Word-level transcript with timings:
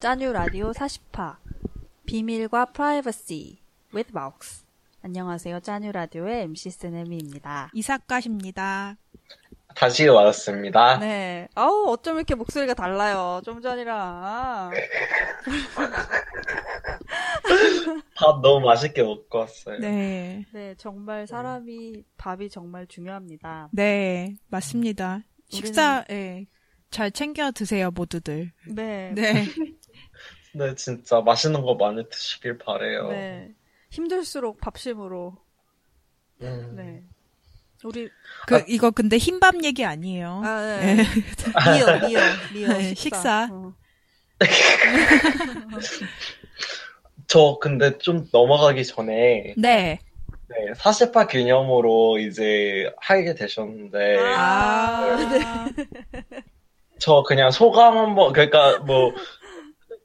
짜뉴 0.00 0.32
라디오 0.32 0.70
40화 0.70 1.36
비밀과 2.06 2.64
프라이버시 2.72 3.58
with 3.94 4.10
Vox 4.14 4.64
안녕하세요. 5.02 5.60
짜뉴 5.60 5.92
라디오의 5.92 6.44
MC 6.44 6.70
스네미입니다. 6.70 7.70
이사카십니다. 7.74 8.96
다시 9.76 10.08
왔습니다. 10.08 10.98
네. 11.00 11.48
아우 11.54 11.90
어쩜 11.90 12.16
이렇게 12.16 12.34
목소리가 12.34 12.72
달라요. 12.72 13.42
좀 13.44 13.60
전이랑. 13.60 14.70
밥 18.14 18.40
너무 18.40 18.64
맛있게 18.64 19.02
먹고 19.02 19.36
왔어요. 19.36 19.80
네. 19.80 20.46
네, 20.54 20.74
정말 20.78 21.26
사람이 21.26 22.04
밥이 22.16 22.48
정말 22.48 22.86
중요합니다. 22.86 23.68
네, 23.72 24.34
맞습니다. 24.48 25.24
식사, 25.50 26.06
예, 26.10 26.46
잘 26.90 27.10
챙겨 27.10 27.50
드세요, 27.50 27.90
모두들. 27.90 28.52
네. 28.66 29.12
네. 29.14 29.44
네, 30.52 30.74
진짜 30.74 31.20
맛있는 31.20 31.62
거 31.62 31.74
많이 31.74 32.08
드시길 32.08 32.58
바래요. 32.58 33.08
네. 33.08 33.54
힘들수록 33.90 34.60
밥심으로. 34.60 35.36
음. 36.42 36.74
네. 36.76 37.02
우리 37.82 38.10
그, 38.46 38.62
이거 38.68 38.90
근데 38.90 39.16
흰밥 39.16 39.64
얘기 39.64 39.84
아니에요. 39.84 40.42
아, 40.44 40.60
네. 40.60 40.96
미어, 40.96 42.08
미어, 42.08 42.20
미어. 42.52 42.68
네, 42.76 42.94
식사. 42.94 43.46
식사. 43.46 43.48
어. 43.50 43.74
저 47.26 47.58
근데 47.60 47.96
좀 47.98 48.26
넘어가기 48.32 48.84
전에 48.84 49.54
네. 49.56 50.00
네, 50.48 50.72
40화 50.76 51.28
기념으로 51.28 52.18
이제 52.18 52.92
하게 53.00 53.34
되셨는데 53.34 54.18
아, 54.34 55.68
저 56.98 57.22
그냥 57.22 57.52
소감 57.52 57.96
한번 57.96 58.32
그러니까 58.32 58.78
뭐 58.80 59.12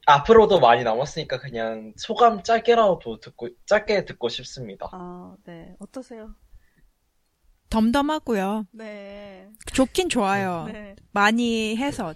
앞으로도 0.06 0.60
많이 0.60 0.84
남았으니까 0.84 1.40
그냥 1.40 1.94
소감 1.98 2.44
짧게라도 2.44 3.20
듣고 3.20 3.50
짧게 3.66 4.06
듣고 4.06 4.30
싶습니다. 4.30 4.88
아, 4.92 5.36
네. 5.46 5.76
어떠세요? 5.80 6.36
덤덤하고요. 7.70 8.68
네. 8.72 9.50
좋긴 9.74 10.10
좋아요. 10.10 10.66
네. 10.72 10.96
많이 11.12 11.76
해서. 11.76 12.14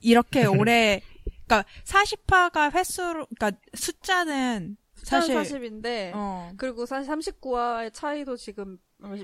이렇게 0.00 0.44
오래, 0.46 1.00
그니까 1.24 1.64
40화가 1.84 2.74
횟수로, 2.74 3.26
그니까 3.26 3.52
숫자는 3.74 4.76
사실, 4.94 5.34
사실 5.34 5.60
40인데 5.60 6.12
어, 6.14 6.50
그리고 6.56 6.86
사실 6.86 7.10
39화의 7.12 7.92
차이도 7.92 8.36
지금 8.36 8.78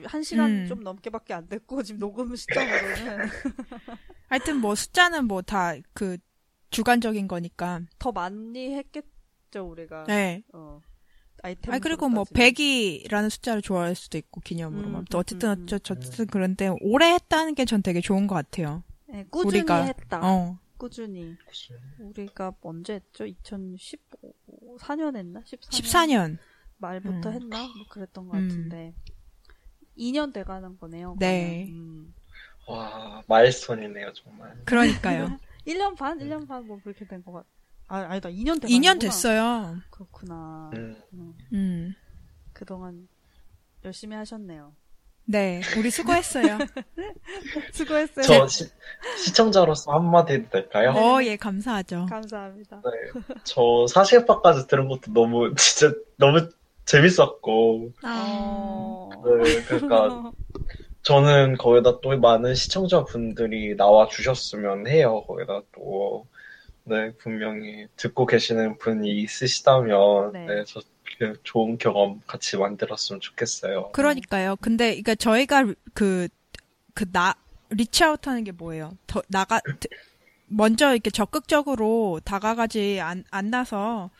한 0.04 0.22
시간 0.22 0.50
음. 0.50 0.66
좀 0.66 0.80
넘게밖에 0.80 1.32
안 1.32 1.48
됐고 1.48 1.82
지금 1.82 2.00
녹음 2.00 2.36
시점으로는 2.36 3.28
하여튼 4.28 4.56
뭐 4.58 4.74
숫자는 4.74 5.26
뭐 5.26 5.40
다 5.42 5.76
그 5.94 6.18
주관적인 6.70 7.28
거니까. 7.28 7.80
더 7.98 8.12
많이 8.12 8.74
했겠죠 8.74 9.68
우리가. 9.68 10.04
네. 10.04 10.42
어. 10.52 10.80
아이템. 11.42 11.72
아 11.74 11.78
그리고 11.78 12.08
뭐 12.08 12.24
100이라는 12.24 13.30
숫자를 13.30 13.62
좋아할 13.62 13.94
수도 13.94 14.18
있고 14.18 14.40
기념으로만. 14.40 15.02
음, 15.02 15.04
또 15.10 15.18
어쨌든 15.18 15.50
음, 15.50 15.52
음. 15.60 15.66
어쩌 15.72 15.94
어쨌든 15.94 16.26
그런데 16.26 16.70
오래 16.80 17.12
했다는 17.14 17.54
게 17.54 17.64
전 17.64 17.82
되게 17.82 18.00
좋은 18.00 18.26
것 18.26 18.34
같아요. 18.34 18.82
네, 19.06 19.24
꾸준히 19.30 19.58
우리가 19.60 19.84
했다. 19.84 20.20
어. 20.22 20.58
꾸준히. 20.76 21.36
우리가 21.98 22.52
언제 22.62 22.94
했죠? 22.94 23.26
2015 23.26 23.98
4년 24.78 25.16
했나? 25.16 25.40
14년, 25.40 25.70
14년. 25.70 26.38
말부터 26.78 27.28
음. 27.30 27.34
했나? 27.34 27.58
뭐 27.66 27.86
그랬던 27.90 28.28
것 28.28 28.36
음. 28.38 28.48
같은데. 28.48 28.94
2년 29.98 30.32
돼가는 30.32 30.78
거네요. 30.78 31.16
네. 31.18 31.66
음. 31.68 32.14
와 32.68 33.22
마일스톤이네요 33.26 34.12
정말. 34.14 34.54
그러니까요. 34.64 35.38
1년 35.66 35.96
반? 35.96 36.18
1년 36.18 36.46
반 36.48 36.64
뭐 36.66 36.78
그렇게 36.82 37.06
된 37.06 37.22
것 37.22 37.32
같. 37.32 37.44
아, 37.88 37.98
아니다. 38.08 38.28
2년 38.28 38.60
돼. 38.60 38.68
2년 38.68 39.00
됐어요. 39.00 39.76
그렇구나. 39.90 40.70
음. 40.74 40.96
음, 41.14 41.34
음. 41.52 41.94
그동안 42.52 43.08
열심히 43.84 44.16
하셨네요. 44.16 44.74
네. 45.24 45.60
우리 45.78 45.90
수고했어요. 45.90 46.58
수고했어요. 47.72 48.24
저 48.24 48.46
시, 48.48 48.64
시청자로서 49.24 49.92
한마디 49.92 50.32
해도 50.34 50.48
될까요? 50.50 50.90
어, 50.90 51.22
예, 51.22 51.36
감사하죠. 51.36 52.06
감사합니다. 52.08 52.82
네, 52.84 53.20
저 53.44 53.60
40화까지 53.60 54.66
들은 54.68 54.88
것도 54.88 55.12
너무 55.12 55.54
진짜 55.56 55.94
너무 56.16 56.48
재밌었고 56.84 57.92
어... 58.02 59.10
네, 59.24 59.62
그러니까 59.64 60.32
저는 61.02 61.56
거기다 61.56 62.00
또 62.00 62.16
많은 62.18 62.54
시청자분들이 62.54 63.76
나와 63.76 64.06
주셨으면 64.08 64.86
해요. 64.86 65.24
거기다 65.26 65.62
또 65.74 66.26
네, 66.84 67.12
분명히 67.18 67.86
듣고 67.96 68.26
계시는 68.26 68.78
분이 68.78 69.08
있으시다면 69.22 70.32
네. 70.32 70.46
네, 70.46 70.64
저그 70.64 71.40
좋은 71.44 71.78
경험 71.78 72.20
같이 72.26 72.56
만들었으면 72.56 73.20
좋겠어요. 73.20 73.90
그러니까요. 73.92 74.56
근데 74.60 74.90
그러니까 74.90 75.14
저희가 75.16 75.64
그 75.94 76.28
그 76.94 77.06
나 77.12 77.34
reach 77.70 78.05
out 78.05 78.26
하는 78.26 78.44
게 78.44 78.52
뭐예요? 78.52 78.92
더 79.06 79.22
나가 79.28 79.60
먼저 80.46 80.92
이렇게 80.92 81.10
적극적으로 81.10 82.20
다가가지 82.24 83.00
안, 83.00 83.24
않나서 83.30 84.10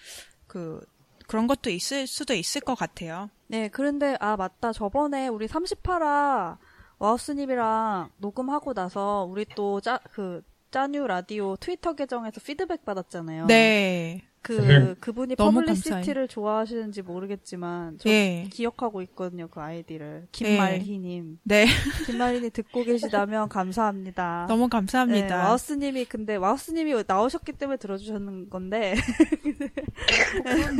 그 0.47 0.81
그런 1.27 1.47
것도 1.47 1.71
있을 1.71 2.07
수도 2.07 2.35
있을 2.35 2.61
것 2.61 2.75
같아요. 2.75 3.31
네, 3.49 3.69
그런데 3.69 4.17
아 4.21 4.37
맞다. 4.37 4.73
저번에 4.73 5.29
우리 5.29 5.47
38화 5.47 6.57
와우스님이랑 7.01 8.11
녹음하고 8.19 8.75
나서 8.75 9.27
우리 9.29 9.45
또 9.57 9.81
짜 9.81 9.99
그 10.13 10.43
짜뉴 10.71 11.05
라디오 11.07 11.57
트위터 11.57 11.95
계정에서 11.95 12.41
피드백 12.41 12.85
받았잖아요. 12.85 13.47
네. 13.47 14.23
그 14.43 14.95
그분이 15.01 15.37
너무 15.37 15.61
publicity를 15.61 16.27
좋아하시는지 16.29 17.03
모르겠지만 17.03 17.99
저 17.99 18.09
예. 18.09 18.47
기억하고 18.51 19.03
있거든요. 19.03 19.49
그 19.49 19.61
아이디를 19.61 20.29
김말희님. 20.33 21.41
네. 21.43 21.67
김말희님 22.07 22.51
듣고 22.53 22.85
계시다면 22.85 23.49
감사합니다. 23.51 24.47
너무 24.49 24.65
네, 24.65 24.69
감사합니다. 24.71 25.45
와우스님이 25.49 26.05
근데 26.07 26.37
와우스님이 26.37 27.03
나오셨기 27.07 27.53
때문에 27.53 27.77
들어주셨는 27.77 28.49
건데 28.49 28.95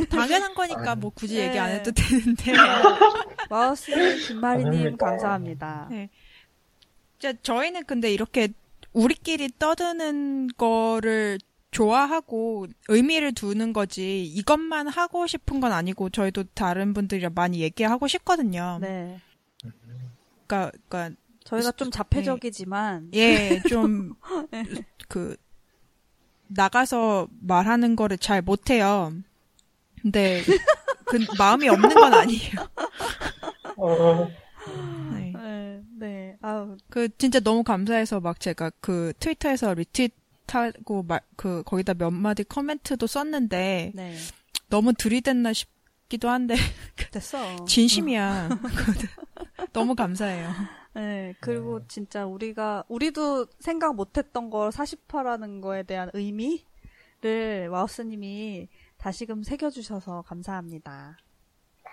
당연한 0.09 0.53
거니까 0.53 0.95
뭐 0.95 1.11
굳이 1.11 1.35
네. 1.35 1.47
얘기 1.47 1.59
안 1.59 1.69
해도 1.71 1.91
되는데. 1.91 2.53
김말희님 4.27 4.67
아닙니다. 4.67 5.05
감사합니다. 5.05 5.87
네. 5.91 6.09
진짜 7.19 7.37
저희는 7.43 7.85
근데 7.85 8.11
이렇게 8.11 8.49
우리끼리 8.93 9.49
떠드는 9.59 10.49
거를 10.57 11.37
좋아하고 11.71 12.67
의미를 12.89 13.31
두는 13.33 13.71
거지 13.73 14.23
이것만 14.25 14.87
하고 14.87 15.25
싶은 15.27 15.61
건 15.61 15.71
아니고 15.71 16.09
저희도 16.09 16.45
다른 16.53 16.93
분들이랑 16.93 17.33
많이 17.33 17.61
얘기하고 17.61 18.07
싶거든요. 18.07 18.77
네, 18.81 19.19
그러니까, 20.47 20.71
그러니까 20.89 21.15
저희가 21.45 21.71
좀 21.71 21.91
자폐적이지만 21.91 23.11
예, 23.13 23.61
좀 23.69 24.13
그 25.07 25.37
나가서 26.53 27.27
말하는 27.41 27.95
거를 27.95 28.17
잘 28.17 28.41
못해요. 28.41 29.13
근데 30.01 30.43
그 31.05 31.25
마음이 31.37 31.69
없는 31.69 31.89
건 31.89 32.13
아니에요. 32.13 32.51
어, 33.77 34.27
네. 35.13 35.33
네, 35.35 35.81
네, 35.99 36.37
아우 36.41 36.77
그 36.89 37.09
진짜 37.17 37.39
너무 37.39 37.63
감사해서 37.63 38.19
막 38.19 38.39
제가 38.39 38.71
그 38.81 39.13
트위터에서 39.19 39.73
리트윗하고 39.73 41.03
막그 41.03 41.63
거기다 41.65 41.93
몇 41.93 42.11
마디 42.11 42.43
코멘트도 42.43 43.07
썼는데 43.07 43.91
네 43.93 44.17
너무 44.69 44.93
들이댔나 44.93 45.53
싶기도 45.53 46.29
한데 46.29 46.55
됐어. 47.11 47.63
진심이야. 47.65 48.49
너무 49.73 49.95
감사해요. 49.95 50.80
네, 50.93 51.33
그리고 51.39 51.87
진짜 51.87 52.25
우리가 52.25 52.83
우리도 52.89 53.47
생각 53.59 53.95
못했던 53.95 54.49
걸 54.49 54.69
40화라는 54.69 55.61
거에 55.61 55.83
대한 55.83 56.09
의미를 56.13 57.69
와우스님이 57.69 58.67
다시금 58.97 59.43
새겨주셔서 59.43 60.23
감사합니다. 60.23 61.17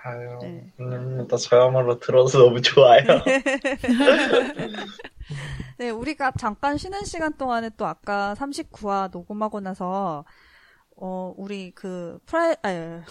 아유, 0.05 0.39
네. 0.43 0.73
음, 0.81 1.27
나 1.27 1.37
저야말로 1.37 1.99
들어서 1.99 2.39
너무 2.39 2.61
좋아요. 2.61 3.05
네, 5.79 5.91
우리가 5.91 6.33
잠깐 6.39 6.77
쉬는 6.77 7.05
시간 7.05 7.37
동안에 7.37 7.71
또 7.77 7.87
아까 7.87 8.35
39화 8.35 9.11
녹음하고 9.13 9.61
나서, 9.61 10.25
어, 10.97 11.35
우리 11.37 11.73
그, 11.73 12.19
프라이, 12.27 12.55
아, 12.63 13.03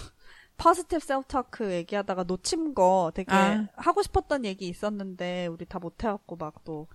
positive 0.58 1.00
self 1.00 1.28
talk 1.28 1.72
얘기하다가 1.72 2.24
놓친 2.24 2.74
거 2.74 3.12
되게 3.14 3.32
아. 3.32 3.68
하고 3.76 4.02
싶었던 4.02 4.46
얘기 4.46 4.68
있었는데, 4.68 5.48
우리 5.48 5.66
다 5.66 5.80
못해갖고 5.80 6.36
막 6.36 6.64
또 6.66 6.88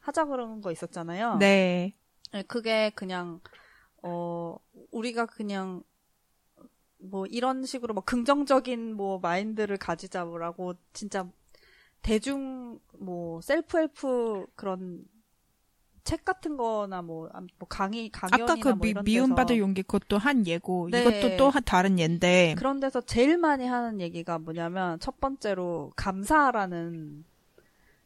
하자 0.00 0.24
그러는 0.24 0.60
거 0.60 0.72
있었잖아요. 0.72 1.36
네. 1.36 1.94
네, 2.32 2.42
그게 2.44 2.90
그냥, 2.90 3.40
어, 4.02 4.56
우리가 4.90 5.26
그냥, 5.26 5.82
뭐 7.02 7.26
이런 7.26 7.64
식으로 7.64 7.94
뭐 7.94 8.02
긍정적인 8.04 8.94
뭐 8.94 9.18
마인드를 9.20 9.78
가지자라고 9.78 10.74
진짜 10.92 11.26
대중 12.02 12.78
뭐 12.98 13.40
self 13.40 13.78
help 13.78 14.46
그런 14.54 15.02
책 16.04 16.24
같은 16.24 16.56
거나 16.56 17.02
뭐, 17.02 17.28
아, 17.32 17.40
뭐 17.58 17.68
강의, 17.68 18.08
강연이나 18.10 18.44
아까 18.44 18.54
그뭐 18.60 18.76
미, 18.76 18.90
이런 18.90 19.04
미움 19.04 19.34
받을 19.34 19.56
데서 19.56 19.60
용기 19.60 19.82
그것도 19.82 20.18
한 20.18 20.46
예고 20.46 20.88
네. 20.90 21.02
이것도 21.02 21.36
또 21.36 21.50
한 21.50 21.62
다른 21.64 21.98
예인데 21.98 22.54
그런 22.56 22.80
데서 22.80 23.00
제일 23.00 23.36
많이 23.38 23.66
하는 23.66 24.00
얘기가 24.00 24.38
뭐냐면 24.38 24.98
첫 25.00 25.20
번째로 25.20 25.92
감사라는 25.96 27.24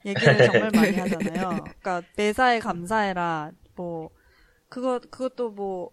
얘기를 0.07 0.37
정말 0.53 0.71
많이 0.75 0.97
하잖아요. 0.99 1.49
그러니까 1.49 2.03
매사에 2.17 2.59
감사해라. 2.59 3.53
뭐 3.77 4.11
그거 4.69 4.99
그것도 4.99 5.51
뭐 5.51 5.91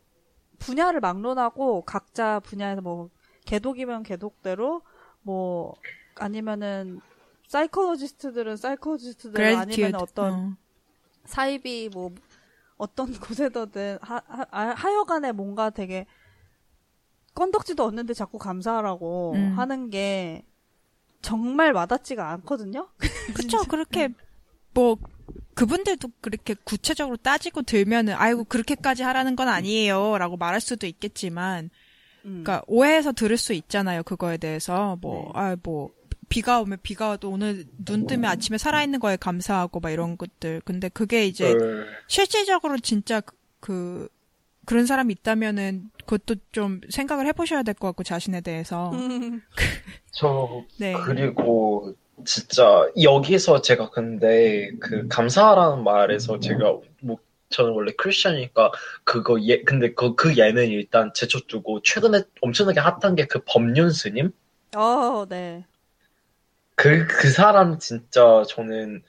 분야를 0.59 0.99
막론하고 0.99 1.83
각자 1.83 2.39
분야에서 2.39 2.81
뭐 2.81 3.09
개독이면 3.45 4.03
개독대로 4.03 4.81
뭐 5.21 5.75
아니면은 6.15 6.99
psychologist들은 7.47 8.57
psychologist대로 8.57 9.57
아니면 9.57 9.95
어떤 9.95 10.33
어. 10.33 10.53
사이비 11.25 11.89
뭐 11.93 12.13
어떤 12.77 13.11
곳에서든 13.19 13.99
하, 14.01 14.15
하, 14.27 14.45
아, 14.51 14.73
하여간에 14.75 15.31
뭔가 15.31 15.69
되게 15.69 16.05
건덕지도 17.33 17.83
없는데 17.83 18.13
자꾸 18.13 18.37
감사하라고 18.37 19.33
음. 19.35 19.57
하는 19.57 19.89
게 19.89 20.45
정말 21.21 21.71
와닿지가 21.71 22.29
않거든요. 22.31 22.89
그쵸 23.35 23.63
그렇게 23.69 24.09
뭐 24.73 24.97
그분들도 25.53 26.09
그렇게 26.21 26.55
구체적으로 26.63 27.17
따지고 27.17 27.61
들면은 27.61 28.15
아이고 28.15 28.43
그렇게까지 28.45 29.03
하라는 29.03 29.35
건 29.35 29.47
아니에요라고 29.47 30.37
말할 30.37 30.59
수도 30.59 30.87
있겠지만 30.87 31.69
음. 32.25 32.43
그러니까 32.43 32.63
오해해서 32.67 33.11
들을 33.11 33.37
수 33.37 33.53
있잖아요 33.53 34.03
그거에 34.03 34.37
대해서 34.37 34.97
네. 35.01 35.07
뭐아뭐 35.07 35.91
비가 36.31 36.61
오면 36.61 36.79
비가 36.83 37.09
와도 37.09 37.29
오늘 37.29 37.65
눈 37.85 38.07
뜨면 38.07 38.31
아침에 38.31 38.57
살아있는 38.57 38.99
거에 38.99 39.17
감사하고 39.17 39.79
막 39.79 39.91
이런 39.91 40.17
것들. 40.17 40.61
근데 40.65 40.89
그게 40.89 41.25
이제 41.27 41.53
그, 41.53 41.85
실질적으로 42.07 42.77
진짜 42.79 43.21
그, 43.21 43.35
그 43.59 44.07
그런 44.65 44.85
사람이 44.85 45.13
있다면은 45.13 45.91
그것도 46.05 46.35
좀 46.51 46.81
생각을 46.89 47.25
해보셔야 47.27 47.63
될 47.63 47.73
것 47.75 47.87
같고 47.89 48.03
자신에 48.03 48.41
대해서. 48.41 48.91
음. 48.91 49.41
저 50.11 50.63
네. 50.77 50.93
그리고 50.93 51.95
진짜 52.25 52.87
여기서 53.01 53.61
제가 53.61 53.89
근데 53.89 54.71
그 54.79 55.07
감사하라는 55.07 55.83
말에서 55.83 56.39
제가 56.39 56.77
뭐 57.01 57.17
저는 57.49 57.71
원래 57.73 57.91
크리스천이니까 57.97 58.71
그거 59.03 59.41
예 59.41 59.61
근데 59.63 59.93
그, 59.93 60.15
그 60.15 60.37
예는 60.37 60.69
일단 60.69 61.11
제쳐두고 61.13 61.81
최근에 61.81 62.23
엄청나게 62.41 62.79
핫한 62.79 63.15
게 63.15 63.25
그 63.27 63.39
법륜 63.45 63.89
스님? 63.89 64.31
어, 64.75 65.25
네. 65.27 65.65
그 66.81 67.07
그 67.07 67.29
사람 67.31 67.77
진짜 67.79 68.43
저는 68.49 69.03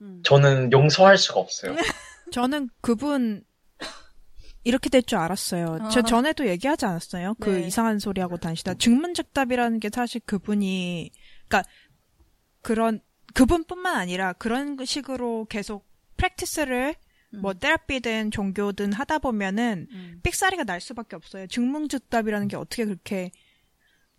음. 0.00 0.22
저는 0.24 0.72
용서할 0.72 1.16
수가 1.18 1.40
없어요. 1.40 1.74
저는 2.32 2.70
그분 2.80 3.44
이렇게 4.64 4.88
될 4.88 5.02
줄 5.02 5.18
알았어요. 5.18 5.78
아. 5.80 5.88
저 5.88 6.02
전에도 6.02 6.46
얘기하지 6.46 6.86
않았어요? 6.86 7.34
그 7.40 7.50
네. 7.50 7.66
이상한 7.66 7.98
소리 7.98 8.20
하고 8.20 8.36
다니시다. 8.36 8.74
증문즉답이라는 8.74 9.80
게 9.80 9.90
사실 9.92 10.20
그분이, 10.24 11.10
그러니까 11.48 11.68
그런 12.62 13.00
그분뿐만 13.34 13.96
아니라 13.96 14.32
그런 14.34 14.76
식으로 14.84 15.46
계속 15.50 15.84
프랙티스를 16.16 16.94
뭐 17.40 17.54
테라피든 17.54 18.30
종교든 18.30 18.92
하다 18.92 19.18
보면은 19.18 19.88
음. 19.90 20.20
삑사리가 20.22 20.64
날 20.64 20.80
수밖에 20.80 21.16
없어요. 21.16 21.46
증문즉답이라는 21.46 22.46
게 22.48 22.56
어떻게 22.56 22.84
그렇게 22.84 23.30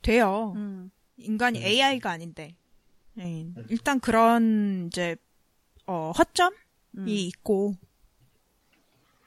돼요? 0.02 0.54
음. 0.58 0.92
인간이 1.24 1.60
음. 1.60 1.64
AI가 1.64 2.10
아닌데. 2.10 2.56
예, 3.20 3.48
일단 3.70 4.00
그런 4.00 4.88
이제 4.88 5.16
어, 5.86 6.12
허점이 6.18 6.56
음. 6.98 7.06
있고 7.08 7.76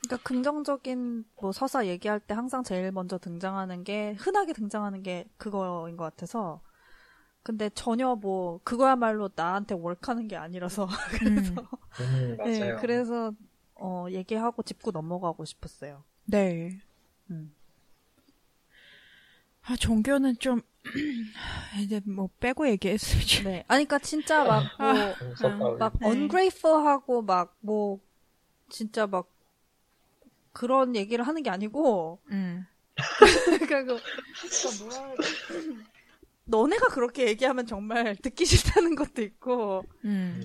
그러니까 0.03 0.29
긍정적인 0.29 1.25
뭐 1.41 1.53
서사 1.53 1.87
얘기할 1.87 2.21
때 2.21 2.35
항상 2.35 2.63
제일 2.63 2.91
먼저 2.93 3.19
등장하는 3.19 3.85
게 3.85 4.15
흔하게 4.19 4.53
등장하는 4.53 5.03
게 5.03 5.27
그거인 5.37 5.97
것 5.97 6.05
같아서 6.05 6.61
근데 7.43 7.71
전혀 7.71 8.17
뭐 8.17 8.61
그거야말로 8.65 9.31
나한테 9.35 9.77
월하는 9.77 10.27
게 10.27 10.37
아니라서 10.37 10.87
음. 11.27 11.57
음, 12.01 12.37
네, 12.45 12.59
맞아요. 12.59 12.79
그래서 12.81 13.33
어 13.77 14.07
얘기하고 14.11 14.63
짚고 14.63 14.91
넘어가고 14.91 15.45
싶었어요. 15.45 16.03
네. 16.25 16.81
음. 17.31 17.55
아, 19.69 19.75
종교는 19.75 20.39
좀, 20.39 20.61
이제 21.81 22.01
뭐 22.05 22.29
빼고 22.41 22.69
얘기했으면 22.69 23.25
좋 23.27 23.43
네, 23.45 23.65
아니 23.69 23.85
그러니까 23.85 23.99
진짜 23.99 24.45
막뭐 24.45 25.15
용서하고. 25.23 25.77
막 25.79 25.93
네. 26.01 26.07
ungrateful하고 26.09 27.23
막 27.23 27.57
뭐 27.61 28.01
진짜 28.69 29.07
막 29.07 29.29
그런 30.53 30.97
얘기를 30.97 31.27
하는 31.27 31.43
게 31.43 31.51
아니고 31.51 32.21
음. 32.31 32.67
그러니까 33.69 33.85
그 33.85 34.01
그러니까 34.01 34.85
뭐라. 34.85 35.15
너네가 36.45 36.89
그렇게 36.89 37.27
얘기하면 37.29 37.67
정말 37.67 38.17
듣기 38.17 38.45
싫다는 38.47 38.95
것도 38.97 39.23
있고 39.23 39.85
음. 40.05 40.43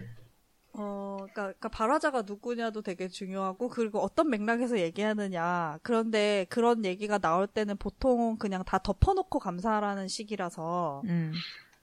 어 0.73 1.17
그러니까, 1.17 1.41
그러니까 1.43 1.69
발화자가 1.69 2.21
누구냐도 2.21 2.81
되게 2.81 3.07
중요하고 3.09 3.67
그리고 3.67 3.99
어떤 3.99 4.29
맥락에서 4.29 4.79
얘기하느냐 4.79 5.79
그런데 5.83 6.45
그런 6.49 6.85
얘기가 6.85 7.17
나올 7.17 7.45
때는 7.47 7.75
보통 7.77 8.37
그냥 8.37 8.63
다 8.63 8.77
덮어놓고 8.77 9.39
감사하라는 9.39 10.07
식이라서 10.07 11.01
음. 11.05 11.33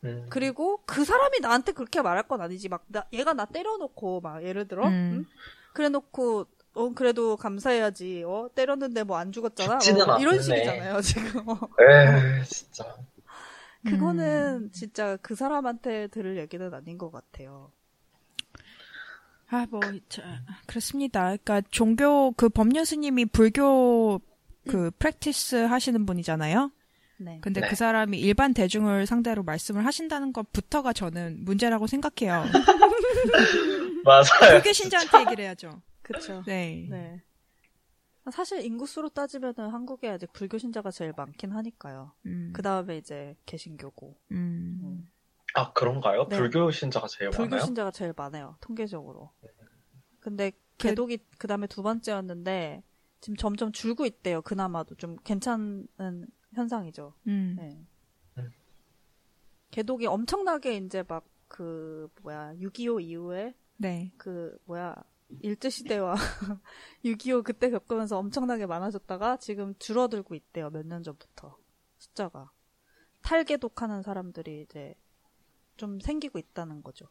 음. 0.05 0.27
그리고 0.31 0.81
그 0.87 1.05
사람이 1.05 1.41
나한테 1.41 1.73
그렇게 1.73 2.01
말할 2.01 2.29
건 2.29 2.41
아니지 2.41 2.69
막 2.69 2.85
나, 2.89 3.05
얘가 3.13 3.35
나 3.35 3.45
때려놓고 3.45 4.21
막 4.23 4.43
예를 4.43 4.67
들어 4.69 4.87
음. 4.89 4.91
응? 4.93 5.27
그래놓고 5.75 6.47
어 6.75 6.93
그래도 6.95 7.37
감사해야지 7.37 8.25
어 8.27 8.49
때렸는데 8.55 9.03
뭐 9.03 9.19
안 9.19 9.33
죽었잖아 9.33 9.75
어, 9.77 10.19
이런. 10.21 10.41
식이잖아요 10.41 11.01
지금 11.03 11.43
에 11.81 12.45
진짜. 12.45 12.97
그거는 13.85 14.71
진짜 14.73 15.17
그 15.23 15.35
사람한테 15.35 16.09
들을 16.09 16.37
얘기는 16.39 16.73
아닌 16.73 16.99
것 16.99 17.11
같아요 17.11 17.73
아, 19.51 19.67
뭐, 19.71 19.81
저, 20.09 20.23
그렇습니다. 20.67 21.23
그러니까 21.23 21.63
종교, 21.71 22.33
그 22.33 22.49
법륜 22.49 22.85
스님이 22.85 23.27
불교 23.27 24.21
그 24.69 24.91
프랙티스 24.99 25.57
하시는 25.57 26.05
분이잖아요? 26.05 26.71
네 27.21 27.39
근데 27.41 27.61
네. 27.61 27.69
그 27.69 27.75
사람이 27.75 28.19
일반 28.21 28.55
대중을 28.55 29.07
상대로 29.07 29.43
말씀을 29.43 29.85
하신다는 29.85 30.33
것부터가 30.33 30.93
저는 30.93 31.45
문제라고 31.45 31.89
생각해요. 31.89 32.45
맞아요. 34.05 34.53
불교 34.53 34.73
신자한테 34.73 35.21
얘기를 35.23 35.45
해야죠. 35.45 35.83
그쵸 36.03 36.43
네. 36.47 36.87
네 36.89 37.23
사실 38.31 38.65
인구수로 38.65 39.09
따지면은 39.09 39.71
한국에 39.71 40.09
아직 40.09 40.33
불교 40.33 40.59
신자가 40.59 40.91
제일 40.91 41.13
많긴 41.17 41.53
하니까요 41.53 42.13
음. 42.27 42.53
그 42.55 42.63
다음에 42.63 42.99
이제 42.99 43.35
개신교고 43.47 44.15
음. 44.33 45.09
아 45.55 45.73
그런가요? 45.73 46.27
네. 46.29 46.37
불교 46.37 46.71
신자가 46.71 47.07
제일 47.09 47.31
불교 47.31 47.51
많아요? 47.57 47.65
신자가 47.67 47.91
제일 47.91 48.13
많아요 48.17 48.57
통계적으로. 48.61 49.33
근데 50.21 50.51
그- 50.51 50.59
개독이 50.77 51.19
그 51.39 51.47
다음에 51.47 51.67
두 51.67 51.83
번째였는데 51.83 52.83
지금 53.21 53.37
점점 53.37 53.73
줄고 53.73 54.05
있대요. 54.07 54.43
그나마도 54.43 54.95
좀 54.95 55.17
괜찮은 55.25 55.87
현상이죠. 56.55 57.15
음. 57.27 57.57
네. 57.59 57.87
음. 58.39 58.51
개독이 59.71 60.07
엄청나게 60.07 60.77
이제 60.77 61.03
막 61.07 61.25
그 61.51 62.11
뭐야 62.23 62.53
6.25 62.57 63.01
이후에 63.03 63.55
네. 63.79 64.13
그 64.19 64.59
뭐야 64.67 64.95
일제 65.41 65.71
시대와 65.71 66.15
6.25 67.07 67.43
그때 67.43 67.71
겪으면서 67.71 68.19
엄청나게 68.19 68.67
많아졌다가 68.67 69.39
지금 69.39 69.75
줄어들고 69.79 70.35
있대요. 70.35 70.69
몇 70.69 70.85
년 70.85 71.03
전부터 71.03 71.57
숫자가 71.97 72.51
탈개독하는 73.23 74.03
사람들이 74.03 74.61
이제 74.61 74.95
좀 75.79 76.01
생기고 76.01 76.39
있다는 76.39 76.83
거죠. 76.83 77.07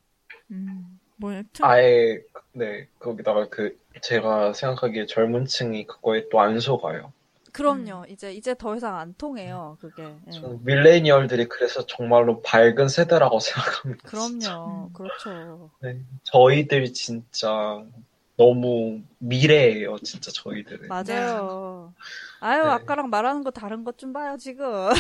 음. 0.51 0.99
뭐, 1.15 1.33
여튼, 1.33 1.65
아예 1.65 2.21
네 2.51 2.87
거기다가 2.99 3.49
그 3.49 3.75
제가 4.01 4.53
생각하기에 4.53 5.07
젊은 5.07 5.45
층이 5.47 5.87
그거에 5.87 6.29
또 6.29 6.39
안 6.39 6.59
속아요. 6.59 7.11
그럼요. 7.53 8.05
이제 8.07 8.31
이제 8.33 8.53
더 8.53 8.75
이상 8.75 8.97
안 8.97 9.15
통해요. 9.15 9.77
그게. 9.81 10.03
예. 10.03 10.39
밀레니얼들이 10.61 11.47
그래서 11.47 11.87
정말로 11.87 12.43
밝은 12.43 12.87
세대라고 12.87 13.39
생각합니다. 13.41 14.07
그럼요. 14.07 14.91
그렇죠. 14.93 15.71
네. 15.81 15.99
저희들 16.23 16.93
진짜 16.93 17.81
너무 18.35 19.01
미래예요, 19.17 19.97
진짜 19.99 20.29
저희들은. 20.31 20.87
맞아요. 20.87 21.95
아유 22.41 22.61
네. 22.61 22.69
아까랑 22.69 23.09
말하는 23.09 23.43
거 23.43 23.49
다른 23.49 23.83
것 23.83 23.97
좀 23.97 24.13
봐요 24.13 24.37
지금. 24.37 24.89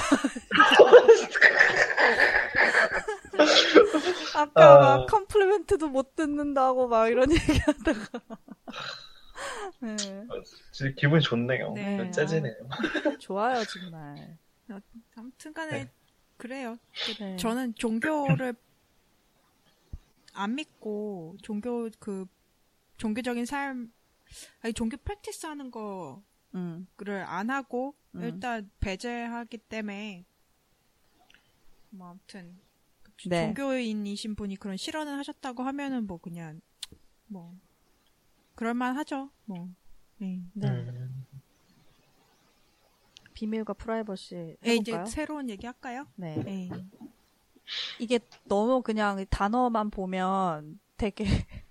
아까 4.35 4.75
아. 4.75 4.97
막 4.97 5.05
컴플리멘트도 5.07 5.89
못 5.89 6.15
듣는다고 6.15 6.87
막 6.87 7.07
이런 7.07 7.29
얘기하다가. 7.31 8.19
네. 9.79 9.95
진짜 10.71 10.93
기분이 10.95 11.21
좋네요. 11.21 11.73
네. 11.73 12.11
재지네요. 12.11 12.55
좋아요 13.19 13.63
정말. 13.65 14.37
아무튼 15.15 15.53
간에, 15.53 15.71
네. 15.85 15.91
그래요. 16.37 16.77
네. 17.19 17.35
저는 17.37 17.75
종교를 17.75 18.53
안 20.33 20.55
믿고 20.55 21.35
종교 21.41 21.89
그 21.99 22.25
종교적인 22.97 23.45
삶, 23.45 23.91
아니 24.61 24.73
종교 24.73 24.97
프랙티스 24.97 25.45
하는 25.45 25.71
거를 25.71 26.21
음. 26.55 26.87
안 27.25 27.49
하고 27.49 27.95
음. 28.15 28.21
일단 28.21 28.69
배제하기 28.79 29.57
때문에 29.57 30.25
뭐 31.89 32.09
아무튼 32.09 32.59
네. 33.25 33.53
종교인이신 33.53 34.35
분이 34.35 34.57
그런 34.57 34.77
실언을 34.77 35.17
하셨다고 35.17 35.63
하면은 35.63 36.05
뭐 36.05 36.17
그냥 36.17 36.61
뭐 37.27 37.55
그럴만 38.55 38.95
하죠. 38.97 39.31
뭐. 39.45 39.69
네. 40.17 40.41
네. 40.53 40.67
음. 40.67 41.25
비밀과 43.33 43.73
프라이버시 43.73 44.57
네, 44.61 44.75
이제 44.75 44.91
해볼까요? 44.91 45.05
새로운 45.05 45.49
얘기 45.49 45.67
할까요? 45.67 46.07
네. 46.15 46.35
네. 46.43 46.69
이게 47.99 48.19
너무 48.45 48.81
그냥 48.81 49.23
단어만 49.29 49.91
보면 49.91 50.79
되게 50.97 51.25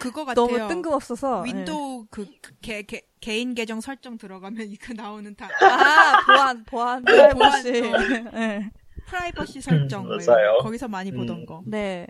그거 0.00 0.24
같아요. 0.24 0.46
너무 0.46 0.68
뜬금없어서 0.68 1.42
윈도우 1.42 2.06
그 2.10 2.26
개, 2.60 2.82
개, 2.82 3.02
개인 3.20 3.54
계정 3.54 3.80
설정 3.80 4.16
들어가면 4.16 4.68
이거 4.68 4.94
나오는 4.94 5.34
다 5.34 5.48
네. 5.48 5.66
아 5.66 6.22
보안 6.24 6.64
보안 6.64 7.02
프라이버시 7.04 7.82
보안, 7.82 8.30
네. 8.32 8.70
프라이버시 9.08 9.60
설정 9.62 10.06
뭐 10.06 10.16
맞아요. 10.16 10.58
거기서 10.58 10.88
많이 10.88 11.10
보던 11.12 11.40
음. 11.40 11.46
거. 11.46 11.62
네. 11.66 12.06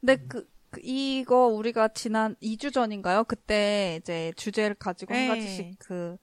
근데 0.00 0.16
그, 0.28 0.48
그 0.70 0.80
이거 0.82 1.46
우리가 1.48 1.88
지난 1.88 2.34
2주 2.42 2.72
전인가요? 2.72 3.24
그때 3.24 3.98
이제 4.00 4.32
주제를 4.36 4.74
가지고 4.76 5.14
네. 5.14 5.28
한 5.28 5.36
가지씩 5.36 5.76
그 5.78 6.16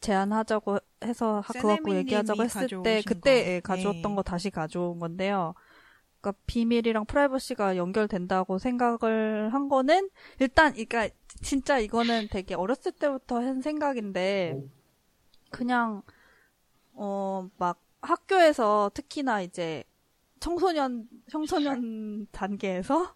제안하자고 0.00 0.78
해서 1.04 1.40
하- 1.40 1.52
그거 1.52 1.68
갖고 1.68 1.94
얘기하자고 1.96 2.42
했을 2.44 2.68
때 2.82 3.02
그때 3.06 3.44
거. 3.44 3.50
예, 3.50 3.60
가져왔던 3.60 4.12
네. 4.12 4.16
거 4.16 4.22
다시 4.22 4.50
가져온 4.50 4.98
건데요. 4.98 5.54
그러니까 6.20 6.42
비밀이랑 6.46 7.06
프라이버시가 7.06 7.76
연결된다고 7.76 8.58
생각을 8.58 9.52
한 9.52 9.68
거는 9.68 10.10
일단 10.40 10.72
그러니까 10.72 11.08
진짜 11.42 11.78
이거는 11.78 12.28
되게 12.30 12.54
어렸을 12.54 12.92
때부터 12.92 13.36
한 13.36 13.60
생각인데 13.60 14.56
그냥 15.50 16.02
어 16.94 17.48
막 17.58 17.80
학교에서 18.06 18.90
특히나 18.94 19.42
이제 19.42 19.84
청소년 20.40 21.08
청소년 21.30 22.26
단계에서? 22.32 23.14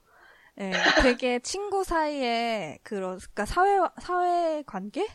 예, 0.60 0.72
되게 1.02 1.38
친구 1.40 1.84
사이에 1.84 2.78
그런 2.82 3.18
그러니까 3.18 3.46
사회 3.46 3.78
사회 4.00 4.62
관계? 4.66 5.06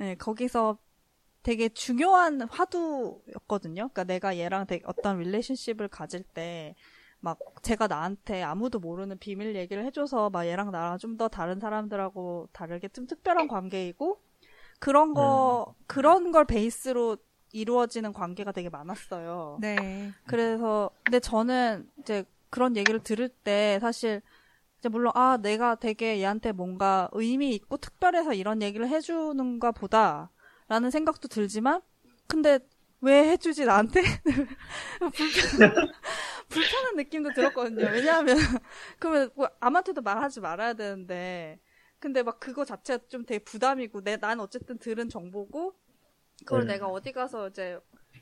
예, 0.00 0.14
거기서 0.16 0.78
되게 1.42 1.68
중요한 1.70 2.42
화두였거든요. 2.42 3.88
그러니까 3.90 4.04
내가 4.04 4.36
얘랑 4.38 4.66
되게 4.66 4.84
어떤 4.86 5.18
relationship을 5.20 5.88
가질 5.88 6.22
때 6.24 6.74
막 7.20 7.38
제가 7.62 7.88
나한테 7.88 8.42
아무도 8.42 8.78
모르는 8.78 9.18
비밀 9.18 9.56
얘기를 9.56 9.84
해줘서 9.84 10.30
막 10.30 10.46
얘랑 10.46 10.70
나랑 10.70 10.98
좀 10.98 11.16
더 11.18 11.26
다른 11.28 11.58
사람들하고 11.58 12.48
다르게 12.52 12.88
좀 12.88 13.06
특별한 13.08 13.48
관계이고 13.48 14.20
그런 14.78 15.14
거 15.14 15.74
그런 15.88 16.30
걸 16.30 16.44
베이스로 16.44 17.16
이루어지는 17.52 18.12
관계가 18.12 18.52
되게 18.52 18.68
많았어요. 18.68 19.58
네. 19.60 20.12
그래서 20.26 20.90
근데 21.04 21.20
저는 21.20 21.88
이제 22.00 22.24
그런 22.50 22.76
얘기를 22.76 23.00
들을 23.00 23.28
때 23.28 23.78
사실 23.80 24.22
이제 24.78 24.88
물론 24.88 25.12
아 25.16 25.38
내가 25.38 25.74
되게 25.76 26.18
얘한테 26.20 26.52
뭔가 26.52 27.08
의미 27.12 27.54
있고 27.54 27.76
특별해서 27.78 28.34
이런 28.34 28.62
얘기를 28.62 28.88
해주는가 28.88 29.72
보다라는 29.72 30.90
생각도 30.90 31.28
들지만 31.28 31.80
근데 32.28 32.58
왜 33.00 33.30
해주지 33.30 33.64
나한테 33.64 34.02
불편, 35.14 35.70
불편한 36.48 36.96
느낌도 36.96 37.32
들었거든요 37.32 37.86
왜냐하면 37.92 38.36
그러면 38.98 39.30
뭐 39.34 39.48
아무한테도 39.60 40.02
말하지 40.02 40.40
말아야 40.40 40.74
되는데 40.74 41.60
근데 41.98 42.22
막 42.22 42.38
그거 42.40 42.64
자체가 42.64 43.04
좀 43.08 43.24
되게 43.24 43.42
부담이고 43.44 44.02
내 44.02 44.16
난 44.18 44.40
어쨌든 44.40 44.78
들은 44.78 45.08
정보고 45.08 45.74
그걸 46.44 46.62
음. 46.62 46.66
내가 46.68 46.86
어디 46.86 47.12
가서 47.12 47.48
이제 47.48 47.78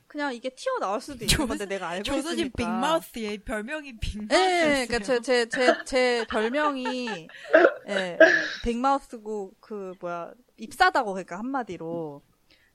그냥 0.07 0.33
이게 0.35 0.49
튀어 0.51 0.79
나올 0.79 1.01
수도 1.01 1.25
있는 1.25 1.29
조- 1.29 1.47
건데 1.47 1.67
내가 1.67 1.89
알고 1.89 2.05
조선님 2.05 2.47
있으니까. 2.47 2.57
빅마우스의 2.57 3.39
별명이 3.39 3.99
빅마우스. 3.99 4.35
예, 4.35 4.87
그러니까 4.87 4.99
제 5.01 5.21
제 5.21 5.47
제 5.49 5.85
제 5.85 6.27
별명이 6.31 7.29
예, 7.89 8.19
빅마우스고 8.65 9.53
그 9.61 9.95
뭐야 10.01 10.33
입사다고 10.59 11.13
그러니까 11.13 11.39
한마디로. 11.39 12.23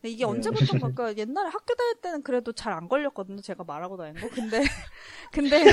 이게 0.03 0.25
음. 0.25 0.29
언제부터 0.31 0.65
그러니까 0.95 1.15
옛날에 1.17 1.47
학교 1.49 1.75
다닐 1.75 1.95
때는 2.01 2.23
그래도 2.23 2.51
잘 2.53 2.73
안 2.73 2.87
걸렸거든요. 2.89 3.39
제가 3.41 3.63
말하고 3.63 3.97
다니는 3.97 4.21
거. 4.21 4.29
근데 4.33 4.61
근데 5.31 5.63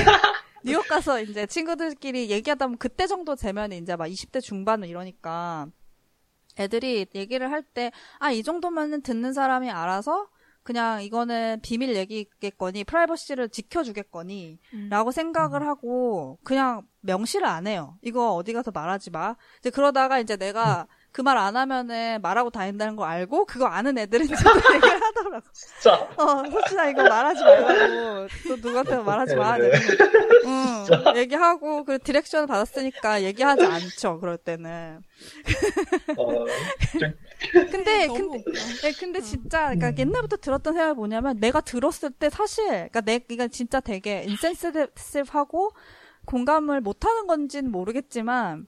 뉴욕 0.63 0.87
가서 0.87 1.19
이제 1.21 1.45
친구들끼리 1.47 2.29
얘기하다 2.29 2.65
보면 2.67 2.77
그때 2.77 3.07
정도 3.07 3.35
되면 3.35 3.71
이제 3.71 3.95
막 3.95 4.05
20대 4.07 4.41
중반 4.41 4.83
이러니까 4.83 5.67
애들이 6.57 7.05
얘기를 7.15 7.51
할 7.51 7.63
때 7.73 7.91
아 8.19 8.31
이 8.31 8.43
정도면은 8.43 9.01
듣는 9.01 9.33
사람이 9.33 9.69
알아서 9.69 10.27
그냥 10.63 11.01
이거는 11.01 11.61
비밀 11.61 11.95
얘기겠거니 11.95 12.83
프라이버시를 12.83 13.49
지켜주겠거니 13.49 14.59
음. 14.73 14.87
라고 14.89 15.11
생각을 15.11 15.65
하고 15.65 16.37
그냥 16.43 16.83
명시를 17.01 17.45
안 17.47 17.65
해요. 17.65 17.97
이거 18.01 18.33
어디 18.33 18.53
가서 18.53 18.69
말하지 18.71 19.09
마. 19.11 19.35
이제 19.59 19.69
그러다가 19.69 20.19
이제 20.19 20.35
내가 20.37 20.85
그 21.11 21.21
말 21.21 21.37
안 21.37 21.55
하면은 21.57 22.21
말하고 22.21 22.49
다닌다는 22.49 22.95
걸 22.95 23.07
알고 23.09 23.45
그거 23.45 23.65
아는 23.65 23.97
애들은 23.97 24.27
또 24.27 24.33
얘기를 24.75 25.01
하더라고. 25.01 25.45
진짜 25.53 25.93
어, 26.17 26.43
솔직히 26.49 26.91
이거 26.91 27.03
말하지 27.03 27.43
말라고 27.43 28.27
또 28.47 28.55
누구한테 28.57 28.97
말하지 28.97 29.35
마. 29.35 29.57
네. 29.57 29.71
응, 30.45 31.15
얘기하고 31.17 31.83
그 31.83 31.99
디렉션을 31.99 32.47
받았으니까 32.47 33.23
얘기하지 33.23 33.65
않죠. 33.65 34.19
그럴 34.19 34.37
때는. 34.37 35.01
어, 36.17 36.45
좀 36.99 37.13
근데 37.71 38.07
근데. 38.07 38.43
네, 38.83 38.91
근데 38.99 39.21
진짜, 39.21 39.63
그러니까 39.73 39.89
음. 39.89 39.95
옛날부터 39.97 40.37
들었던 40.37 40.73
생각이 40.73 40.95
뭐냐면, 40.95 41.39
내가 41.39 41.61
들었을 41.61 42.11
때 42.11 42.29
사실, 42.29 42.65
그러니까 42.67 43.01
내, 43.01 43.21
이가 43.29 43.47
진짜 43.47 43.79
되게 43.79 44.23
인센시티브하고 44.27 45.71
공감을 46.25 46.81
못하는 46.81 47.27
건지는 47.27 47.71
모르겠지만, 47.71 48.67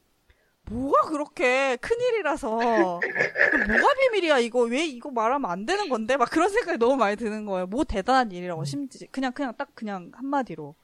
뭐가 0.71 1.09
그렇게 1.09 1.75
큰일이라서, 1.77 2.49
뭐가 2.49 3.93
비밀이야, 3.99 4.39
이거, 4.39 4.61
왜 4.61 4.85
이거 4.85 5.11
말하면 5.11 5.51
안 5.51 5.65
되는 5.65 5.89
건데? 5.89 6.15
막 6.15 6.29
그런 6.29 6.49
생각이 6.49 6.77
너무 6.77 6.95
많이 6.95 7.17
드는 7.17 7.45
거예요. 7.45 7.67
뭐 7.67 7.83
대단한 7.83 8.31
일이라고, 8.31 8.63
심지. 8.63 9.05
그냥, 9.07 9.33
그냥 9.33 9.53
딱 9.57 9.75
그냥 9.75 10.11
한마디로. 10.15 10.75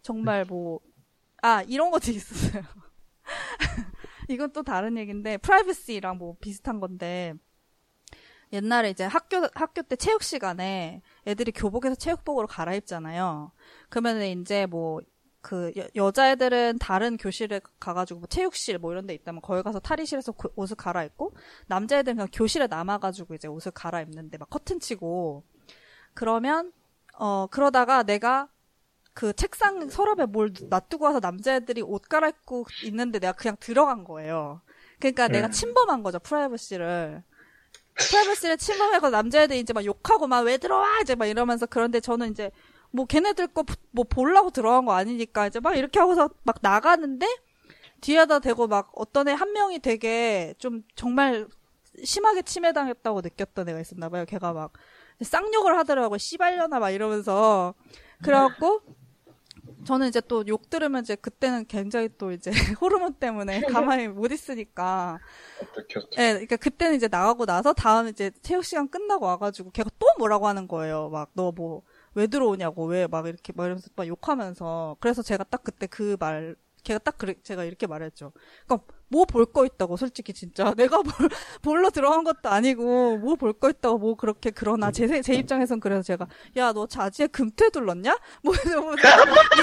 정말 0.00 0.46
뭐, 0.46 0.80
아, 1.42 1.62
이런 1.62 1.90
것도 1.90 2.10
있었어요. 2.10 2.62
이건 4.28 4.52
또 4.52 4.62
다른 4.62 4.96
얘기인데, 4.96 5.36
프라이버시랑 5.36 6.16
뭐 6.16 6.36
비슷한 6.40 6.80
건데, 6.80 7.34
옛날에 8.50 8.88
이제 8.88 9.04
학교, 9.04 9.46
학교 9.54 9.82
때 9.82 9.94
체육 9.94 10.22
시간에 10.22 11.02
애들이 11.26 11.52
교복에서 11.52 11.94
체육복으로 11.96 12.46
갈아입잖아요. 12.46 13.52
그러면 13.90 14.22
이제 14.22 14.64
뭐, 14.64 15.02
그, 15.40 15.72
여, 15.76 15.86
여자애들은 15.94 16.78
다른 16.78 17.16
교실에 17.16 17.60
가가지고 17.80 18.20
뭐 18.20 18.28
체육실 18.28 18.78
뭐 18.78 18.92
이런 18.92 19.06
데 19.06 19.14
있다면 19.14 19.40
거기 19.42 19.62
가서 19.62 19.78
탈의실에서 19.80 20.32
고- 20.32 20.52
옷을 20.56 20.76
갈아입고, 20.76 21.34
남자애들은 21.68 22.16
그냥 22.16 22.28
교실에 22.32 22.66
남아가지고 22.66 23.34
이제 23.34 23.48
옷을 23.48 23.72
갈아입는데 23.72 24.38
막 24.38 24.50
커튼 24.50 24.80
치고, 24.80 25.44
그러면, 26.14 26.72
어, 27.18 27.46
그러다가 27.50 28.02
내가 28.02 28.48
그 29.14 29.32
책상 29.32 29.88
서랍에 29.90 30.26
뭘 30.26 30.52
놔두고 30.70 31.04
와서 31.06 31.20
남자애들이 31.20 31.82
옷 31.82 32.02
갈아입고 32.08 32.66
있는데 32.84 33.18
내가 33.18 33.32
그냥 33.32 33.56
들어간 33.60 34.04
거예요. 34.04 34.60
그러니까 35.00 35.28
내가 35.28 35.48
음. 35.48 35.52
침범한 35.52 36.02
거죠, 36.04 36.18
프라이버시를. 36.20 37.22
프라이버시를 37.96 38.58
침범해서 38.58 39.10
남자애들이 39.10 39.58
이제 39.60 39.72
막 39.72 39.84
욕하고 39.84 40.26
막 40.28 40.44
왜 40.46 40.56
들어와 40.58 41.00
이제 41.02 41.14
막 41.16 41.26
이러면서 41.26 41.66
그런데 41.66 42.00
저는 42.00 42.30
이제 42.30 42.50
뭐 42.90 43.04
걔네들 43.06 43.48
거 43.48 43.64
뭐 43.92 44.04
보려고 44.04 44.50
들어간 44.50 44.84
거 44.84 44.92
아니니까 44.92 45.46
이제 45.48 45.60
막 45.60 45.76
이렇게 45.76 45.98
하고서 46.00 46.30
막 46.44 46.56
나가는데 46.62 47.26
뒤에다 48.00 48.38
대고 48.40 48.66
막 48.68 48.90
어떤 48.94 49.28
애 49.28 49.32
한 49.34 49.52
명이 49.52 49.80
되게 49.80 50.54
좀 50.58 50.82
정말 50.94 51.46
심하게 52.04 52.42
침해당했다고 52.42 53.20
느꼈던 53.22 53.68
애가 53.68 53.80
있었나 53.80 54.08
봐요. 54.08 54.24
걔가 54.26 54.52
막 54.52 54.72
쌍욕을 55.22 55.76
하더라고요. 55.78 56.18
씨발려나 56.18 56.78
막 56.78 56.90
이러면서 56.90 57.74
그래갖고 58.22 58.82
저는 59.86 60.08
이제 60.08 60.20
또 60.20 60.44
욕 60.46 60.70
들으면 60.70 61.02
이제 61.02 61.14
그때는 61.16 61.66
굉장히 61.66 62.08
또 62.18 62.30
이제 62.32 62.50
호르몬 62.80 63.14
때문에 63.14 63.62
가만히 63.62 64.08
못 64.08 64.30
있으니까 64.32 65.18
어떻게 65.62 65.98
어떻게 65.98 66.22
예, 66.22 66.32
그러니까 66.32 66.56
그때는 66.56 66.96
이제 66.96 67.08
나가고 67.08 67.46
나서 67.46 67.72
다음 67.72 68.08
이제 68.08 68.30
체육 68.42 68.64
시간 68.64 68.88
끝나고 68.88 69.26
와가지고 69.26 69.70
걔가 69.72 69.90
또 69.98 70.06
뭐라고 70.18 70.46
하는 70.48 70.68
거예요. 70.68 71.08
막 71.10 71.30
너 71.34 71.52
뭐 71.52 71.82
왜 72.14 72.26
들어오냐고 72.26 72.86
왜 72.86 73.06
막 73.08 73.26
이렇게 73.26 73.52
막 73.54 73.64
이러면서 73.66 73.88
막 73.96 74.06
욕하면서 74.06 74.96
그래서 75.00 75.22
제가 75.22 75.44
딱 75.44 75.62
그때 75.64 75.86
그말 75.86 76.56
걔가 76.84 76.98
딱 77.00 77.18
그래 77.18 77.34
제가 77.42 77.64
이렇게 77.64 77.86
말했죠. 77.86 78.32
그러니까 78.66 78.86
뭐 79.10 79.24
볼 79.26 79.46
거 79.46 79.64
있다고 79.66 79.96
솔직히 79.96 80.32
진짜 80.32 80.72
내가 80.76 81.02
뭘 81.02 81.14
볼러 81.62 81.90
들어간 81.90 82.24
것도 82.24 82.48
아니고 82.50 83.18
뭐 83.18 83.34
볼 83.36 83.52
거 83.54 83.68
있다고 83.70 83.98
뭐 83.98 84.14
그렇게 84.16 84.50
그러나 84.50 84.90
제, 84.90 85.08
세- 85.08 85.22
제 85.22 85.34
입장에선 85.34 85.80
그래서 85.80 86.02
제가 86.02 86.26
야 86.56 86.72
너 86.72 86.86
자지에 86.86 87.26
금태 87.28 87.70
둘렀냐? 87.70 88.16
뭐, 88.42 88.54
뭐, 88.82 88.92
이 88.94 88.96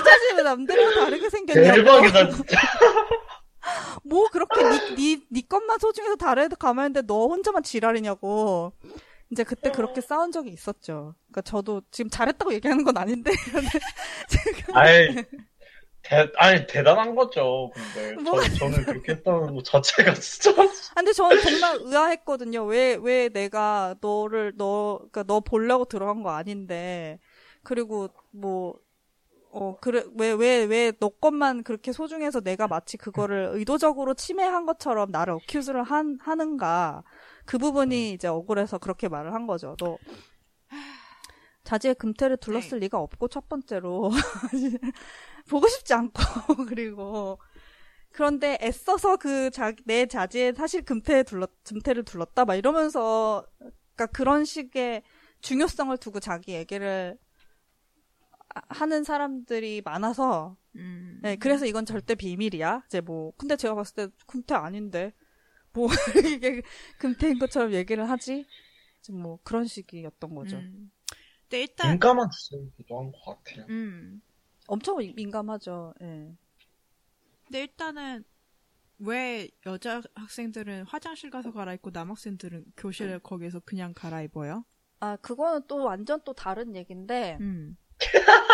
자식이 0.04 0.34
왜 0.38 0.44
남들이랑 0.44 0.96
다르게 0.96 1.30
생겼냐고 1.30 1.75
대박이다 1.78 2.30
진짜 2.32 2.44
뭐 4.04 4.28
그렇게 4.30 4.62
니, 4.64 4.96
니, 4.96 5.22
니 5.32 5.48
것만 5.48 5.80
소중해서 5.80 6.16
다른 6.18 6.44
애들 6.44 6.58
가만히 6.58 6.88
있는데 6.90 7.06
너 7.08 7.28
혼자만 7.28 7.64
지랄이냐고. 7.64 8.74
이제 9.32 9.44
그때 9.44 9.72
그렇게 9.72 10.01
싸운 10.01 10.32
적이 10.32 10.51
있었죠. 10.51 11.15
그러니까 11.27 11.41
저도 11.41 11.82
지금 11.91 12.10
잘했다고 12.10 12.53
얘기하는 12.53 12.84
건 12.84 12.98
아닌데. 12.98 13.32
아이, 14.74 15.08
대, 16.05 16.32
아니, 16.38 16.67
대단한 16.67 17.15
거죠, 17.15 17.72
근데. 17.74 18.13
뭐. 18.22 18.39
저, 18.41 18.53
저는 18.53 18.86
그렇게 18.86 19.13
했다는 19.13 19.55
것 19.55 19.65
자체가 19.65 20.13
진짜. 20.13 20.51
아, 20.51 20.94
근데 20.96 21.12
저는 21.13 21.41
정말 21.41 21.79
의아했거든요. 21.82 22.63
왜, 22.65 22.98
왜 23.01 23.29
내가 23.29 23.96
너를, 24.01 24.53
너, 24.55 25.00
그니까 25.00 25.24
너 25.24 25.39
보려고 25.39 25.86
들어간 25.86 26.22
거 26.22 26.29
아닌데. 26.29 27.20
그리고 27.63 28.10
뭐, 28.32 28.75
어, 29.57 29.77
그래, 29.79 30.03
왜, 30.17 30.31
왜, 30.33 30.65
왜 30.65 30.91
너 31.00 31.09
것만 31.09 31.63
그렇게 31.63 31.93
소중해서 31.93 32.41
내가 32.41 32.67
마치 32.67 32.97
그거를 32.97 33.51
의도적으로 33.53 34.13
침해한 34.13 34.65
것처럼 34.65 35.12
나를 35.12 35.33
어큐즈를 35.35 35.83
한, 35.83 36.17
하는가. 36.21 37.03
그 37.45 37.57
부분이 37.57 38.12
이제 38.12 38.27
억울해서 38.27 38.79
그렇게 38.79 39.07
말을 39.07 39.33
한 39.33 39.47
거죠. 39.47 39.75
너, 39.79 39.97
자지의 41.63 41.95
금태를 41.95 42.38
둘렀을 42.38 42.79
리가 42.79 43.00
없고, 43.00 43.27
첫 43.29 43.47
번째로. 43.50 44.12
보고 45.50 45.67
싶지 45.67 45.93
않고, 45.93 46.12
그리고. 46.69 47.39
그런데 48.12 48.57
애써서 48.62 49.17
그 49.17 49.50
자, 49.51 49.74
내 49.85 50.05
자지에 50.05 50.53
사실 50.53 50.83
금태에 50.83 51.24
둘렀, 51.24 51.50
금태를 51.65 52.03
둘렀다, 52.03 52.45
막 52.45 52.55
이러면서, 52.55 53.45
그니까 53.95 54.07
그런 54.13 54.45
식의 54.45 55.03
중요성을 55.41 55.95
두고 55.97 56.19
자기 56.19 56.53
얘기를 56.53 57.17
아- 57.17 57.25
하는 58.69 59.03
사람들이 59.03 59.81
많아서, 59.83 60.55
음. 60.75 61.19
네, 61.21 61.35
그래서 61.35 61.65
이건 61.65 61.85
절대 61.85 62.15
비밀이야. 62.15 62.83
이제 62.88 63.01
뭐, 63.01 63.33
근데 63.38 63.55
제가 63.55 63.75
봤을 63.75 63.95
때 63.95 64.07
금태 64.27 64.55
아닌데, 64.55 65.13
뭐, 65.74 65.88
이게 66.39 66.62
금태인 66.97 67.38
것처럼 67.39 67.74
얘기를 67.74 68.09
하지? 68.09 68.45
이제 69.00 69.12
뭐, 69.13 69.39
그런 69.43 69.65
식이었던 69.65 70.35
거죠. 70.35 70.57
음. 70.57 70.91
근데 71.43 71.62
일단 71.62 71.91
민감한 71.91 72.27
주제이기도 72.31 72.97
한 73.00 73.12
것 73.12 73.43
같아요. 73.43 73.65
음. 73.69 74.21
엄청 74.67 74.97
민감하죠, 74.97 75.93
예. 76.01 76.33
근데 77.45 77.62
일단은 77.62 78.24
왜 78.97 79.50
여자 79.65 80.01
학생들은 80.15 80.85
화장실 80.88 81.29
가서 81.29 81.51
갈아입고 81.51 81.91
남학생들은 81.91 82.65
교실에 82.77 83.19
거기서 83.19 83.59
그냥 83.59 83.93
갈아입어요? 83.93 84.65
아, 85.01 85.17
그거는 85.17 85.62
또 85.67 85.83
완전 85.83 86.21
또 86.24 86.33
다른 86.33 86.75
얘기인데, 86.75 87.38
음. 87.41 87.77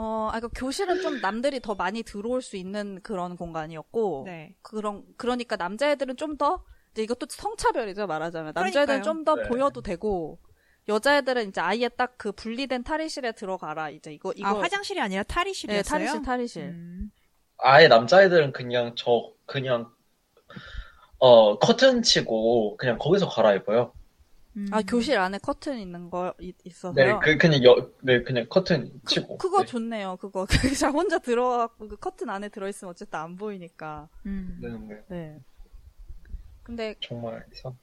어, 0.00 0.30
아, 0.32 0.38
그 0.38 0.48
교실은 0.54 1.02
좀 1.02 1.20
남들이 1.20 1.58
더 1.58 1.74
많이 1.74 2.04
들어올 2.04 2.40
수 2.40 2.56
있는 2.56 3.00
그런 3.02 3.36
공간이었고, 3.36 4.22
네. 4.26 4.54
그런, 4.62 5.02
그러니까 5.16 5.56
남자애들은 5.56 6.16
좀 6.16 6.36
더, 6.36 6.62
이제 6.92 7.02
이것도 7.02 7.26
성차별이죠, 7.28 8.06
말하자면. 8.06 8.52
남자애들은 8.54 8.86
그러니까요. 8.86 9.02
좀더 9.02 9.34
네. 9.34 9.48
보여도 9.48 9.82
되고, 9.82 10.38
여자애들은 10.86 11.48
이제 11.48 11.60
아예 11.60 11.88
딱 11.88 12.14
그 12.16 12.30
분리된 12.30 12.84
탈의실에 12.84 13.32
들어가라, 13.32 13.90
이제 13.90 14.12
이거, 14.12 14.32
이거. 14.36 14.46
아 14.46 14.60
화장실이 14.60 15.00
아니라 15.00 15.24
네, 15.24 15.26
탈의실이었어요? 15.34 15.82
탈의실, 15.90 16.22
탈의실. 16.22 16.62
음. 16.62 17.10
아예 17.58 17.88
남자애들은 17.88 18.52
그냥 18.52 18.94
저, 18.96 19.32
그냥, 19.46 19.90
어, 21.18 21.58
커튼 21.58 22.02
치고, 22.02 22.76
그냥 22.76 22.98
거기서 22.98 23.28
갈아입어요. 23.28 23.92
음. 24.58 24.66
아, 24.72 24.82
교실 24.82 25.16
안에 25.18 25.38
커튼 25.38 25.78
있는 25.78 26.10
거 26.10 26.34
이- 26.40 26.52
네, 26.52 26.58
있어서요? 26.64 27.20
그, 27.22 27.36
그냥 27.38 27.62
여, 27.64 27.90
네, 28.02 28.22
그냥 28.22 28.46
커튼 28.48 28.90
그, 29.04 29.10
치고. 29.14 29.38
그거 29.38 29.60
네. 29.60 29.66
좋네요, 29.66 30.16
그거. 30.16 30.46
자, 30.76 30.90
혼자 30.90 31.18
들어가고, 31.18 31.88
그 31.88 31.96
커튼 31.96 32.28
안에 32.28 32.48
들어있으면 32.48 32.90
어쨌든 32.90 33.18
안 33.20 33.36
보이니까. 33.36 34.08
음. 34.26 34.58
네, 34.60 34.68
네. 34.94 35.02
네. 35.08 35.40
근데, 36.64 36.94
정말 37.00 37.46
이상. 37.52 37.76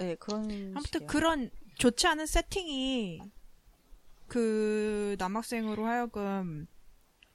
예, 0.00 0.14
그런. 0.16 0.44
아무튼 0.74 0.82
식이에요. 0.82 1.06
그런 1.06 1.50
좋지 1.76 2.06
않은 2.06 2.26
세팅이 2.26 3.20
그 4.28 5.14
남학생으로 5.18 5.84
하여금 5.86 6.66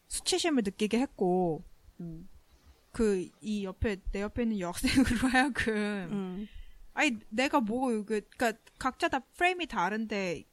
수치심을 0.07 0.63
느끼게 0.65 0.99
했고 0.99 1.63
음. 1.99 2.27
그이 2.91 3.63
옆에 3.63 3.97
내 4.11 4.21
옆에 4.21 4.43
있는 4.43 4.59
여학생으로 4.59 5.05
하여금 5.31 5.73
음. 6.11 6.47
아니 6.97 7.15
내가 7.29 7.59
뭐 7.59 7.89
그, 8.03 8.21
그니까 8.21 8.53
각자 8.79 9.07
다 9.07 9.19
프레임이 9.19 9.67
다른데 9.67 10.45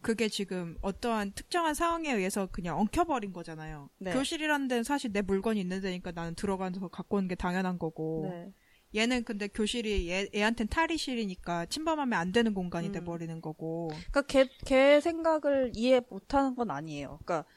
그게 0.00 0.28
지금 0.28 0.76
어떠한 0.82 1.34
특정한 1.34 1.74
상황에 1.74 2.12
의해서 2.12 2.46
그냥 2.46 2.80
엉켜버린 2.80 3.32
거잖아요. 3.32 3.90
네. 3.98 4.12
교실이라는 4.12 4.66
데는 4.66 4.82
사실 4.82 5.12
내 5.12 5.22
물건이 5.22 5.60
있는 5.60 5.80
데니까 5.80 6.10
나는 6.10 6.34
들어가서 6.34 6.88
갖고 6.88 7.18
오는 7.18 7.28
게 7.28 7.36
당연한 7.36 7.78
거고 7.78 8.28
네. 8.28 8.52
얘는 8.96 9.22
근데 9.22 9.46
교실이 9.46 10.10
얘, 10.10 10.28
얘한텐 10.34 10.66
탈의실이니까 10.66 11.66
침범하면 11.66 12.18
안 12.18 12.32
되는 12.32 12.52
공간이 12.52 12.88
음. 12.88 12.92
돼버리는 12.92 13.40
거고 13.40 13.86
그러니까 13.86 14.22
걔, 14.22 14.48
걔 14.66 15.00
생각을 15.00 15.70
이해 15.76 16.00
못하는 16.10 16.56
건 16.56 16.72
아니에요. 16.72 17.20
그러니까 17.24 17.48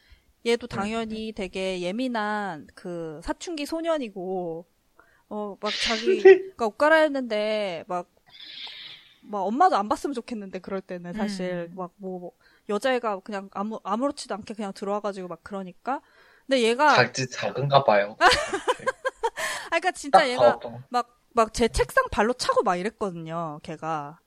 얘도 0.46 0.68
당연히 0.68 1.34
되게 1.36 1.82
예민한 1.82 2.68
그 2.76 3.20
사춘기 3.24 3.66
소년이고 3.66 4.68
어 5.30 5.58
막 5.62 5.72
자기가 5.72 6.66
옷 6.68 6.78
갈아입는데 6.78 7.86
막 7.88 8.08
막 9.28 9.42
엄마도 9.42 9.76
안 9.76 9.90
봤으면 9.90 10.14
좋겠는데 10.14 10.60
그럴 10.60 10.82
때는 10.82 11.14
사실 11.14 11.68
음. 11.72 11.88
막뭐 12.00 12.32
여자애가 12.70 13.22
그냥 13.22 13.50
아무 13.54 13.80
아무렇지도 13.84 14.36
않게 14.36 14.54
그냥 14.54 14.72
들어와가지고 14.72 15.28
막 15.28 15.40
그러니까 15.44 16.02
근데 16.46 16.62
얘가 16.62 16.92
아 16.92 16.96
작지 16.96 17.28
작은가 17.30 17.84
봐요. 17.84 18.16
그러니까 19.70 19.92
진짜 19.92 20.20
딱 20.20 20.28
얘가. 20.30 20.60
막 20.90 21.16
막 21.36 21.52
제 21.54 21.68
책상 21.68 22.06
발로 22.12 22.32
차고 22.34 22.64
막 22.64 22.78
이랬거든요. 22.78 23.60
걔가 23.62 24.20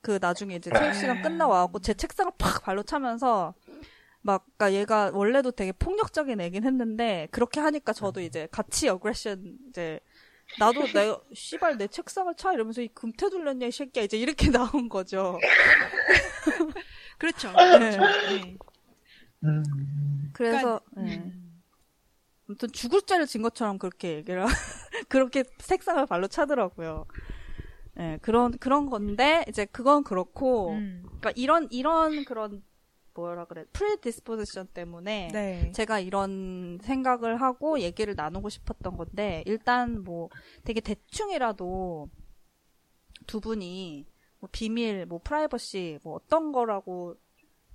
그 0.00 0.18
나중에 0.20 0.56
이제 0.56 0.68
체육 0.76 0.94
시간 0.94 1.22
끝나 1.22 1.46
와갖고 1.46 1.78
제 1.78 1.94
책상을 1.94 2.32
팍 2.38 2.64
발로 2.64 2.82
차면서 2.82 3.54
막 4.22 4.44
그러니까 4.56 4.72
얘가 4.80 5.10
원래도 5.14 5.52
되게 5.52 5.70
폭력적인 5.70 6.40
애긴 6.40 6.64
했는데 6.64 7.28
그렇게 7.30 7.60
하니까 7.60 7.92
저도 7.92 8.20
이제 8.20 8.48
같이 8.50 8.88
어그레션 8.88 9.58
이제 9.68 10.00
나도 10.58 10.86
내가 10.92 11.20
씨발 11.32 11.78
내 11.78 11.86
책상을 11.86 12.34
차 12.36 12.52
이러면서 12.52 12.82
이 12.82 12.88
금태 12.88 13.30
둘렸냐 13.30 13.66
이 13.66 13.70
새끼야 13.72 14.04
이제 14.04 14.16
이렇게 14.18 14.50
나온 14.50 14.88
거죠. 14.88 15.38
그렇죠. 17.18 17.52
네. 17.52 17.78
그렇죠. 17.78 18.00
네. 18.30 18.56
음, 19.44 19.62
그래서 20.32 20.80
그러니까, 20.94 21.10
네. 21.10 21.16
음. 21.18 21.60
아무튼 22.48 22.68
죽을 22.72 23.02
죄를 23.02 23.26
진 23.26 23.42
것처럼 23.42 23.78
그렇게 23.78 24.16
얘기를 24.16 24.44
하- 24.44 24.48
그렇게 25.08 25.44
책상을 25.58 26.04
발로 26.06 26.26
차더라고요. 26.26 27.06
예, 27.98 28.18
그런 28.22 28.56
그런 28.58 28.86
건데 28.90 29.44
이제 29.48 29.66
그건 29.66 30.04
그렇고 30.04 30.72
음. 30.72 31.02
그러니까 31.04 31.32
이런 31.36 31.68
이런 31.70 32.24
그런 32.24 32.62
뭐라 33.14 33.44
그래 33.46 33.64
프레디스포지션 33.72 34.68
때문에 34.68 35.28
네. 35.32 35.72
제가 35.72 36.00
이런 36.00 36.78
생각을 36.82 37.40
하고 37.40 37.80
얘기를 37.80 38.14
나누고 38.14 38.48
싶었던 38.48 38.96
건데 38.96 39.42
일단 39.46 40.02
뭐 40.02 40.28
되게 40.64 40.80
대충이라도 40.80 42.08
두 43.26 43.40
분이 43.40 44.06
뭐 44.38 44.48
비밀 44.52 45.06
뭐 45.06 45.20
프라이버시 45.22 45.98
뭐 46.02 46.14
어떤 46.14 46.52
거라고 46.52 47.16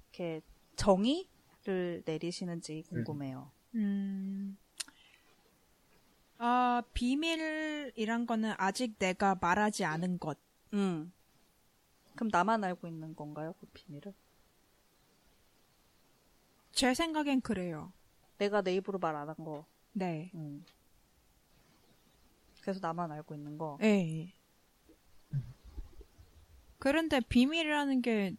이렇게 0.10 0.41
정의를 0.76 2.04
내리시는지 2.06 2.84
궁금해요. 2.89 3.52
음. 3.76 4.58
아, 6.38 6.84
비밀이란 6.93 8.26
거는 8.26 8.54
아직 8.58 8.98
내가 9.00 9.36
말하지 9.36 9.86
않은 9.86 10.19
것. 10.19 10.38
음. 10.74 11.13
그럼 12.15 12.30
나만 12.32 12.63
알고 12.63 12.88
있는 12.88 13.15
건가요, 13.15 13.54
그 13.60 13.67
비밀을? 13.74 14.13
제 16.76 16.94
생각엔 16.94 17.40
그래요. 17.42 17.92
내가 18.38 18.62
내 18.62 18.76
입으로 18.76 19.00
말 19.00 19.16
안 19.16 19.30
한 19.30 19.36
거. 19.38 19.66
네. 19.94 20.30
음. 20.36 20.64
그래서 22.62 22.80
나만 22.82 23.12
알고 23.12 23.34
있는 23.34 23.58
거. 23.58 23.78
예. 23.82 24.34
그런데 26.80 27.22
비밀이라는 27.22 28.02
게, 28.02 28.36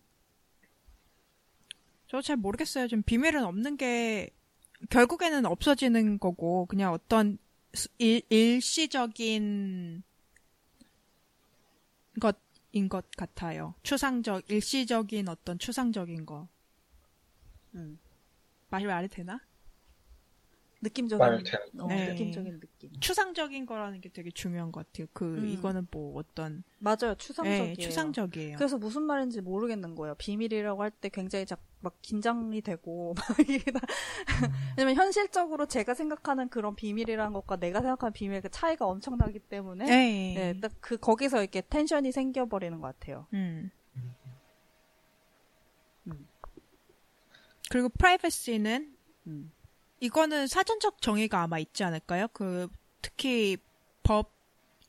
저 2.09 2.21
잘 2.21 2.37
모르겠어요. 2.37 2.89
좀 2.89 3.03
비밀은 3.03 3.43
없는 3.45 3.77
게, 3.79 4.31
결국에는 4.91 5.47
없어지는 5.47 6.19
거고, 6.19 6.67
그냥 6.67 6.93
어떤 6.93 7.39
수- 7.73 7.89
일, 7.99 8.21
일시적인 8.29 10.03
것인 12.21 12.89
것 12.91 13.07
같아요. 13.17 13.75
추상적, 13.83 14.49
일시적인 14.51 15.29
어떤 15.29 15.59
추상적인 15.59 16.27
거. 16.27 16.49
음. 17.75 17.99
말 18.69 18.85
말이 18.87 19.09
되나? 19.09 19.41
느낌적인 20.83 21.19
말 21.19 21.43
되는 21.43 21.81
어, 21.81 21.87
네. 21.89 22.09
느낌적인 22.11 22.61
느낌. 22.61 22.91
추상적인 23.01 23.65
거라는 23.65 24.01
게 24.03 24.11
되게 24.11 24.31
중요한 24.31 24.71
것 24.71 24.87
같아요. 24.87 25.07
그 25.15 25.39
음. 25.39 25.49
이거는 25.49 25.89
뭐 25.91 26.17
어떤 26.19 26.63
맞아요. 26.79 27.15
추상적이에요. 27.17 27.67
네, 27.69 27.75
추상적이에요. 27.75 28.57
그래서 28.59 28.77
무슨 28.77 29.03
말인지 29.03 29.41
모르겠는 29.41 29.95
거예요. 29.95 30.15
비밀이라고 30.17 30.83
할 30.83 30.91
때 30.91 31.09
굉장히 31.09 31.47
자, 31.47 31.57
막 31.81 31.97
긴장이 32.03 32.61
되고 32.61 33.15
막 33.17 33.41
이게 33.49 33.71
다 33.73 33.81
왜냐면 34.77 34.95
현실적으로 34.97 35.67
제가 35.67 35.95
생각하는 35.95 36.49
그런 36.51 36.77
비밀이라는 36.77 37.33
것과 37.33 37.57
내가 37.57 37.81
생각하는 37.81 38.13
비밀의 38.13 38.43
그 38.43 38.51
차이가 38.51 38.87
엄청나기 38.87 39.39
때문에 39.41 39.87
네. 39.87 40.35
네, 40.35 40.61
딱 40.61 40.73
그 40.81 40.99
거기서 40.99 41.41
이렇게 41.41 41.63
텐션이 41.63 42.13
생겨버리는 42.13 42.79
것 42.81 42.87
같아요. 42.99 43.27
음. 43.33 43.37
음. 43.65 43.71
그리고 47.71 47.89
프라이버시는 47.89 48.97
음. 49.27 49.53
이거는 50.01 50.47
사전적 50.47 51.01
정의가 51.01 51.43
아마 51.43 51.59
있지 51.59 51.85
않을까요? 51.85 52.29
그 52.33 52.69
특히 53.03 53.57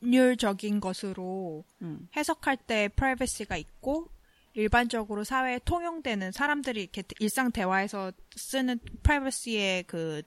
법률적인 0.00 0.80
것으로 0.80 1.64
음. 1.82 2.08
해석할 2.16 2.56
때 2.56 2.88
프라이버시가 2.94 3.56
있고 3.56 4.10
일반적으로 4.54 5.24
사회에 5.24 5.60
통용되는 5.64 6.32
사람들이 6.32 6.82
이렇게 6.82 7.02
일상 7.20 7.52
대화에서 7.52 8.12
쓰는 8.34 8.80
프라이버시의 9.02 9.84
그 9.84 10.22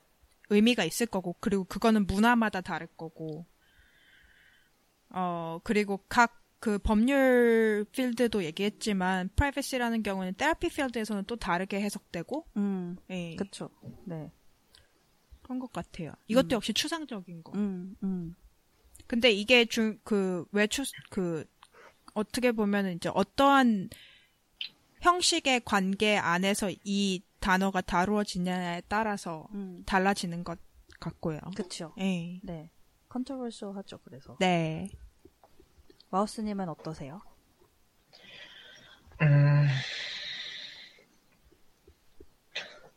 의미가 0.48 0.84
있을 0.84 1.06
거고 1.06 1.36
그리고 1.40 1.64
그거는 1.64 2.06
문화마다 2.06 2.60
다를 2.60 2.86
거고 2.96 3.46
어 5.10 5.60
그리고 5.64 5.98
각 6.08 6.41
그 6.62 6.78
법률 6.78 7.84
field도 7.90 8.44
얘기했지만 8.44 9.30
프라이버시라는 9.34 10.04
경우는 10.04 10.34
therapy 10.38 10.68
field에서는 10.68 11.24
또 11.24 11.34
다르게 11.34 11.80
해석되고 11.80 12.46
음. 12.56 12.96
예, 13.10 13.34
그쵸. 13.34 13.68
네. 14.04 14.30
그런 15.42 15.58
것 15.58 15.72
같아요. 15.72 16.12
이것도 16.28 16.46
음. 16.46 16.52
역시 16.52 16.72
추상적인 16.72 17.42
거. 17.42 17.50
음. 17.56 17.96
음. 18.04 18.36
근데 19.08 19.32
이게 19.32 19.64
중, 19.64 19.98
그, 20.04 20.46
그, 21.10 21.44
어떻게 22.14 22.52
보면 22.52 22.92
이제 22.92 23.10
어떠한 23.12 23.90
형식의 25.00 25.62
관계 25.64 26.16
안에서 26.16 26.70
이 26.84 27.24
단어가 27.40 27.80
다루어지냐에 27.80 28.82
따라서 28.86 29.48
음. 29.52 29.82
달라지는 29.84 30.44
것 30.44 30.60
같고요. 31.00 31.40
예. 31.98 32.38
네. 32.44 32.70
컨트롤쇼 33.08 33.72
하죠, 33.72 33.98
그래서. 34.04 34.36
네. 34.38 34.88
마우스님은 36.12 36.68
어떠세요? 36.68 37.22
음. 39.22 39.66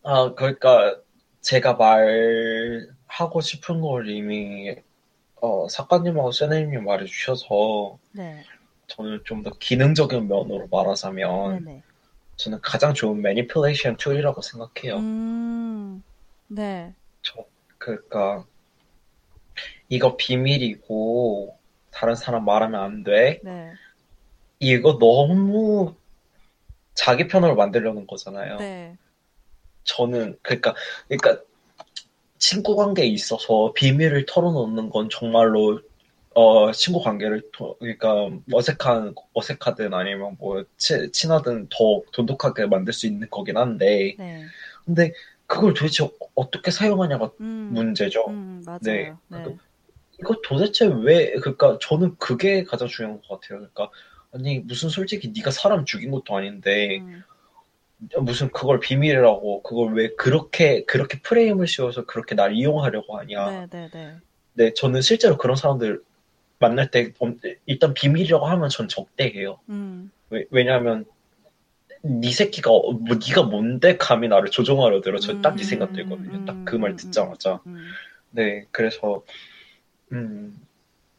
아, 0.04 0.34
그러니까 0.36 0.99
제가 1.41 1.73
말하고 1.75 3.41
싶은 3.41 3.82
걸 3.82 4.10
이미 4.10 4.75
어, 5.41 5.67
작가님하고 5.67 6.32
세네님이 6.32 6.78
말해주셔서 6.84 7.99
네. 8.12 8.43
저는 8.88 9.21
좀 9.25 9.43
더 9.43 9.51
기능적인 9.51 10.28
면으로 10.28 10.67
말하자면 10.71 11.63
네네. 11.65 11.84
저는 12.36 12.60
가장 12.62 12.93
좋은 12.93 13.21
manipulation 13.21 13.98
tool이라고 13.98 14.41
생각해요. 14.41 14.97
음. 14.97 16.04
네. 16.47 16.93
저 17.21 17.45
그러니까 17.78 18.45
이거 19.89 20.17
비밀이고 20.17 21.58
다른 21.95 22.13
사람 22.13 22.43
말하면 22.43 22.81
안 22.81 23.03
돼. 23.03 23.39
네. 23.41 23.71
이거 24.60 24.97
너무 24.99 25.95
자기 26.93 27.27
편으로 27.27 27.55
만들려는 27.55 28.05
거잖아요. 28.05 28.58
네. 28.58 28.97
저는 29.86 30.38
그러니까 30.41 30.75
그러니까 31.08 31.41
친구 32.38 32.75
관계에 32.75 33.05
있어서 33.05 33.71
비밀을 33.73 34.25
털어놓는 34.27 34.89
건 34.89 35.10
정말로 35.10 35.79
어 36.34 36.71
친구 36.73 37.01
관계를 37.01 37.43
토- 37.53 37.77
그러니까 37.77 38.27
어색한 38.51 39.15
어색하든 39.34 39.93
아니면 39.93 40.36
뭐 40.38 40.65
치, 40.75 41.10
친하든 41.12 41.69
더 41.69 42.01
돈독하게 42.12 42.65
만들 42.65 42.91
수 42.91 43.08
있는 43.08 43.29
거긴 43.29 43.55
한데 43.55 44.15
네. 44.17 44.43
근데 44.84 45.13
그걸 45.47 45.73
도대체 45.73 46.10
어떻게 46.34 46.71
사용하냐가 46.71 47.31
음. 47.39 47.69
문제죠. 47.71 48.25
음, 48.27 48.62
맞아요. 48.65 48.79
네. 48.81 49.13
네. 49.29 49.55
이거 50.19 50.36
도대체 50.43 50.86
왜 50.88 51.32
그러니까 51.34 51.78
저는 51.82 52.15
그게 52.17 52.63
가장 52.63 52.88
중요한 52.88 53.21
것 53.21 53.39
같아요. 53.39 53.60
그러니까 53.60 53.89
아니 54.34 54.60
무슨 54.60 54.89
솔직히 54.89 55.32
네가 55.36 55.51
사람 55.51 55.86
죽인 55.86 56.12
것도 56.12 56.36
아닌데 56.36 56.99
음. 57.01 57.23
무슨 58.21 58.51
그걸 58.51 58.80
비밀이라고 58.80 59.63
그걸 59.63 59.93
왜 59.93 60.10
그렇게 60.15 60.84
그렇게 60.86 61.19
프레임을 61.21 61.67
씌워서 61.67 62.06
그렇게 62.06 62.36
날 62.36 62.54
이용하려고 62.54 63.17
하냐. 63.17 63.49
네, 63.49 63.67
네, 63.69 63.89
네. 63.91 64.15
네, 64.54 64.73
저는 64.73 65.01
실제로 65.01 65.38
그런 65.38 65.56
사람들 65.56 66.01
만날 66.60 66.91
때 66.91 67.12
엄- 67.19 67.39
일단 67.65 67.93
비밀이라고 67.93 68.45
하면 68.45 68.69
전 68.69 68.88
적대해요. 68.88 69.60
음. 69.69 70.12
왜, 70.30 70.45
왜냐하면 70.49 71.06
네 72.01 72.32
새끼가 72.32 72.71
어- 72.71 72.91
뭐 72.91 73.15
네가 73.15 73.43
뭔데 73.43 73.97
감히 73.97 74.28
나를 74.28 74.51
조종하려 74.51 75.01
들어. 75.01 75.19
저 75.19 75.39
딱이 75.41 75.63
음, 75.63 75.65
생각 75.65 75.93
들거든요. 75.93 76.45
딱그 76.45 76.75
음, 76.75 76.82
말 76.82 76.91
음, 76.91 76.95
듣자마자. 76.97 77.60
음. 77.65 77.88
네, 78.32 78.65
그래서 78.71 79.23
음 80.12 80.60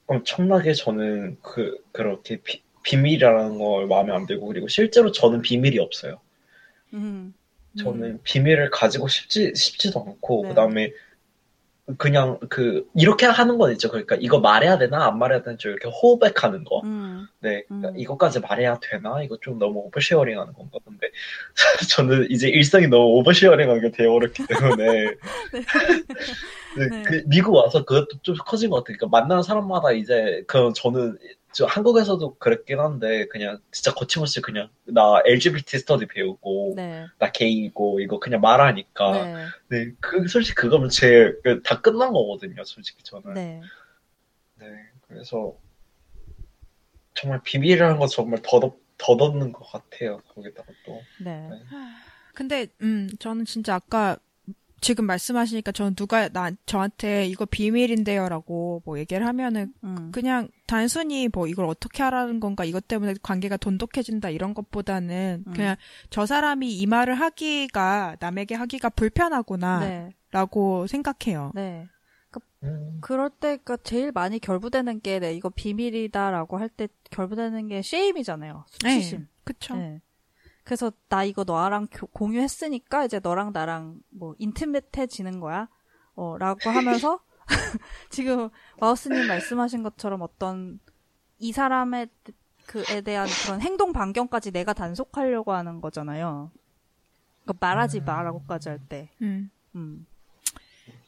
엄청나게 0.06 0.74
저는 0.74 1.38
그 1.42 1.82
그렇게 1.92 2.36
비, 2.42 2.62
비밀이라는 2.82 3.58
걸 3.58 3.86
마음에 3.86 4.12
안 4.12 4.26
들고 4.26 4.46
그리고 4.46 4.68
실제로 4.68 5.10
저는 5.10 5.42
비밀이 5.42 5.78
없어요. 5.78 6.20
음. 6.94 7.34
저는 7.78 8.02
음. 8.02 8.18
비밀을 8.22 8.70
가지고 8.70 9.08
싶지 9.08 9.52
싶지도 9.54 10.00
않고 10.00 10.42
네. 10.42 10.48
그다음에 10.50 10.92
그냥 11.98 12.38
그 12.48 12.88
이렇게 12.94 13.26
하는 13.26 13.58
건 13.58 13.70
있죠. 13.72 13.88
그러니까 13.90 14.16
이거 14.18 14.40
말해야 14.40 14.76
되나 14.76 15.06
안 15.06 15.18
말해야 15.18 15.42
되나 15.42 15.56
좀 15.56 15.70
이렇게 15.70 15.88
호백하는 15.88 16.64
거. 16.64 16.80
음. 16.82 17.28
네, 17.38 17.62
그러니까 17.68 17.90
음. 17.90 17.98
이것까지 17.98 18.40
말해야 18.40 18.80
되나? 18.82 19.22
이거 19.22 19.38
좀 19.40 19.58
너무 19.58 19.78
오버쉐어링하는 19.86 20.52
건가? 20.52 20.78
근데 20.84 21.08
저는 21.90 22.26
이제 22.30 22.48
일상이 22.48 22.88
너무 22.88 23.04
오버쉐어링하게 23.18 23.92
되어버렸기 23.92 24.46
때문에 24.48 24.84
네, 26.76 26.88
네. 26.90 27.02
그 27.04 27.22
미국 27.26 27.54
와서 27.54 27.84
그것도 27.84 28.18
좀 28.22 28.34
커진 28.44 28.70
것 28.70 28.78
같아요. 28.78 28.96
그러니까 28.98 29.20
만나는 29.20 29.44
사람마다 29.44 29.92
이제 29.92 30.42
그 30.48 30.72
저는 30.74 31.16
저 31.56 31.64
한국에서도 31.64 32.34
그랬긴 32.34 32.80
한데 32.80 33.26
그냥 33.28 33.58
진짜 33.70 33.94
거침없이 33.94 34.42
그냥 34.42 34.68
나 34.84 35.22
LGBT 35.24 35.78
스터디 35.78 36.04
배우고 36.04 36.74
네. 36.76 37.06
나 37.18 37.32
게이고 37.32 38.00
이거 38.00 38.18
그냥 38.18 38.42
말하니까 38.42 39.24
네. 39.24 39.46
네, 39.68 39.92
그 39.98 40.28
솔직히 40.28 40.54
그거면 40.54 40.90
제일 40.90 41.40
그다 41.40 41.80
끝난 41.80 42.12
거거든요. 42.12 42.62
솔직히 42.62 43.02
저는. 43.02 43.32
네. 43.32 43.62
네, 44.56 44.66
그래서 45.08 45.56
정말 47.14 47.40
비밀이라는 47.42 47.98
건 47.98 48.06
정말 48.08 48.42
덧없, 48.42 48.76
덧없는 48.98 49.52
것 49.52 49.64
같아요. 49.64 50.20
거기다가 50.34 50.70
또. 50.84 51.00
네. 51.24 51.48
네. 51.48 51.58
근데 52.34 52.66
음 52.82 53.08
저는 53.18 53.46
진짜 53.46 53.76
아까 53.76 54.18
지금 54.86 55.04
말씀하시니까 55.06 55.72
저는 55.72 55.96
누가 55.96 56.28
나 56.28 56.52
저한테 56.64 57.26
이거 57.26 57.44
비밀인데요라고 57.44 58.82
뭐 58.84 59.00
얘기를 59.00 59.26
하면은 59.26 59.74
음. 59.82 60.12
그냥 60.12 60.46
단순히 60.68 61.26
뭐 61.26 61.48
이걸 61.48 61.66
어떻게 61.66 62.04
하라는 62.04 62.38
건가 62.38 62.64
이것 62.64 62.86
때문에 62.86 63.14
관계가 63.20 63.56
돈독해진다 63.56 64.30
이런 64.30 64.54
것보다는 64.54 65.42
음. 65.44 65.52
그냥 65.52 65.74
저 66.08 66.24
사람이 66.24 66.72
이 66.72 66.86
말을 66.86 67.14
하기가 67.14 68.18
남에게 68.20 68.54
하기가 68.54 68.90
불편하구나라고 68.90 70.86
네. 70.86 70.86
생각해요. 70.86 71.50
네. 71.56 71.88
음, 72.62 72.98
그럴 73.00 73.30
때, 73.30 73.58
그 73.64 73.76
제일 73.82 74.12
많이 74.12 74.38
결부되는 74.38 75.00
게, 75.00 75.18
네, 75.18 75.34
이거 75.34 75.48
비밀이다라고 75.48 76.58
할 76.58 76.68
때 76.68 76.88
결부되는 77.10 77.68
게 77.68 77.82
쉐임이잖아요. 77.82 78.64
수치심. 78.68 79.26
그쵸. 79.44 79.76
네. 79.76 80.00
그래서 80.66 80.90
나 81.08 81.22
이거 81.22 81.44
너랑 81.44 81.86
교- 81.92 82.08
공유했으니까 82.08 83.04
이제 83.04 83.20
너랑 83.20 83.52
나랑 83.52 84.00
뭐 84.10 84.34
인티메트해지는 84.38 85.38
거야. 85.38 85.68
어, 86.16 86.36
라고 86.38 86.70
하면서 86.70 87.20
지금 88.10 88.50
마우스님 88.80 89.28
말씀하신 89.28 89.84
것처럼 89.84 90.22
어떤 90.22 90.80
이 91.38 91.52
사람의 91.52 92.08
그에 92.66 93.00
대한 93.02 93.28
그런 93.44 93.60
행동 93.60 93.92
반경까지 93.92 94.50
내가 94.50 94.72
단속하려고 94.72 95.52
하는 95.52 95.80
거잖아요. 95.80 96.50
그러니까 97.44 97.64
말하지 97.64 98.00
마라고까지 98.00 98.68
할 98.68 98.80
때. 98.88 99.08
음. 99.22 99.50
음. 99.76 100.04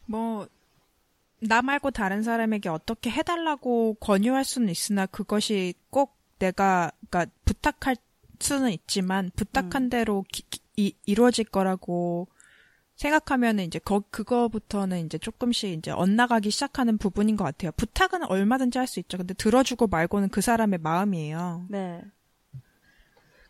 뭐, 0.06 0.46
나 1.40 1.62
말고 1.62 1.90
다른 1.90 2.22
사람에게 2.22 2.68
어떻게 2.68 3.10
해달라고 3.10 3.94
권유할 3.94 4.44
수는 4.44 4.68
있으나 4.68 5.06
그것이 5.06 5.74
꼭 5.90 6.16
내가, 6.38 6.92
그니까 7.10 7.26
부탁할 7.44 7.96
수는 8.40 8.70
있지만 8.72 9.30
부탁한 9.36 9.84
음. 9.84 9.90
대로 9.90 10.24
기- 10.32 10.42
기- 10.50 10.60
이, 10.76 10.94
이루어질 11.06 11.44
거라고 11.44 12.28
생각하면은 12.96 13.64
이제 13.64 13.78
거, 13.78 14.00
그거부터는 14.10 15.06
이제 15.06 15.18
조금씩 15.18 15.70
이제 15.78 15.90
엇나가기 15.92 16.50
시작하는 16.50 16.98
부분인 16.98 17.36
것 17.36 17.44
같아요. 17.44 17.70
부탁은 17.76 18.24
얼마든지 18.24 18.78
할 18.78 18.86
수 18.86 18.98
있죠. 19.00 19.18
근데 19.18 19.34
들어주고 19.34 19.86
말고는 19.86 20.28
그 20.30 20.40
사람의 20.40 20.80
마음이에요. 20.80 21.66
네. 21.70 22.02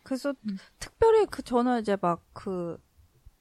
그래서 0.03 0.33
특별히 0.79 1.25
그 1.25 1.41
저는 1.43 1.81
이제 1.81 1.97
막 2.01 2.23
그 2.33 2.77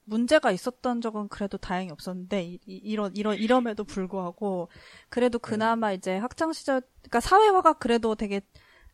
문제가 0.05 0.51
있었던 0.51 1.03
적은 1.03 1.29
그래도 1.29 1.59
다행히 1.59 1.91
없었는데 1.93 2.43
이, 2.43 2.59
이, 2.67 2.97
런 2.97 3.15
이런 3.15 3.37
이럼에도 3.37 3.85
불구하고 3.85 4.71
그래도 5.11 5.39
그나마 5.39 5.93
이제 5.93 6.17
학창 6.17 6.55
시절 6.55 6.81
그러니까 7.03 7.21
사회화가 7.21 7.75
그래도 7.75 8.15
되게 8.15 8.41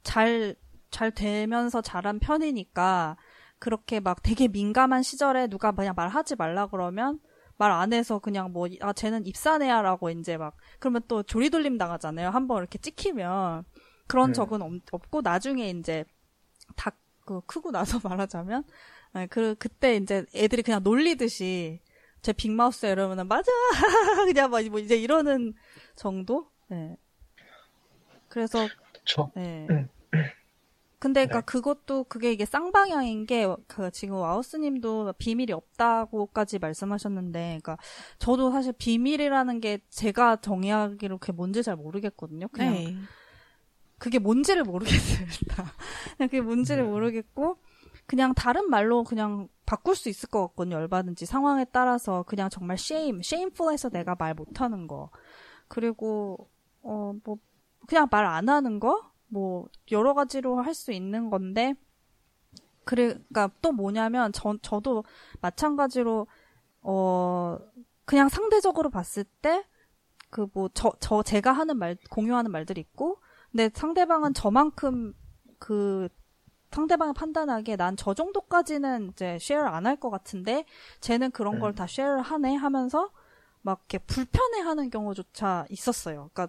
잘 0.03 0.57
잘 0.95 1.11
되면서 1.11 1.83
자란 1.83 2.21
편이니까 2.21 3.17
그렇게 3.59 3.99
막 4.01 4.23
되게 4.23 4.47
민감한 4.49 5.03
시절에 5.03 5.49
누가 5.49 5.73
그냥 5.73 5.95
말하지 5.97 6.37
말라 6.37 6.67
그러면 6.69 7.19
말 7.59 7.73
안 7.73 7.93
해서 7.93 8.19
그냥 8.21 8.53
뭐 8.53 8.69
아 8.81 8.93
쟤는 8.93 9.27
입사네야라고 9.27 10.11
이제 10.11 10.37
막 10.37 10.57
그러면 10.79 11.03
또 11.09 11.23
조리돌림 11.25 11.79
당하잖아요. 11.79 12.31
한번 12.31 12.59
이렇게 12.59 12.79
찍히면 12.79 13.65
그런 14.07 14.29
네. 14.31 14.33
적은 14.35 14.63
없, 14.63 14.73
없고 14.93 15.21
나중에 15.23 15.71
이제 15.71 16.05
다 16.77 16.91
그 17.27 17.41
크고 17.47 17.71
나서 17.73 17.99
말하자면 18.07 18.65
네, 19.15 19.27
그 19.29 19.55
그때 19.59 19.97
이제 19.97 20.27
애들이 20.35 20.63
그냥 20.63 20.83
놀리듯이 20.83 21.81
제 22.23 22.33
빅마우스 22.35 22.85
이러면은 22.87 23.29
맞아 23.29 23.51
그냥 24.27 24.51
막 24.51 24.63
뭐 24.71 24.79
이제 24.79 24.95
이러는 24.97 25.55
정도. 25.97 26.51
네. 26.69 26.97
그래서 28.29 28.69
저 29.05 29.31
네. 29.35 29.67
음. 29.71 29.89
근데 31.05 31.21
그니까 31.27 31.41
네. 31.41 31.45
그것도 31.45 32.05
그게 32.05 32.33
이게 32.33 32.47
쌍방향인 32.47 33.27
게 33.27 33.45
그 33.69 33.91
지금 33.91 34.17
와우스님도 34.17 35.13
비밀이 35.19 35.53
없다고까지 35.53 36.59
말씀하셨는데, 36.61 37.61
그러니까 37.63 37.77
저도 38.19 38.51
사실 38.51 38.73
비밀이라는 38.73 39.61
게 39.61 39.81
제가 39.91 40.37
정의하기로 40.37 41.19
그게 41.19 41.33
뭔지 41.33 41.63
잘 41.63 41.77
모르겠거든요. 41.77 42.49
그냥 42.49 42.73
네. 42.73 42.97
그게 43.99 44.19
뭔지를 44.19 44.65
모르겠어요. 44.65 45.27
일단 45.29 45.67
그냥 46.17 46.29
그게 46.31 46.41
뭔지를 46.41 46.85
음. 46.85 46.91
모르겠고 46.91 47.59
그냥 48.07 48.33
다른 48.35 48.71
말로 48.71 49.05
그냥 49.05 49.49
바꿀 49.67 49.97
수 49.97 50.09
있을 50.09 50.29
것 50.31 50.49
같거든요. 50.49 50.77
얼마든지 50.77 51.27
상황에 51.27 51.67
따라서 51.71 52.23
그냥 52.23 52.49
정말 52.51 52.77
shame, 52.79 53.21
shameful해서 53.21 53.91
내가 53.91 54.15
말 54.19 54.33
못하는 54.35 54.87
거 54.87 55.11
그리고 55.69 56.49
어 56.83 57.13
뭐 57.25 57.37
그냥 57.87 58.09
말 58.11 58.25
안 58.25 58.49
하는 58.49 58.81
거 58.81 59.13
뭐 59.35 59.69
여러 59.91 60.15
가지로 60.15 60.63
할 60.63 60.75
수 60.75 60.93
있는 60.93 61.29
건데 61.31 61.75
그러니까 62.85 63.51
또 63.63 63.73
뭐냐면 63.73 64.33
저 64.33 64.57
저도 64.63 65.05
마찬가지로 65.41 66.27
어 66.83 67.59
그냥 68.05 68.29
상대적으로 68.29 68.91
봤을 68.91 69.25
때 69.43 69.65
그 70.31 70.47
뭐 70.55 70.69
저 70.75 70.93
저 71.01 71.23
제가 71.23 71.53
하는 71.53 71.79
말 71.79 71.97
공유하는 72.11 72.51
말들이 72.51 72.81
있고 72.83 73.19
근데 73.51 73.71
상대방은 73.75 74.35
저만큼 74.35 75.15
그 75.59 76.09
상대방이 76.73 77.13
판단하기에 77.15 77.77
난 77.77 77.97
저 77.97 78.15
정도까지는 78.15 79.11
이제 79.13 79.39
쉐어를 79.41 79.69
안 79.69 79.87
할 79.87 79.97
것 79.97 80.11
같은데 80.11 80.65
쟤는 81.01 81.31
그런 81.31 81.59
걸 81.61 81.71
음. 81.73 81.75
다 81.77 81.87
쉐어를 81.87 82.21
하네 82.23 82.57
하면서 82.57 83.11
막 83.63 83.81
이렇게 83.89 83.99
불편해하는 83.99 84.91
경우조차 84.91 85.67
있었어요. 85.71 86.31
그러니까 86.35 86.49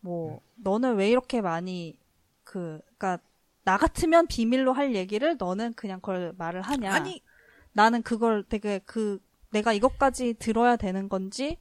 뭐 0.00 0.40
너는 0.56 0.96
왜 0.96 1.10
이렇게 1.10 1.40
많이 1.40 1.96
그 2.44 2.80
그러니까 2.98 3.18
나 3.64 3.76
같으면 3.76 4.26
비밀로 4.26 4.72
할 4.72 4.94
얘기를 4.94 5.36
너는 5.38 5.72
그냥 5.74 6.00
그걸 6.00 6.32
말을 6.36 6.62
하냐? 6.62 6.92
아니 6.92 7.22
나는 7.72 8.02
그걸 8.02 8.44
되게 8.48 8.80
그 8.84 9.18
내가 9.50 9.72
이것까지 9.72 10.34
들어야 10.34 10.76
되는 10.76 11.08
건지 11.08 11.58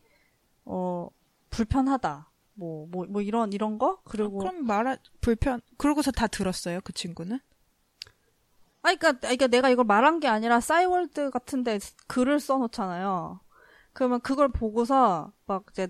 어 0.65 1.08
불편하다. 1.50 2.30
뭐 2.54 2.88
뭐 2.88 3.06
뭐 3.08 3.22
이런 3.22 3.54
이런 3.54 3.78
거 3.78 4.02
그리고 4.04 4.39
그럼 4.39 4.65
말하 4.65 4.98
불편 5.22 5.62
그러고서 5.78 6.12
다 6.12 6.28
들었어요 6.28 6.80
그 6.84 6.94
친구는? 6.94 7.39
아니, 8.84 8.98
그니까, 8.98 9.20
그러니까 9.20 9.48
내가 9.48 9.70
이걸 9.70 9.86
말한 9.86 10.20
게 10.20 10.28
아니라, 10.28 10.60
싸이월드 10.60 11.30
같은 11.30 11.63
데 11.63 11.78
글을 12.08 12.39
써놓잖아요. 12.39 13.39
그러면 13.94 14.22
그걸 14.22 14.50
보고서, 14.50 15.32
막, 15.46 15.65
이제, 15.70 15.88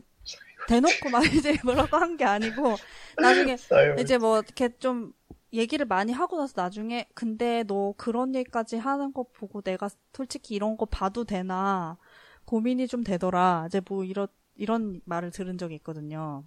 대놓고 0.66 1.10
막 1.10 1.24
이제 1.34 1.58
뭐라고 1.64 1.98
한 1.98 2.18
게 2.18 2.26
아니고, 2.26 2.80
나중에. 3.20 3.60
이제 3.98 4.18
뭐, 4.18 4.38
이렇게 4.40 4.70
좀, 4.80 5.14
얘기를 5.54 5.86
많이 5.86 6.14
하고 6.14 6.38
나서 6.38 6.54
나중에, 6.62 7.08
근데 7.14 7.64
너 7.68 7.94
그런 7.98 8.36
얘기까지 8.36 8.78
하는 8.78 9.12
거 9.14 9.24
보고 9.34 9.62
내가 9.62 9.90
솔직히 10.14 10.56
이런 10.56 10.78
거 10.78 10.86
봐도 10.86 11.26
되나, 11.26 11.98
고민이 12.46 12.88
좀 12.88 13.04
되더라. 13.04 13.66
이제 13.68 13.82
뭐, 13.88 14.04
이런, 14.06 14.28
이런 14.56 15.02
말을 15.06 15.32
들은 15.32 15.58
적이 15.58 15.76
있거든요. 15.76 16.46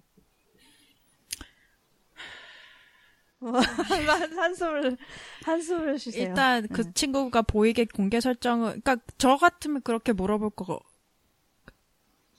한숨을, 4.37 4.97
한숨을 5.43 5.99
쉬세요. 5.99 6.29
일단 6.29 6.67
그 6.71 6.83
네. 6.83 6.91
친구가 6.93 7.41
보이게 7.43 7.85
공개 7.85 8.19
설정을 8.19 8.81
그러니까 8.81 8.97
저 9.17 9.37
같으면 9.37 9.81
그렇게 9.83 10.13
물어볼 10.13 10.51
거 10.51 10.79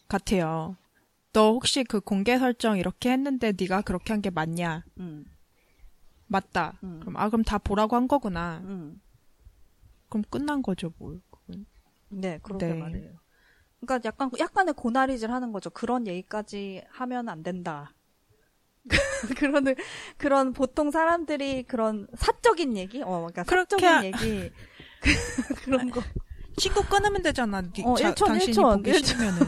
같아요. 0.08 0.76
너 1.36 1.52
혹시 1.52 1.84
그 1.84 2.00
공개 2.00 2.38
설정 2.38 2.78
이렇게 2.78 3.10
했는데 3.12 3.52
네가 3.58 3.82
그렇게 3.82 4.14
한 4.14 4.22
게 4.22 4.30
맞냐? 4.30 4.84
음, 4.98 5.26
맞다. 6.28 6.78
음. 6.82 6.98
그럼 7.00 7.16
아 7.18 7.28
그럼 7.28 7.44
다 7.44 7.58
보라고 7.58 7.94
한 7.94 8.08
거구나. 8.08 8.62
음. 8.64 8.98
그럼 10.08 10.24
끝난 10.30 10.62
거죠, 10.62 10.94
뭘. 10.96 11.20
그건. 11.30 11.66
네, 12.08 12.38
그러게 12.42 12.68
네. 12.68 12.74
말이에요. 12.74 13.12
그러니까 13.80 14.08
약간 14.08 14.30
약간의 14.38 14.72
고나리질 14.74 15.30
하는 15.30 15.52
거죠. 15.52 15.68
그런 15.68 16.06
얘기까지 16.06 16.82
하면 16.88 17.28
안 17.28 17.42
된다. 17.42 17.92
그런 19.36 19.74
그런 20.16 20.52
보통 20.54 20.90
사람들이 20.90 21.64
그런 21.64 22.06
사적인 22.16 22.76
얘기, 22.78 23.02
어, 23.02 23.26
그러니까 23.26 23.42
그렇게 23.42 23.76
사적인 23.76 23.88
하- 23.88 24.04
얘기 24.06 24.50
그런 25.64 25.90
거. 25.90 26.00
친구 26.56 26.82
끊으면 26.84 27.20
되잖아. 27.22 27.60
니- 27.60 27.82
어, 27.84 27.94
자- 27.96 28.08
일촌, 28.08 28.28
당신이 28.28 28.50
일촌, 28.52 28.76
보기 28.78 28.90
일촌. 28.90 29.04
싫으면은. 29.04 29.40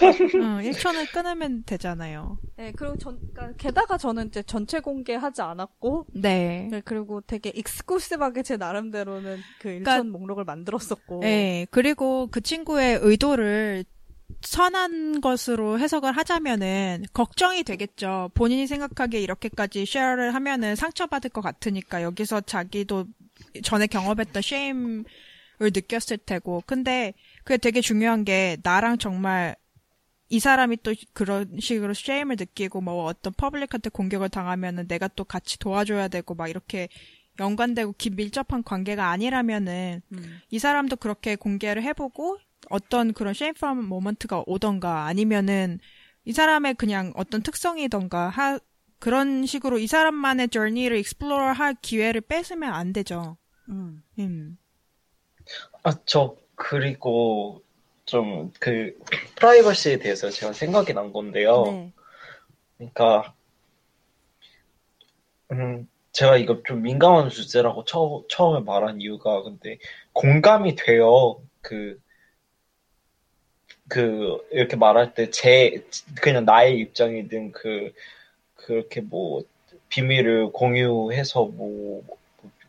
응, 0.34 0.62
1천을 0.62 1.10
끊으면 1.12 1.62
되잖아요. 1.64 2.38
네, 2.56 2.72
그리고 2.76 2.96
전, 2.98 3.18
그러니까 3.32 3.56
게다가 3.56 3.98
저는 3.98 4.28
이제 4.28 4.42
전체 4.42 4.80
공개하지 4.80 5.42
않았고, 5.42 6.06
네. 6.14 6.68
네, 6.70 6.82
그리고 6.84 7.20
되게 7.20 7.50
익스클루시브하게 7.50 8.42
제 8.42 8.56
나름대로는 8.56 9.38
그 9.60 9.68
일촌 9.68 9.84
그러니까- 9.84 10.18
목록을 10.18 10.44
만들었었고, 10.44 11.20
네. 11.20 11.66
그리고 11.70 12.28
그 12.30 12.40
친구의 12.40 12.98
의도를 13.02 13.84
선한 14.42 15.20
것으로 15.20 15.78
해석을 15.78 16.12
하자면은 16.12 17.04
걱정이 17.12 17.62
되겠죠. 17.64 18.30
본인이 18.34 18.66
생각하기에 18.66 19.20
이렇게까지 19.20 19.84
share를 19.84 20.34
하면은 20.34 20.76
상처받을 20.76 21.30
것 21.30 21.40
같으니까 21.40 22.02
여기서 22.02 22.40
자기도 22.42 23.06
전에 23.64 23.86
경험했던 23.86 24.40
shame을 24.40 25.04
느꼈을 25.60 26.18
테고. 26.18 26.62
근데 26.64 27.12
그게 27.44 27.56
되게 27.58 27.80
중요한 27.80 28.24
게 28.24 28.56
나랑 28.62 28.98
정말 28.98 29.56
이 30.30 30.38
사람이 30.38 30.78
또 30.82 30.94
그런 31.12 31.58
식으로 31.58 31.92
shame을 31.92 32.36
느끼고 32.38 32.80
뭐 32.80 33.04
어떤 33.04 33.32
public한테 33.32 33.90
공격을 33.90 34.28
당하면은 34.28 34.86
내가 34.86 35.08
또 35.08 35.24
같이 35.24 35.58
도와줘야 35.58 36.08
되고 36.08 36.34
막 36.34 36.48
이렇게 36.48 36.88
연관되고 37.38 37.94
긴 37.98 38.14
밀접한 38.16 38.62
관계가 38.62 39.10
아니라면은 39.10 40.02
음, 40.12 40.40
이 40.50 40.58
사람도 40.58 40.96
그렇게 40.96 41.34
공개를 41.36 41.82
해보고 41.82 42.38
어떤 42.68 43.12
그런 43.12 43.34
shameful 43.34 43.74
moment가 43.74 44.44
오던가 44.46 45.06
아니면은 45.06 45.80
이 46.24 46.32
사람의 46.32 46.74
그냥 46.74 47.12
어떤 47.16 47.42
특성이던가 47.42 48.28
하, 48.28 48.60
그런 49.00 49.46
식으로 49.46 49.78
이 49.78 49.88
사람만의 49.88 50.50
journey를 50.50 50.98
explore 50.98 51.52
할 51.52 51.74
기회를 51.80 52.20
뺏으면 52.20 52.72
안 52.72 52.92
되죠. 52.92 53.36
음, 53.68 54.02
음. 54.18 54.58
아, 55.82 55.92
저, 56.04 56.36
그리고, 56.54 57.64
좀, 58.04 58.52
그, 58.58 58.98
프라이버시에 59.36 59.98
대해서 59.98 60.30
제가 60.30 60.52
생각이 60.52 60.94
난 60.94 61.12
건데요. 61.12 61.64
네, 61.64 61.92
그러니까, 62.78 63.34
음, 65.52 65.88
제가 66.12 66.36
이거 66.38 66.62
좀 66.66 66.82
민감한 66.82 67.28
주제라고 67.28 67.84
처, 67.84 68.24
처음에 68.28 68.60
말한 68.64 69.00
이유가, 69.00 69.42
근데, 69.42 69.78
공감이 70.12 70.74
돼요. 70.74 71.40
그, 71.60 72.00
그, 73.88 74.38
이렇게 74.50 74.76
말할 74.76 75.14
때, 75.14 75.30
제, 75.30 75.84
그냥 76.20 76.44
나의 76.44 76.78
입장이든, 76.78 77.52
그, 77.52 77.92
그렇게 78.56 79.00
뭐, 79.00 79.42
비밀을 79.88 80.52
공유해서 80.52 81.44
뭐, 81.44 82.02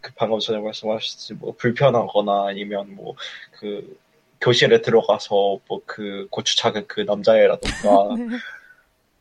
그 0.01 0.11
방금 0.15 0.39
전에 0.39 0.59
말씀하셨듯이 0.59 1.33
뭐, 1.35 1.53
불편하거나 1.57 2.47
아니면 2.47 2.95
뭐, 2.95 3.15
그, 3.51 3.97
교실에 4.41 4.81
들어가서 4.81 5.59
뭐, 5.67 5.81
그, 5.85 6.27
고추 6.29 6.57
작은 6.57 6.87
그 6.87 7.01
남자애라던가, 7.01 8.15
네. 8.17 8.37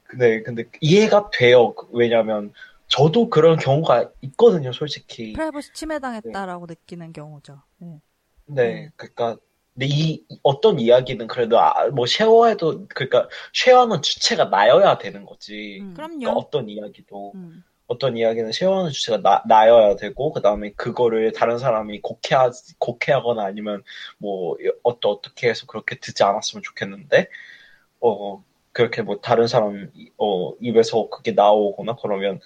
근데, 0.04 0.42
근데 0.42 0.64
이해가 0.80 1.30
돼요. 1.30 1.74
왜냐면, 1.92 2.52
저도 2.88 3.30
그런 3.30 3.56
경우가 3.56 4.10
있거든요, 4.22 4.72
솔직히. 4.72 5.32
프라이버시 5.34 5.72
침해당했다라고 5.72 6.66
느끼는 6.66 7.12
경우죠. 7.12 7.62
네. 7.78 8.00
네, 8.46 8.84
음. 8.86 8.90
그러니까 8.96 9.36
근데 9.74 9.86
이 9.88 10.24
어떤 10.42 10.78
이야기는 10.78 11.26
그래도 11.28 11.58
아, 11.58 11.88
뭐 11.88 12.04
쉐어해도 12.06 12.86
그러니까 12.88 13.28
쉐어하는 13.54 14.02
주체가 14.02 14.46
나여야 14.46 14.98
되는 14.98 15.24
거지. 15.24 15.78
음, 15.80 15.94
그럼요. 15.94 16.18
그러니까 16.18 16.32
어떤 16.32 16.68
이야기도 16.68 17.32
음, 17.34 17.62
어떤 17.90 18.16
이야기는 18.16 18.52
쉐어하는 18.52 18.92
주체가 18.92 19.18
나, 19.20 19.42
나여야 19.48 19.96
되고 19.96 20.32
그 20.32 20.40
다음에 20.42 20.70
그거를 20.74 21.32
다른 21.32 21.58
사람이 21.58 22.00
곡해하 22.02 22.52
곡해하거나 22.78 23.44
아니면 23.44 23.82
뭐 24.18 24.56
어떠 24.84 25.08
어떻게 25.10 25.48
해서 25.48 25.66
그렇게 25.66 25.98
듣지 25.98 26.22
않았으면 26.22 26.62
좋겠는데 26.62 27.26
어 28.00 28.44
그렇게 28.72 29.02
뭐 29.02 29.20
다른 29.20 29.48
사람 29.48 29.90
어 30.18 30.52
입에서 30.60 31.08
그게 31.10 31.32
나오거나 31.32 31.96
그러면 32.00 32.40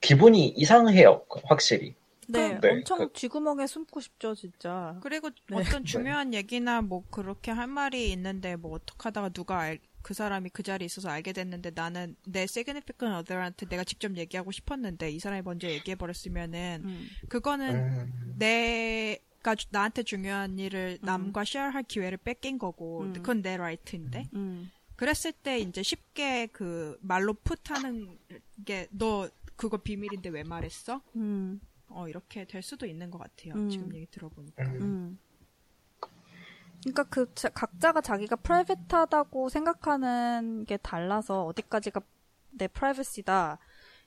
기분이 0.00 0.48
이상해요 0.48 1.24
확실히 1.44 1.94
네, 2.28 2.58
네, 2.60 2.70
엄청 2.70 2.98
그- 2.98 3.12
쥐구멍에 3.12 3.66
숨고 3.66 4.00
싶죠, 4.00 4.34
진짜. 4.34 4.98
그리고 5.02 5.30
네. 5.50 5.56
어떤 5.56 5.84
중요한 5.84 6.32
얘기나 6.32 6.80
뭐 6.80 7.04
그렇게 7.10 7.50
할 7.50 7.66
말이 7.66 8.10
있는데 8.12 8.56
뭐 8.56 8.72
어떻게 8.74 8.98
하다가 9.02 9.28
누가 9.30 9.58
알, 9.58 9.78
그 10.02 10.14
사람이 10.14 10.50
그 10.50 10.62
자리에 10.62 10.86
있어서 10.86 11.08
알게 11.10 11.32
됐는데 11.32 11.70
나는 11.74 12.16
내 12.26 12.42
significant 12.42 13.14
other한테 13.18 13.66
내가 13.66 13.84
직접 13.84 14.16
얘기하고 14.16 14.50
싶었는데 14.52 15.10
이 15.10 15.18
사람이 15.18 15.42
먼저 15.42 15.68
얘기해 15.68 15.94
버렸으면은 15.96 16.82
음. 16.84 17.08
그거는 17.28 17.74
음, 17.76 18.34
내가 18.38 19.54
주- 19.54 19.66
나한테 19.70 20.02
중요한 20.02 20.58
일을 20.58 20.98
음. 21.02 21.06
남과 21.06 21.44
쉐어할 21.44 21.84
기회를 21.84 22.18
뺏긴 22.18 22.58
거고 22.58 23.02
음. 23.02 23.12
그건 23.12 23.42
내 23.42 23.56
라이트인데 23.56 24.28
음. 24.34 24.70
그랬을 24.96 25.32
때 25.32 25.58
이제 25.58 25.82
쉽게 25.82 26.46
그 26.52 26.98
말로 27.00 27.34
풋하는 27.34 28.18
게 28.64 28.88
너 28.92 29.28
그거 29.56 29.76
비밀인데 29.76 30.28
왜 30.30 30.42
말했어? 30.42 31.02
음. 31.16 31.60
어 31.88 32.08
이렇게 32.08 32.44
될 32.46 32.62
수도 32.62 32.86
있는 32.86 33.10
것 33.10 33.18
같아요. 33.18 33.54
음. 33.54 33.68
지금 33.68 33.94
얘기 33.94 34.06
들어보니까. 34.06 34.64
그러니까 36.82 37.04
그 37.04 37.32
자- 37.34 37.48
각자가 37.48 38.00
자기가 38.00 38.36
private하다고 38.36 39.48
생각하는 39.48 40.64
게 40.64 40.76
달라서 40.76 41.44
어디까지가 41.46 42.00
내 42.50 42.68
private이다. 42.68 43.58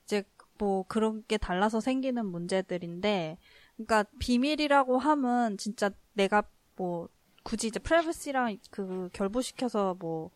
이제 0.03 0.23
뭐 0.57 0.83
그런 0.87 1.23
게 1.27 1.37
달라서 1.37 1.79
생기는 1.79 2.25
문제들인데, 2.25 3.37
그러니까 3.75 4.03
비밀이라고 4.19 4.97
하면 4.99 5.57
진짜 5.57 5.89
내가 6.13 6.43
뭐 6.75 7.07
굳이 7.43 7.67
이제 7.67 7.79
private이랑 7.79 8.57
그 8.71 9.09
결부시켜서 9.13 9.95
뭐 9.99 10.31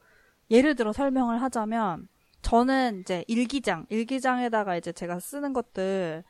예를 0.52 0.76
들어 0.76 0.94
설명을 0.94 1.42
하자면 1.42 2.08
저는 2.42 3.02
이제 3.02 3.24
일기장, 3.28 3.86
일기장에다가 3.90 4.78
이제 4.78 4.92
제가 4.92 5.20
쓰는 5.20 5.54
것들은 5.54 6.24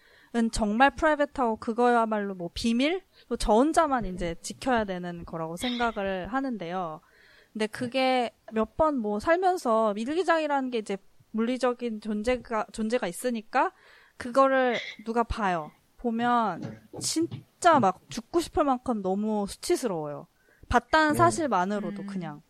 정말 0.51 0.91
프라이빗하고 0.95 1.57
그거야말로 1.57 2.35
뭐 2.35 2.49
비밀? 2.53 3.01
또저 3.29 3.53
혼자만 3.53 4.05
이제 4.05 4.35
지켜야 4.41 4.83
되는 4.83 5.25
거라고 5.25 5.57
생각을 5.57 6.27
하는데요. 6.27 7.01
근데 7.53 7.67
그게 7.67 8.31
몇 8.51 8.75
번 8.77 8.99
뭐 9.01 9.19
살면서 9.19 9.93
일기장이라는 9.97 10.69
게 10.71 10.77
이제 10.79 10.97
물리적인 11.31 12.01
존재가, 12.01 12.67
존재가 12.71 13.07
있으니까 13.07 13.71
그거를 14.17 14.77
누가 15.05 15.23
봐요. 15.23 15.71
보면 15.97 16.79
진짜 17.01 17.79
막 17.79 17.99
죽고 18.09 18.39
싶을 18.39 18.63
만큼 18.63 19.01
너무 19.01 19.45
수치스러워요. 19.47 20.27
봤다는 20.69 21.11
음. 21.11 21.15
사실만으로도 21.15 22.03
음. 22.03 22.07
그냥. 22.07 22.41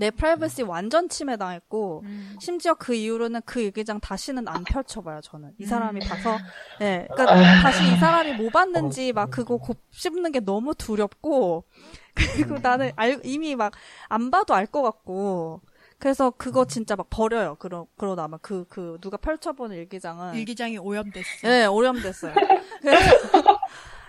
내 0.00 0.10
프라이버시 0.10 0.62
완전 0.62 1.08
침해당했고, 1.10 2.00
음. 2.04 2.36
심지어 2.40 2.72
그 2.74 2.94
이후로는 2.94 3.42
그 3.44 3.60
일기장 3.60 4.00
다시는 4.00 4.48
안 4.48 4.64
펼쳐봐요, 4.64 5.20
저는. 5.20 5.52
이 5.58 5.66
사람이 5.66 6.00
음. 6.02 6.08
봐서, 6.08 6.38
예, 6.80 7.06
그니까 7.14 7.32
아. 7.34 7.62
다시 7.62 7.84
이 7.84 7.96
사람이 7.98 8.32
뭐 8.34 8.48
봤는지 8.50 9.12
막 9.12 9.30
그거 9.30 9.58
곱씹는 9.58 10.32
게 10.32 10.40
너무 10.40 10.74
두렵고, 10.74 11.64
그리고 12.14 12.54
음. 12.56 12.60
나는 12.62 12.92
알, 12.96 13.20
이미 13.24 13.54
막 13.54 13.72
안 14.08 14.30
봐도 14.30 14.54
알 14.54 14.66
것 14.66 14.82
같고, 14.82 15.60
그래서 15.98 16.30
그거 16.30 16.64
진짜 16.64 16.96
막 16.96 17.08
버려요. 17.10 17.56
그러, 17.58 17.86
그러다 17.98 18.24
아마 18.24 18.38
그, 18.38 18.64
그, 18.70 18.96
누가 19.02 19.18
펼쳐보는 19.18 19.76
일기장은. 19.76 20.34
일기장이 20.34 20.78
오염됐어. 20.78 21.26
네, 21.46 21.66
오염됐어요. 21.66 22.32
그래서, 22.80 23.16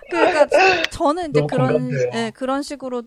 그러니까 0.09 0.47
저는 0.91 1.31
이제 1.31 1.41
그런. 1.49 1.89
예, 2.13 2.31
그런 2.33 2.61
식으로 2.63 3.03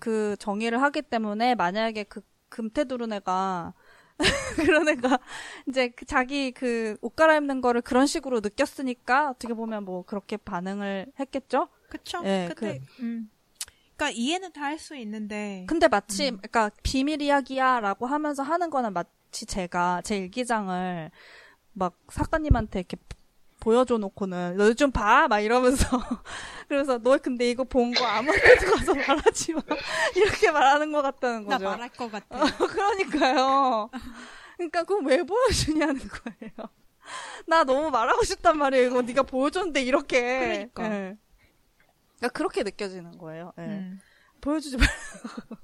그 0.00 0.36
정의를 0.38 0.82
하기 0.82 1.02
때문에 1.02 1.54
만약에 1.54 2.04
그 2.04 2.20
금태두른 2.50 3.12
애가 3.14 3.74
그런 4.56 4.88
애가 4.88 5.18
이제 5.68 5.88
그 5.90 6.04
자기 6.06 6.52
그 6.52 6.96
옷 7.02 7.14
갈아입는 7.16 7.60
거를 7.60 7.82
그런 7.82 8.06
식으로 8.06 8.40
느꼈으니까 8.40 9.30
어떻게 9.30 9.54
보면 9.54 9.84
뭐 9.84 10.04
그렇게 10.04 10.36
반응을 10.36 11.12
했겠죠? 11.20 11.68
그쵸? 11.88 12.24
예, 12.24 12.52
근데, 12.54 12.80
음. 13.00 13.30
그니까 13.96 14.10
이해는 14.10 14.52
다 14.52 14.62
할 14.66 14.78
수 14.78 14.96
있는데. 14.96 15.64
근데 15.66 15.88
마치 15.88 16.30
그러니까 16.30 16.70
비밀 16.82 17.20
이야기야라고 17.22 18.06
하면서 18.06 18.42
하는 18.42 18.70
거는 18.70 18.92
마치 18.92 19.46
제가 19.46 20.02
제 20.04 20.16
일기장을 20.18 21.10
막 21.72 21.98
사관님한테 22.10 22.80
이렇게 22.80 22.96
보여줘 23.60 23.98
놓고는 23.98 24.56
너 24.56 24.72
좀 24.74 24.90
봐 24.92 25.26
막 25.28 25.40
이러면서 25.40 25.86
그래서 26.68 26.98
너 26.98 27.16
근데 27.18 27.48
이거 27.50 27.64
본 27.64 27.92
거 27.94 28.04
아무한테도 28.04 28.74
가서 28.74 28.94
말하지 28.94 29.54
마 29.54 29.62
이렇게 30.16 30.50
말하는 30.50 30.92
것 30.92 31.02
같다는 31.02 31.46
나 31.46 31.56
거죠. 31.58 31.70
말할 31.70 31.88
것 31.90 32.10
같아. 32.10 32.38
그러니까요. 32.66 33.90
그러니까 34.56 34.82
그거 34.84 35.00
왜 35.06 35.22
보여주냐는 35.22 35.98
거예요. 35.98 36.52
나 37.46 37.64
너무 37.64 37.90
말하고 37.90 38.22
싶단 38.24 38.58
말이에요. 38.58 38.86
이거 38.88 39.02
네가 39.02 39.22
보여줬는데 39.22 39.82
이렇게. 39.82 40.68
그러니까. 40.74 40.84
예. 40.84 41.16
그러니까 42.18 42.28
그렇게 42.36 42.62
느껴지는 42.62 43.16
거예요. 43.18 43.52
예. 43.58 43.62
음. 43.62 44.00
보여주지 44.40 44.76
말고. 44.76 45.56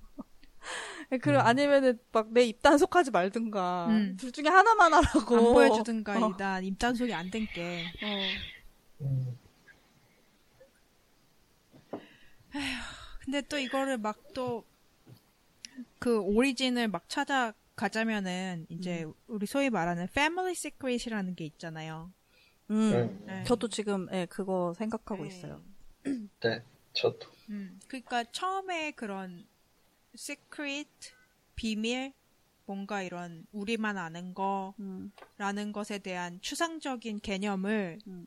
그리고 1.18 1.40
아니면은 1.40 1.98
막 2.12 2.28
내 2.30 2.44
입단속하지 2.44 3.10
말든가. 3.10 3.86
음. 3.88 4.16
둘 4.18 4.32
중에 4.32 4.46
하나만 4.48 4.92
하라고. 4.94 5.36
안 5.36 5.42
보여주든가, 5.54 6.24
어. 6.24 6.36
나 6.36 6.60
입단속이 6.60 7.12
안 7.12 7.30
된 7.30 7.46
게. 7.52 7.84
어. 8.02 9.02
음. 9.02 9.38
근데 13.24 13.40
또 13.42 13.58
이거를 13.58 13.98
막 13.98 14.16
또, 14.34 14.64
그 15.98 16.20
origin을 16.20 16.88
막 16.88 17.08
찾아가자면은, 17.08 18.66
이제, 18.68 19.06
우리 19.26 19.46
소위 19.46 19.70
말하는 19.70 20.06
family 20.14 20.54
secret이라는 20.54 21.34
게 21.34 21.44
있잖아요. 21.46 22.12
음. 22.70 22.92
음. 22.92 23.24
네. 23.26 23.44
저도 23.44 23.68
지금 23.68 24.08
예, 24.12 24.26
그거 24.26 24.74
생각하고 24.76 25.22
네. 25.24 25.28
있어요. 25.28 25.62
네, 26.04 26.62
저도. 26.92 27.28
음, 27.50 27.78
그러니까 27.88 28.24
처음에 28.24 28.92
그런 28.92 29.46
시크릿, 30.14 30.88
비밀, 31.54 32.12
뭔가 32.66 33.02
이런 33.02 33.46
우리만 33.52 33.98
아는 33.98 34.34
음. 34.80 35.12
거라는 35.36 35.72
것에 35.72 35.98
대한 35.98 36.40
추상적인 36.40 37.20
개념을 37.20 37.98
음. 38.06 38.26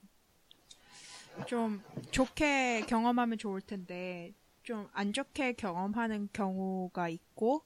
좀 1.45 1.81
좋게 2.11 2.85
경험하면 2.87 3.37
좋을 3.37 3.61
텐데 3.61 4.33
좀 4.67 4.89
안 4.91 5.13
좋게 5.13 5.53
경험하는 5.53 6.27
경우가 6.33 7.07
있고 7.07 7.63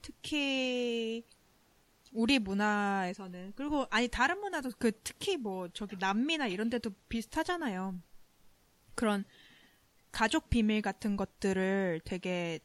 특히 0.00 1.24
우리 2.12 2.38
문화에서는 2.38 3.54
그리고 3.56 3.86
아니 3.90 4.06
다른 4.06 4.38
문화도 4.38 4.70
그 4.78 4.92
특히 5.02 5.36
뭐 5.36 5.68
저기 5.70 5.96
남미나 5.98 6.46
이런 6.46 6.70
데도 6.70 6.90
비슷하잖아요. 7.08 7.98
그런 8.94 9.24
가족 10.12 10.48
비밀 10.48 10.80
같은 10.80 11.16
것들을 11.16 12.02
되게 12.04 12.60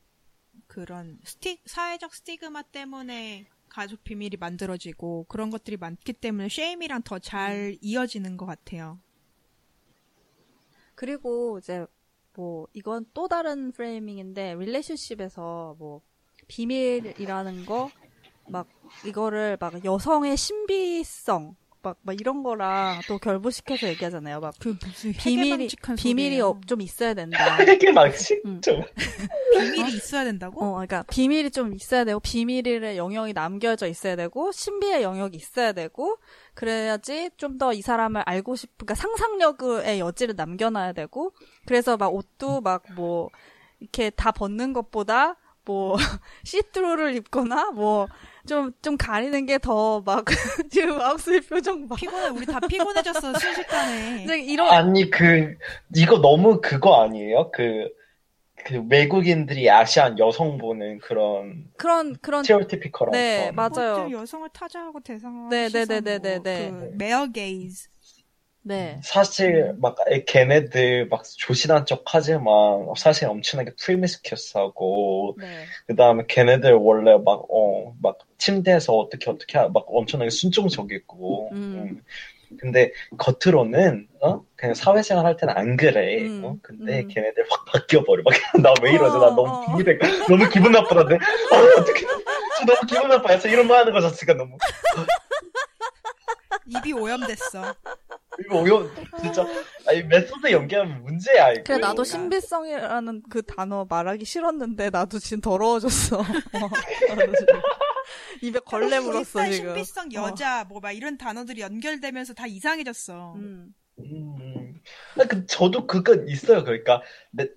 그런 0.69 1.19
sti, 1.25 1.60
사회적 1.65 2.13
stigma 2.15 2.62
때문에 2.62 3.47
가족 3.67 4.03
비밀이 4.03 4.38
만들어지고 4.39 5.25
그런 5.27 5.49
것들이 5.49 5.75
많기 5.75 6.13
때문에 6.13 6.47
shame이랑 6.47 7.02
더 7.01 7.19
잘 7.19 7.77
이어지는 7.82 8.38
것 8.38 8.45
같아요. 8.45 8.99
그리고 10.95 11.60
이제 11.60 11.86
뭐 12.36 12.67
이건 12.73 13.05
또 13.13 13.27
다른 13.27 13.71
framing인데 13.71 14.56
relationship에서 14.56 15.75
뭐 15.77 16.01
비밀이라는 16.47 17.65
거 17.65 17.91
막 18.49 18.67
이거를 19.05 19.58
막 19.60 19.86
여성의 19.86 20.36
신비성 20.36 21.55
막, 21.82 21.98
막 22.02 22.20
이런 22.20 22.44
거랑 22.44 23.00
또 23.08 23.18
결부시켜서 23.18 23.88
얘기하잖아요. 23.88 24.39
막 24.42 24.54
그 24.60 24.76
무슨 24.84 25.13
비밀이 25.13 25.70
비밀이. 25.98 26.42
어- 26.42 26.60
좀 26.68 26.82
있어야 26.82 27.13
된다. 27.13 27.38
되게? 27.65 27.92
음. 28.46 28.60
좀. 28.62 28.84
비밀이 29.54 29.94
있어야 29.94 30.24
된다고? 30.26 30.63
어, 30.63 30.72
그러니까 30.74 31.04
비밀이 31.10 31.52
좀 31.52 31.74
있어야 31.74 32.04
되고 32.04 32.20
비밀의 32.20 32.98
영역이 32.98 33.34
남겨져 33.34 33.88
있어야 33.88 34.15
되고 34.15 34.52
신비의 34.52 35.04
영역이 35.04 35.38
있어야 35.38 35.71
되고 35.71 36.17
그래야지 36.54 37.32
좀 37.38 37.58
더 37.58 37.71
이 37.73 37.82
사람을 37.82 38.23
알고 38.25 38.56
싶, 38.56 38.69
그러니까 38.77 38.96
상상력의 38.96 40.00
여지를 40.00 40.36
남겨놔야 40.36 40.94
되고 40.94 41.34
그래서 41.65 41.98
막 41.98 42.13
옷도 42.13 42.62
막 42.62 42.84
뭐 42.96 43.30
이렇게 43.80 44.10
다 44.10 44.32
벗는 44.32 44.73
것보다 44.73 45.38
뭐 45.65 45.96
시트루를 46.44 47.15
입거나 47.15 47.71
뭐 47.71 48.08
좀 48.50 48.73
좀 48.81 48.97
가리는 48.97 49.45
게 49.45 49.58
더 49.60 50.02
막 50.06 50.25
지금 50.69 50.97
와우스의 50.98 51.42
표정 51.41 51.87
봐. 51.87 51.95
피곤해 51.95 52.27
우리 52.29 52.45
다 52.45 52.60
피곤해졌어 52.60 53.33
순식간에. 53.39 54.25
근데 54.25 54.41
이런 54.41 54.67
아니, 54.69 55.10
그, 55.10 55.56
이거 55.95 56.19
너무 56.19 56.60
그거 56.62 57.02
아니에요? 57.04 57.52
그, 57.52 57.87
그 58.65 58.83
외국인들이 58.89 59.69
Asian 59.71 60.19
여성 60.19 60.58
보는 60.58 61.00
그런 61.00 61.63
그런 61.77 62.15
그런 62.21 62.43
stereotypical한 62.44 63.12
네, 63.13 63.52
그런 63.52 63.56
맞아요. 63.56 63.95
그것도 63.95 64.12
여성을 64.12 64.50
타자화하고 64.52 65.00
대상화하고 65.00 65.50
네, 65.50 65.69
네, 65.69 65.81
시선, 65.85 66.04
네, 66.04 66.19
네, 66.19 66.33
뭐, 66.35 66.43
네, 66.43 66.71
그 66.71 66.91
male 66.98 67.27
gaze 67.27 67.87
네. 68.62 68.99
사실 69.03 69.73
막 69.79 69.95
걔네들 70.27 71.07
막 71.07 71.23
조신한 71.37 71.85
척하지만 71.85 72.93
사실 72.97 73.27
엄청나게 73.27 73.71
promiscuous하고 73.81 75.35
네. 75.39 75.65
그 75.87 75.95
다음에 75.95 76.23
걔네들 76.27 76.73
원래 76.73 77.13
막 77.17 77.45
어 77.49 77.93
막 78.01 78.17
침대에서 78.37 78.93
어떻게 78.93 79.29
어떻게 79.29 79.57
하- 79.57 79.69
막 79.69 79.85
엄청나게 79.87 80.29
순종적이고 80.29 81.49
음. 81.51 82.01
음. 82.51 82.57
근데 82.60 82.91
겉으로는 83.17 84.07
어 84.21 84.43
그냥 84.55 84.73
사회생활 84.73 85.25
할 85.25 85.37
때는 85.37 85.55
안 85.55 85.77
그래 85.77 86.23
음, 86.23 86.41
어 86.43 86.55
근데 86.62 87.01
음. 87.01 87.07
걔네들 87.07 87.45
확 87.49 87.65
바뀌어 87.65 88.03
버려 88.03 88.23
막 88.23 88.33
나 88.63 88.73
왜 88.81 88.91
이러지 88.91 89.17
나 89.19 89.27
어, 89.27 89.35
너무 89.35 89.49
어. 89.49 89.77
기분 89.77 89.99
너무 90.27 90.49
기분 90.49 90.71
나쁘던데 90.71 91.15
어 91.53 91.79
어떻게 91.79 92.05
너무 92.65 92.79
기분 92.87 93.07
나빠요 93.10 93.39
이런 93.45 93.67
말 93.67 93.79
하는 93.79 93.93
거 93.93 94.01
자체가 94.01 94.33
너무 94.33 94.57
입이 96.67 96.93
오염됐어. 96.93 97.75
이거 98.46 98.62
오염 98.62 98.90
진짜 99.21 99.46
아니 99.87 100.04
메소드 100.04 100.52
연기하면 100.52 101.04
문제야 101.04 101.52
이거 101.52 101.63
그래 101.63 101.77
나도. 101.77 102.04
신비성이라는 102.04 103.23
그 103.29 103.42
단어 103.44 103.85
말하기 103.90 104.25
싫었는데 104.25 104.90
나도 104.90 105.19
지금 105.19 105.42
더러워졌어. 105.42 106.19
어, 106.21 107.15
나도 107.15 107.33
지금 107.37 107.62
입에 108.42 108.60
걸레 108.60 109.00
물었어 109.00 109.44
지금. 109.50 109.75
신비성 109.75 110.08
어. 110.17 110.27
여자 110.27 110.63
뭐 110.65 110.79
막 110.79 110.92
이런 110.92 111.17
단어들이 111.17 111.62
연결되면서 111.62 112.33
다 112.33 112.48
이상해졌어. 112.48 113.33
음. 113.35 113.73
음, 114.02 114.81
아, 115.19 115.25
그, 115.25 115.46
저도 115.46 115.85
그건 115.85 116.25
있어요. 116.29 116.63
그러니까, 116.63 117.02
내- 117.31 117.50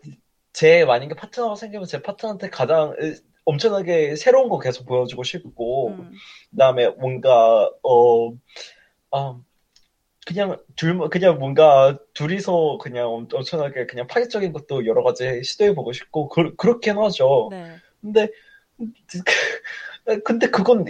제 0.53 0.85
만약에 0.85 1.15
파트너가 1.15 1.55
생기면 1.55 1.87
제 1.87 2.03
파트너한테 2.03 2.51
가장 2.51 2.97
으, 3.01 3.15
엄청나게 3.45 4.17
새로운 4.17 4.49
거 4.49 4.59
계속 4.59 4.85
보여주고 4.85 5.23
싶고, 5.23 5.91
음. 5.91 6.11
그 6.51 6.57
다음에 6.57 6.89
뭔가, 6.89 7.71
어, 7.85 8.33
아, 9.13 9.41
그냥 10.27 10.57
둘, 10.77 10.99
그냥 11.11 11.39
뭔가 11.39 11.99
둘이서 12.15 12.79
그냥 12.81 13.09
엄- 13.09 13.29
엄청나게 13.33 13.87
그냥 13.87 14.07
파격적인 14.07 14.53
것도 14.53 14.87
여러 14.87 15.03
가지 15.03 15.43
시도해 15.43 15.75
보고 15.75 15.93
싶고, 15.93 16.29
그, 16.29 16.55
그렇긴 16.57 16.99
하죠. 16.99 17.49
네. 17.51 17.77
근데, 18.01 18.29
근데 20.25 20.49
그건 20.51 20.85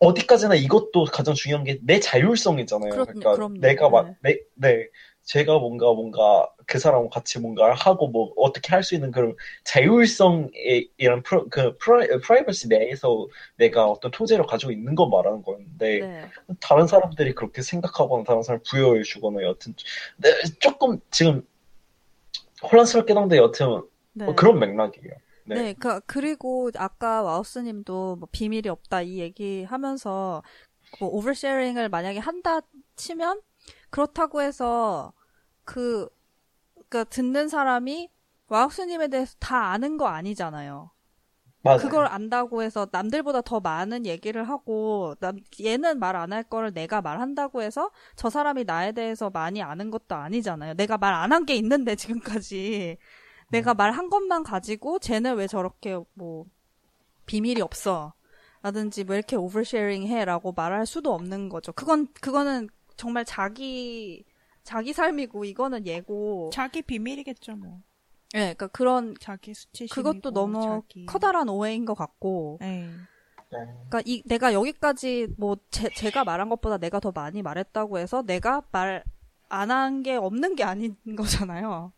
어디까지나 0.00 0.54
이것도 0.54 1.04
가장 1.04 1.34
중요한 1.34 1.64
게 1.64 1.78
내 1.82 2.00
자율성이잖아요. 2.00 2.90
그렇- 2.90 3.04
그러니까 3.06 3.32
그럼요. 3.34 3.58
내가 3.60 3.88
막, 3.90 4.06
네. 4.06 4.14
내, 4.20 4.38
네, 4.54 4.88
제가 5.26 5.58
뭔가 5.58 5.86
뭔가 5.92 6.48
그 6.66 6.78
사람과 6.78 7.10
같이 7.10 7.40
뭔가를 7.40 7.74
하고 7.74 8.08
뭐 8.08 8.32
어떻게 8.36 8.70
할 8.70 8.82
수 8.84 8.94
있는 8.94 9.10
그런 9.10 9.36
자율성의 9.64 10.90
이런 10.96 11.22
프로, 11.24 11.48
그 11.48 11.76
프라이, 11.78 12.08
프라이버시 12.22 12.68
내에서 12.68 13.26
내가 13.56 13.86
어떤 13.90 14.10
토제를 14.12 14.46
가지고 14.46 14.72
있는 14.72 14.94
거 14.94 15.06
말하는 15.08 15.42
건데 15.42 16.00
네. 16.00 16.30
다른 16.60 16.86
사람들이 16.86 17.34
그렇게 17.34 17.62
생각하거나 17.62 18.24
다른 18.24 18.42
사람 18.42 18.60
부여해 18.68 19.02
주거나 19.02 19.42
여튼 19.42 19.74
네, 20.18 20.30
조금 20.60 21.00
지금 21.10 21.46
혼란스럽긴 22.62 23.16
한데 23.18 23.36
여튼 23.38 23.82
네. 24.12 24.24
뭐 24.24 24.34
그런 24.34 24.58
맥락이에요. 24.58 25.14
네. 25.44 25.54
네, 25.54 25.74
그, 25.74 26.00
그리고 26.06 26.70
아까 26.76 27.22
와우스님도 27.22 28.16
뭐 28.16 28.28
비밀이 28.32 28.68
없다 28.68 29.02
이 29.02 29.18
얘기 29.18 29.64
하면서 29.64 30.42
뭐 31.00 31.08
oversharing을 31.10 31.88
만약에 31.88 32.18
한다 32.18 32.60
치면 32.96 33.40
그렇다고 33.90 34.42
해서 34.42 35.12
그, 35.66 36.08
그 36.88 37.04
듣는 37.06 37.48
사람이 37.48 38.10
와우스님에 38.48 39.08
대해서 39.08 39.36
다 39.40 39.72
아는 39.72 39.98
거 39.98 40.06
아니잖아요. 40.08 40.90
맞아요. 41.62 41.78
그걸 41.78 42.06
안다고 42.06 42.62
해서 42.62 42.88
남들보다 42.92 43.42
더 43.42 43.60
많은 43.60 44.06
얘기를 44.06 44.48
하고 44.48 45.16
남, 45.20 45.38
얘는 45.60 45.98
말 45.98 46.16
안 46.16 46.32
할 46.32 46.44
거를 46.44 46.72
내가 46.72 47.02
말한다고 47.02 47.62
해서 47.62 47.90
저 48.16 48.30
사람이 48.30 48.64
나에 48.64 48.92
대해서 48.92 49.30
많이 49.30 49.62
아는 49.62 49.90
것도 49.90 50.14
아니잖아요. 50.14 50.74
내가 50.74 50.98
말 50.98 51.14
안 51.14 51.32
한 51.32 51.44
게 51.46 51.56
있는데 51.56 51.96
지금까지 52.40 52.98
내가 53.50 53.74
말한 53.74 54.10
것만 54.10 54.44
가지고 54.44 54.98
쟤는 55.00 55.36
왜 55.36 55.46
저렇게 55.48 55.98
뭐 56.14 56.46
비밀이 57.26 57.60
없어 57.62 58.14
라든지 58.62 59.04
왜 59.08 59.16
이렇게 59.18 59.36
oversharing 59.36 60.06
해라고 60.08 60.52
말할 60.52 60.86
수도 60.86 61.12
없는 61.14 61.48
거죠. 61.48 61.72
그건 61.72 62.08
그거는 62.20 62.68
정말 62.96 63.24
자기 63.24 64.24
자기 64.66 64.92
삶이고 64.92 65.44
이거는 65.46 65.86
예고. 65.86 66.50
자기 66.52 66.82
비밀이겠죠 66.82 67.56
뭐. 67.56 67.80
예, 68.34 68.38
그러니까 68.54 68.66
그런 68.68 69.14
자기 69.20 69.54
수치심. 69.54 69.94
그것도 69.94 70.32
너무 70.32 70.82
커다란 71.06 71.48
오해인 71.48 71.84
것 71.84 71.94
같고. 71.94 72.58
네. 72.60 72.88
네. 73.52 73.58
그러니까 73.88 74.02
이 74.04 74.22
내가 74.26 74.52
여기까지 74.52 75.28
뭐 75.38 75.56
제, 75.70 75.88
제가 75.90 76.24
말한 76.24 76.48
것보다 76.48 76.78
내가 76.78 76.98
더 77.00 77.12
많이 77.12 77.42
말했다고 77.42 77.98
해서 77.98 78.22
내가 78.22 78.62
말 78.72 79.04
안 79.48 79.70
한 79.70 80.02
게 80.02 80.16
없는 80.16 80.56
게 80.56 80.64
아닌 80.64 80.96
거잖아요. 81.16 81.92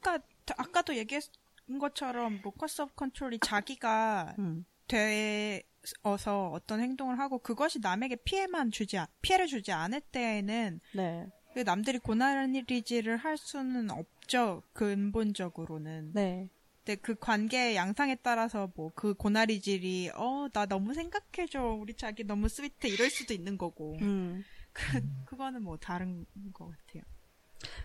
그러니까 0.00 0.26
아까도 0.56 0.96
얘기했던 0.96 1.78
것처럼 1.78 2.40
locus 2.42 2.82
of 2.82 2.94
control이 2.96 3.38
자기가 3.38 4.34
음. 4.40 4.64
되 4.88 5.62
어서 6.02 6.50
어떤 6.50 6.80
행동을 6.80 7.18
하고 7.18 7.38
그것이 7.38 7.78
남에게 7.80 8.16
피해만 8.16 8.70
주지 8.70 8.98
않- 8.98 9.06
피해를 9.22 9.46
주지 9.46 9.72
않을 9.72 10.00
때에는 10.00 10.80
네. 10.94 11.26
그 11.54 11.60
남들이 11.60 11.98
고나리질을 11.98 13.16
할 13.16 13.36
수는 13.36 13.90
없죠 13.90 14.62
근본적으로는. 14.72 16.12
네. 16.14 16.48
근데 16.84 16.96
그 17.00 17.14
관계의 17.14 17.76
양상에 17.76 18.14
따라서 18.16 18.70
뭐 18.74 18.90
그 18.94 19.14
고나리질이 19.14 20.10
어 20.14 20.48
나 20.52 20.66
너무 20.66 20.94
생각해줘 20.94 21.62
우리 21.80 21.94
자기 21.94 22.24
너무 22.24 22.48
스위트 22.48 22.86
이럴 22.86 23.10
수도 23.10 23.32
있는 23.34 23.56
거고 23.58 23.96
음. 24.00 24.44
그 24.72 24.82
그거는 25.26 25.62
뭐 25.62 25.76
다른 25.76 26.26
것 26.52 26.68
같아요. 26.68 27.02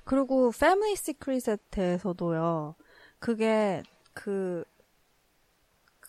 그리고 0.04 0.52
패밀리 0.58 0.96
시크릿에 0.96 1.58
대해서도요. 1.70 2.76
그게 3.20 3.84
그, 4.14 4.64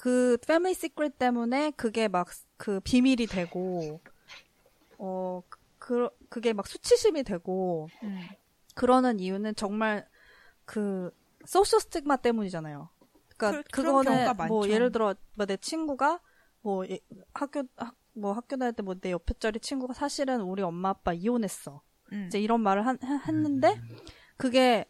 그 0.06 0.38
패밀리 0.46 0.72
시크릿 0.74 1.18
때문에 1.18 1.72
그게 1.72 2.06
막 2.06 2.28
그 2.58 2.78
비밀이 2.80 3.26
되고, 3.26 4.00
어, 4.98 5.42
그, 5.78 6.08
그게 6.30 6.52
막 6.54 6.66
수치심이 6.66 7.22
되고, 7.24 7.88
음. 8.04 8.20
그러는 8.74 9.18
이유는 9.20 9.56
정말 9.56 10.08
그 10.64 11.10
social 11.44 11.80
stigma 11.80 12.16
때문이잖아요. 12.22 12.88
그러니까 13.36 13.50
그- 13.62 13.68
그, 13.70 13.82
그런 13.82 13.94
거는 13.94 14.12
경우가 14.12 14.46
뭐 14.46 14.60
많죠. 14.60 14.72
예를 14.72 14.92
들어 14.92 15.14
뭐 15.34 15.44
내 15.44 15.56
친구가 15.58 16.20
뭐 16.62 16.86
예- 16.88 17.00
학교 17.34 17.64
학, 17.76 17.94
뭐 18.14 18.32
학교 18.32 18.56
다닐 18.56 18.72
때 18.72 18.82
뭐 18.82 18.94
내 18.98 19.10
옆에 19.10 19.34
자리 19.40 19.58
친구가 19.60 19.92
사실은 19.92 20.40
우리 20.40 20.62
엄마 20.62 20.90
아빠 20.90 21.12
이혼했어. 21.12 21.82
음. 22.12 22.24
이제 22.28 22.40
이런 22.40 22.60
말을 22.62 22.86
한- 22.86 22.98
하- 23.02 23.22
했는데 23.26 23.78
그게 24.38 24.86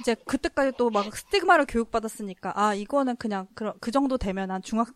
이제 0.00 0.14
그때까지 0.14 0.72
또 0.76 0.90
막 0.90 1.14
stigma를 1.16 1.66
교육받았으니까 1.66 2.52
아 2.58 2.74
이거는 2.74 3.16
그냥 3.16 3.46
그, 3.54 3.72
그 3.80 3.90
정도 3.90 4.18
되면 4.18 4.50
한 4.50 4.62
중학 4.62 4.88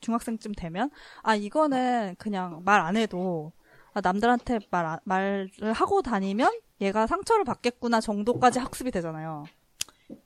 중학생쯤 0.00 0.52
되면 0.56 0.90
아 1.22 1.34
이거는 1.34 2.16
그냥 2.18 2.62
말 2.64 2.80
안 2.80 2.96
해도 2.96 3.52
아, 3.94 4.00
남들한테 4.02 4.60
말 4.70 4.84
안- 4.86 4.98
말을 5.04 5.50
하고 5.74 6.02
다니면 6.02 6.50
얘가 6.80 7.06
상처를 7.06 7.44
받겠구나 7.44 8.00
정도까지 8.00 8.58
학습이 8.58 8.90
되잖아요. 8.90 9.44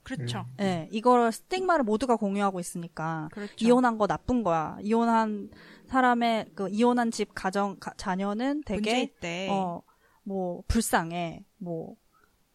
그렇죠. 0.03 0.45
예, 0.59 0.87
이걸 0.91 1.31
스tigma를 1.31 1.83
모두가 1.83 2.15
공유하고 2.15 2.59
있으니까 2.59 3.29
그렇죠. 3.31 3.53
이혼한 3.57 3.97
거 3.97 4.05
나쁜 4.07 4.43
거야. 4.43 4.77
이혼한 4.81 5.49
사람의 5.87 6.51
그 6.53 6.69
이혼한 6.69 7.09
집 7.11 7.33
가정 7.33 7.77
가- 7.79 7.93
자녀는 7.97 8.61
되게 8.65 9.01
있대. 9.01 9.47
어, 9.49 9.81
뭐, 10.23 10.61
불쌍해. 10.67 11.43
뭐, 11.57 11.95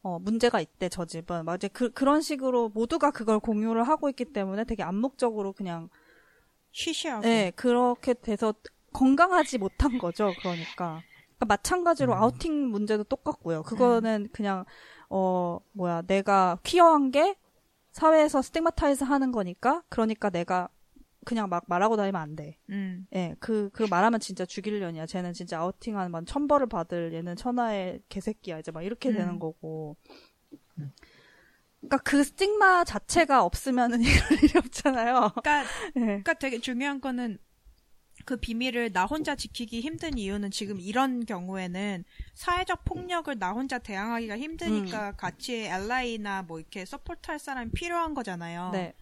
어, 0.06 0.20
문제가 0.20 0.60
있대, 0.60 0.88
저 0.88 1.04
집은. 1.04 1.44
막 1.44 1.56
이제 1.56 1.66
그, 1.66 1.90
그런 1.90 2.20
식으로 2.20 2.68
모두가 2.68 3.10
그걸 3.10 3.40
공유를 3.40 3.82
하고 3.88 4.08
있기 4.08 4.26
때문에 4.26 4.62
되게 4.62 4.84
암묵적으로 4.84 5.52
그냥, 5.52 5.88
쉬쉬하고. 6.70 7.26
예, 7.26 7.50
그렇게 7.56 8.14
돼서 8.14 8.54
건강하지 8.92 9.58
못한 9.58 9.98
거죠, 9.98 10.32
그러니까. 10.38 11.02
그러니까 11.38 11.46
마찬가지로 11.48 12.12
음. 12.12 12.18
아우팅 12.18 12.68
문제도 12.70 13.02
똑같고요. 13.02 13.64
그거는 13.64 14.28
그냥, 14.32 14.64
어, 15.10 15.58
뭐야, 15.72 16.02
내가 16.02 16.60
퀴어한 16.62 17.10
게 17.10 17.34
사회에서 17.90 18.42
스tigmatize 18.42 19.04
하는 19.04 19.32
거니까, 19.32 19.82
그러니까 19.88 20.30
내가 20.30 20.68
그냥 21.26 21.48
막 21.48 21.64
말하고 21.66 21.96
다니면 21.96 22.22
안 22.22 22.36
돼. 22.36 22.56
음. 22.70 23.06
예, 23.12 23.34
그, 23.40 23.68
그 23.72 23.82
말하면 23.82 24.20
진짜 24.20 24.46
죽일 24.46 24.78
년이야. 24.78 25.06
쟤는 25.06 25.32
진짜 25.32 25.58
아우팅한 25.58 26.12
만 26.12 26.24
천벌을 26.24 26.68
받을 26.68 27.12
얘는 27.12 27.34
천하의 27.34 28.00
개새끼야. 28.08 28.60
이제 28.60 28.70
막 28.70 28.82
이렇게 28.82 29.08
음. 29.08 29.14
되는 29.14 29.38
거고. 29.40 29.96
그러니까 31.80 31.98
그 32.04 32.22
스tig마 32.22 32.84
자체가 32.84 33.44
없으면은 33.44 34.02
이럴 34.06 34.44
일이 34.44 34.56
없잖아요. 34.56 35.32
그러니까 35.34 35.62
예. 35.96 36.00
그러니까 36.00 36.34
되게 36.34 36.60
중요한 36.60 37.00
거는 37.00 37.38
그 38.24 38.36
비밀을 38.36 38.92
나 38.92 39.04
혼자 39.04 39.34
지키기 39.34 39.80
힘든 39.80 40.16
이유는 40.16 40.52
지금 40.52 40.80
이런 40.80 41.26
경우에는 41.26 42.04
사회적 42.34 42.84
폭력을 42.84 43.36
나 43.40 43.50
혼자 43.50 43.78
대항하기가 43.80 44.38
힘드니까 44.38 45.12
같이 45.16 45.66
LI나 45.66 46.42
뭐 46.42 46.60
이렇게 46.60 46.84
서포트할 46.84 47.40
사람이 47.40 47.72
필요한 47.72 48.14
거잖아요. 48.14 48.70
네. 48.72 48.94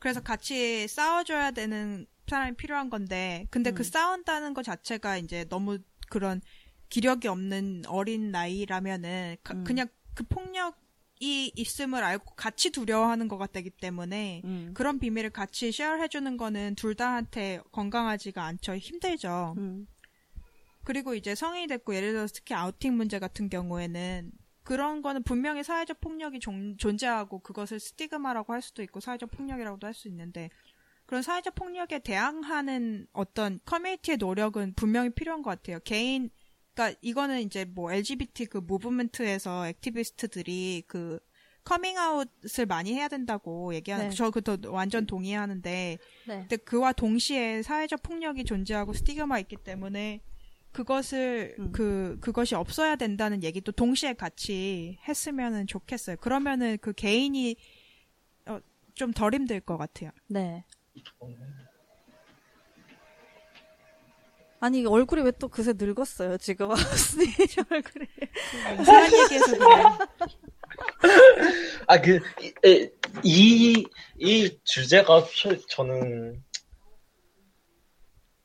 그래서 0.00 0.20
같이 0.20 0.88
싸워줘야 0.88 1.52
되는 1.52 2.06
사람이 2.26 2.56
필요한 2.56 2.90
건데, 2.90 3.46
근데 3.50 3.70
그 3.70 3.82
음. 3.82 3.84
싸운다는 3.84 4.54
것 4.54 4.62
자체가 4.62 5.18
이제 5.18 5.44
너무 5.48 5.78
그런 6.08 6.40
기력이 6.88 7.28
없는 7.28 7.82
어린 7.86 8.30
나이라면은 8.30 9.36
가- 9.44 9.54
음. 9.54 9.64
그냥 9.64 9.88
그 10.14 10.22
폭력이 10.24 11.52
있음을 11.54 12.02
알고 12.02 12.34
같이 12.34 12.70
두려워하는 12.70 13.28
것 13.28 13.36
같기 13.38 13.70
때문에 13.70 14.42
음. 14.44 14.70
그런 14.74 14.98
비밀을 14.98 15.30
같이 15.30 15.70
share해주는 15.70 16.36
거는 16.36 16.74
둘 16.76 16.94
다한테 16.94 17.60
건강하지가 17.72 18.44
않죠. 18.44 18.76
힘들죠. 18.76 19.54
음. 19.58 19.86
그리고 20.84 21.14
이제 21.14 21.34
성인이 21.34 21.66
됐고 21.66 21.94
예를 21.94 22.12
들어서 22.12 22.32
특히 22.34 22.54
아우팅 22.54 22.96
문제 22.96 23.18
같은 23.18 23.48
경우에는 23.50 24.32
그런 24.70 25.02
거는 25.02 25.24
분명히 25.24 25.64
사회적 25.64 26.00
폭력이 26.00 26.38
존, 26.38 26.76
존재하고 26.78 27.40
그것을 27.40 27.80
stigma라고 27.80 28.52
할 28.52 28.62
수도 28.62 28.84
있고 28.84 29.00
사회적 29.00 29.28
폭력이라고도 29.32 29.84
할 29.84 29.94
수 29.94 30.06
있는데 30.06 30.48
그런 31.06 31.22
사회적 31.22 31.56
폭력에 31.56 31.98
대항하는 31.98 33.08
어떤 33.12 33.58
커뮤니티의 33.64 34.18
노력은 34.18 34.74
분명히 34.76 35.10
필요한 35.10 35.42
것 35.42 35.50
같아요. 35.50 35.80
개인 35.80 36.30
그러니까 36.72 36.96
이거는 37.02 37.40
이제 37.40 37.64
뭐 37.64 37.90
LGBT 37.90 38.46
그 38.46 38.58
movement에서 38.58 39.66
activist들이 39.66 40.84
그 40.86 41.18
커밍아웃을 41.64 42.66
많이 42.68 42.94
해야 42.94 43.08
된다고 43.08 43.74
얘기하는 43.74 44.10
네. 44.10 44.14
저 44.14 44.30
그것도 44.30 44.72
완전 44.72 45.04
동의하는데 45.04 45.98
네. 46.28 46.38
근데 46.42 46.56
그와 46.58 46.92
동시에 46.92 47.62
사회적 47.62 48.04
폭력이 48.04 48.44
존재하고 48.44 48.92
stigma 48.92 49.40
있기 49.40 49.56
때문에 49.56 50.20
그것을 50.72 51.56
음. 51.58 51.72
그 51.72 52.18
그것이 52.20 52.54
없어야 52.54 52.96
된다는 52.96 53.42
얘기도 53.42 53.72
동시에 53.72 54.12
같이 54.14 54.98
했으면은 55.08 55.66
좋겠어요. 55.66 56.16
그러면은 56.16 56.78
그 56.80 56.92
개인이 56.92 57.56
어, 58.46 58.60
좀 58.94 59.12
덜 59.12 59.34
힘들 59.34 59.60
것 59.60 59.76
같아요. 59.76 60.10
네. 60.28 60.64
아니 64.60 64.84
얼굴이 64.84 65.22
왜 65.22 65.30
또 65.32 65.48
그새 65.48 65.72
늙었어요 65.74 66.36
지금 66.36 66.68
스니저 66.76 67.62
얼굴이 67.70 68.04
이상한 68.80 69.10
얘기해서 69.24 69.56
그래. 69.56 69.84
아, 71.86 72.00
그, 72.00 72.20
이, 72.64 72.90
이, 73.24 73.86
이 74.18 74.58
주제가 74.64 75.24
저- 75.34 75.58
저는, 75.66 76.42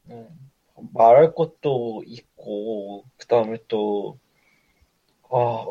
음, 0.10 0.45
말할 0.94 1.34
것도 1.34 2.04
있고, 2.06 3.04
그 3.18 3.28
다음에 3.28 3.58
또, 3.68 4.18
아, 5.30 5.66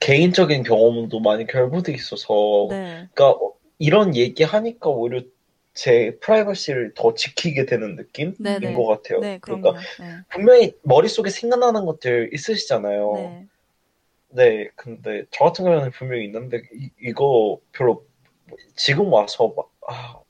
개인적인 0.00 0.62
경험도 0.62 1.20
많이 1.20 1.46
결부돼 1.46 1.92
있어서, 1.92 2.66
네. 2.70 3.08
그러니까 3.12 3.30
어, 3.30 3.54
이런 3.78 4.14
얘기 4.14 4.42
하니까 4.44 4.90
오히려 4.90 5.22
제 5.76 6.16
프라이버시를 6.20 6.94
더 6.94 7.14
지키게 7.14 7.66
되는 7.66 7.96
느낌인 7.96 8.34
네네. 8.38 8.72
것 8.72 8.86
같아요. 8.86 9.20
네 9.20 9.38
그러니까 9.40 9.74
네. 10.00 10.16
분명히 10.30 10.72
머릿속에 10.82 11.28
생각나는 11.28 11.84
것들 11.84 12.30
있으시잖아요. 12.32 13.12
네. 13.14 13.46
네, 14.28 14.68
근데 14.74 15.24
저 15.30 15.44
같은 15.44 15.64
경우는 15.64 15.90
분명히 15.92 16.24
있는데 16.24 16.62
이, 16.74 16.90
이거 17.00 17.58
별로 17.72 18.04
지금 18.74 19.12
와서 19.12 19.52
막, 19.54 19.70
아, 19.86 20.20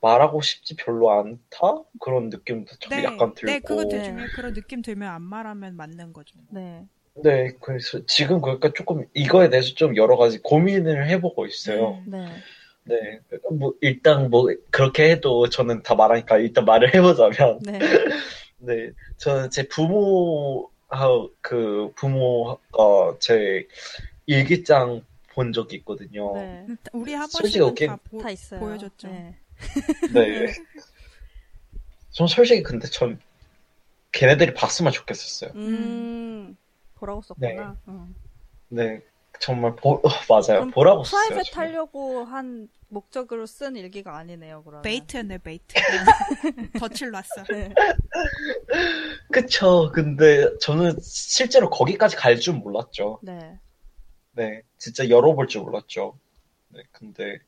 말하고 0.00 0.40
싶지 0.42 0.76
별로 0.76 1.10
않다 1.12 1.84
그런 2.00 2.28
느낌도 2.28 2.76
좀 2.78 2.90
네, 2.90 3.04
약간 3.04 3.34
들고. 3.34 3.46
네, 3.46 3.60
그것도 3.60 3.88
네. 3.88 4.04
중요해. 4.04 4.26
그런 4.34 4.54
느낌 4.54 4.82
들면 4.82 5.08
안 5.08 5.22
말하면 5.22 5.76
맞는 5.76 6.12
거죠. 6.12 6.38
네. 6.50 6.86
네, 7.14 7.52
그래서 7.60 8.04
지금 8.06 8.40
그러니까 8.40 8.72
조금 8.72 9.06
이거에 9.14 9.50
대해서 9.50 9.74
좀 9.74 9.96
여러 9.96 10.16
가지 10.16 10.38
고민을 10.38 11.08
해보고 11.08 11.46
있어요. 11.46 12.02
음. 12.06 12.10
네. 12.10 12.26
네, 12.84 13.20
뭐 13.52 13.74
일단 13.80 14.30
뭐 14.30 14.46
그렇게 14.70 15.10
해도 15.10 15.48
저는 15.48 15.82
다 15.82 15.94
말하니까 15.94 16.38
일단 16.38 16.64
말을 16.64 16.94
해보자면, 16.94 17.60
네. 17.62 17.78
네, 18.58 18.90
저는 19.18 19.50
제 19.50 19.68
부모 19.68 20.70
그 21.40 21.92
부모가 21.94 23.16
제 23.20 23.66
일기장 24.26 25.02
본 25.32 25.52
적이 25.52 25.76
있거든요. 25.76 26.34
네. 26.34 26.66
우리 26.92 27.16
솔직히 27.28 27.60
아버지는 27.60 27.88
다, 27.88 27.98
보, 28.10 28.18
다 28.18 28.30
있어요. 28.30 28.60
보여줬죠. 28.60 29.08
네. 29.08 29.36
네. 30.12 30.52
전 32.10 32.26
솔직히 32.26 32.62
근데 32.62 32.88
전 32.88 33.20
걔네들이 34.12 34.54
봤으면 34.54 34.92
좋겠었어요. 34.92 35.52
음. 35.54 36.56
보라고 36.96 37.22
썼구나. 37.22 37.76
응. 37.88 38.14
네, 38.68 39.00
정말 39.38 39.74
보, 39.76 39.94
어, 39.94 40.02
맞아요. 40.28 40.68
보라고 40.70 41.04
썼어요. 41.04 41.28
private. 41.28 41.56
하려고 41.56 42.24
한 42.24 42.68
목적으로 42.88 43.46
쓴 43.46 43.76
일기가 43.76 44.16
아니네요, 44.16 44.62
그러면. 44.64 44.82
bait였네, 44.82 45.38
bait. 45.38 45.74
덫을 46.78 47.10
놨어. 47.12 47.44
네. 47.50 47.72
그쵸. 49.32 49.90
근데 49.94 50.46
저는 50.58 50.98
실제로 51.00 51.70
거기까지 51.70 52.16
갈 52.16 52.38
줄 52.40 52.54
몰랐죠. 52.54 53.20
네. 53.22 53.58
네, 54.32 54.62
진짜 54.78 55.08
열어볼 55.08 55.46
줄 55.48 55.62
몰랐죠. 55.62 56.18
네, 56.68 56.82
근데 56.92 57.38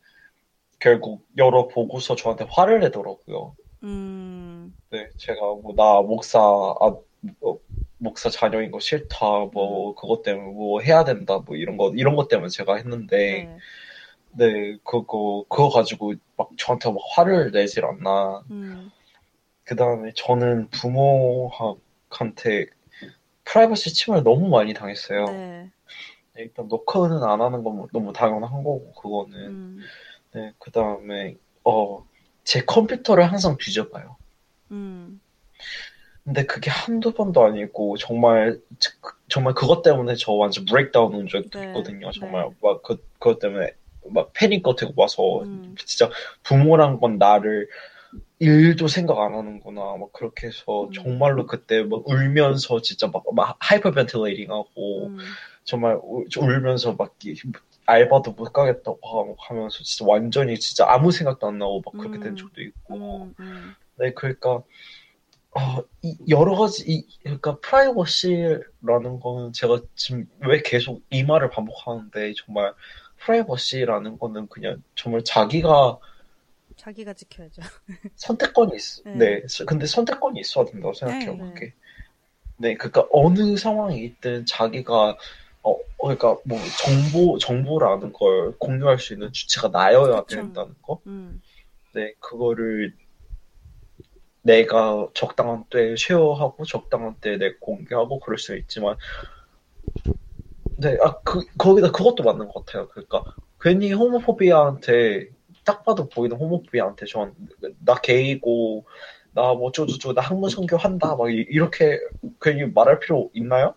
결국 0.83 1.25
열어보고서 1.37 2.17
저한테 2.17 2.45
화를 2.51 2.81
내더라고요. 2.81 3.55
음. 3.85 4.75
네, 4.91 5.09
제가 5.17 5.41
뭐 5.41 5.75
나 5.77 6.03
목사 6.03 6.41
아 6.41 6.97
뭐, 7.41 7.61
목사 7.99 8.29
자녀인 8.31 8.73
거 8.73 8.81
싫다 8.81 9.17
뭐 9.53 9.95
그것 9.95 10.23
때문에 10.23 10.53
뭐 10.53 10.81
해야 10.81 11.05
된다 11.05 11.39
뭐 11.39 11.57
이런 11.57 11.77
거 11.77 11.93
이런 11.95 12.17
것 12.17 12.27
때문에 12.27 12.49
제가 12.49 12.77
했는데 12.77 13.45
네. 13.45 14.73
네 14.73 14.79
그거 14.83 15.45
그거 15.49 15.69
가지고 15.69 16.15
막 16.37 16.51
저한테 16.59 16.91
막 16.91 16.99
화를 17.15 17.53
내질 17.53 17.85
않나. 17.85 18.43
음. 18.51 18.91
그 19.65 19.77
다음에 19.77 20.11
저는 20.17 20.69
부모한테 20.71 22.67
프라이버시 23.45 23.95
침해를 23.95 24.25
너무 24.25 24.49
많이 24.49 24.75
당했어요. 24.75 25.27
네. 25.27 25.71
네, 26.35 26.43
일단 26.43 26.67
노크는 26.67 27.23
안 27.23 27.41
하는 27.41 27.63
건 27.63 27.87
너무 27.93 28.13
당연한 28.13 28.51
거고 28.65 28.93
그거는 28.95 29.39
음. 29.39 29.79
네, 30.35 30.53
그 30.59 30.71
다음에 30.71 31.37
어 31.65 32.05
제 32.45 32.61
컴퓨터를 32.65 33.31
항상 33.31 33.57
뒤져봐요. 33.57 34.17
음. 34.73 35.21
근데 36.25 36.45
그게 36.45 36.71
한두 36.71 37.13
번도 37.15 37.45
아니고 37.45 37.97
정말 37.99 38.61
그- 39.01 39.13
정말 39.29 39.55
그것 39.55 39.83
때문에 39.83 40.17
저 40.17 40.33
완전 40.33 40.65
breakdown 40.65 41.15
온 41.15 41.29
적도 41.29 41.61
네, 41.61 41.67
있거든요. 41.69 42.11
정말 42.11 42.49
네. 42.49 42.55
막 42.61 42.83
그, 42.83 42.97
그것 43.21 43.39
때문에 43.39 43.71
막 44.11 44.33
패닉 44.35 44.65
같은 44.65 44.89
거 44.89 45.03
와서 45.03 45.43
음. 45.45 45.77
진짜 45.85 46.11
부모란 46.43 46.99
건 46.99 47.19
나를 47.19 47.69
일도 48.41 48.89
생각 48.89 49.21
안 49.21 49.35
하는구나 49.35 49.81
막 49.99 50.13
그렇게 50.13 50.49
해서 50.49 50.87
음. 50.87 50.93
정말로 50.93 51.47
그때 51.47 51.85
막 51.85 52.03
울면서 52.09 52.83
진짜 52.83 53.07
막, 53.07 53.23
막 53.35 53.57
hyperventilating 53.61 54.51
하고 54.51 55.07
음. 55.07 55.19
정말 55.65 55.99
울- 56.03 56.27
울면서 56.37 56.95
막 56.95 57.15
이- 57.25 57.35
알바도 57.87 58.33
못 58.33 58.53
가겠다고 58.53 59.37
하면서 59.39 59.83
진짜 59.83 60.05
완전히 60.09 60.59
진짜 60.59 60.87
아무 60.89 61.11
생각도 61.11 61.49
안 61.49 61.59
나고 61.59 61.83
막 61.85 61.93
그렇게 61.93 62.19
된 62.19 62.33
음. 62.33 62.37
적도 62.37 62.63
있고 62.63 63.25
음. 63.25 63.35
음. 63.41 63.75
네 63.97 64.13
그러니까 64.13 64.63
어, 65.55 65.85
이 66.01 66.17
여러 66.29 66.57
가지 66.57 66.85
이 66.87 67.07
그러니까 67.23 67.59
프라이버시라는 67.61 69.21
거는 69.21 69.53
제가 69.53 69.81
지금 69.95 70.27
왜 70.41 70.63
계속 70.63 71.03
이 71.11 71.25
말을 71.25 71.51
반복하는데 71.51 72.33
정말 72.37 72.73
프라이버시라는 73.19 74.19
거는 74.19 74.49
그냥 74.49 74.83
정말 74.95 75.23
자기가 75.25 75.99
자기가 76.77 77.13
지켜야죠. 77.13 77.63
선택권이 78.17 78.75
있어. 78.77 79.03
네. 79.05 79.43
네. 79.43 79.65
근데 79.67 79.87
선택권이 79.87 80.41
있어야 80.41 80.65
된다고 80.65 80.95
생각해요, 80.95 81.35
네, 81.35 81.43
네. 81.43 81.55
그게. 81.55 81.75
네, 82.57 82.75
그러니까 82.75 83.07
어느 83.13 83.57
상황이 83.57 84.05
있든 84.05 84.47
자기가 84.47 85.17
어, 85.63 85.77
그러니까 86.01 86.37
뭐 86.45 86.59
정보 86.83 87.39
정보라는 87.39 88.13
걸 88.13 88.57
공유할 88.59 88.99
수 88.99 89.13
있는 89.13 89.33
주체가 89.33 89.69
나여야 89.69 90.23
그쵸. 90.23 90.37
된다는 90.37 90.75
거. 90.83 91.01
음. 91.07 91.41
네, 91.95 92.15
그거를 92.21 92.95
내가 94.43 95.09
적당한 95.15 95.65
때에 95.71 95.95
쉐어하고 95.97 96.65
적당한 96.65 97.15
때에 97.21 97.37
내 97.39 97.55
공개하고 97.61 98.19
그럴 98.21 98.39
수 98.39 98.57
있지만 98.57 98.97
네, 100.77 100.97
아, 101.03 101.21
그, 101.23 101.41
거기다 101.59 101.93
그것도 101.93 102.23
맞는 102.25 102.49
것 102.49 102.65
같아요. 102.65 102.89
그러니까 102.89 103.25
괜히 103.61 103.93
호모포비아한테 103.93 105.29
딱 105.65 105.85
봐도 105.85 106.09
보이는 106.09 106.37
호모포비아한테 106.37 107.07
전 107.07 107.35
나 107.85 107.95
게이고 108.01 108.87
나 109.33 109.55
뭐 109.55 109.69
어쩌고저쩌고 109.69 110.15
나 110.15 110.21
학문 110.23 110.51
선교한다 110.51 111.17
막 111.17 111.31
이- 111.31 111.47
이렇게 111.49 111.99
괜히 112.41 112.65
말할 112.67 112.99
필요 113.01 113.31
있나요? 113.35 113.75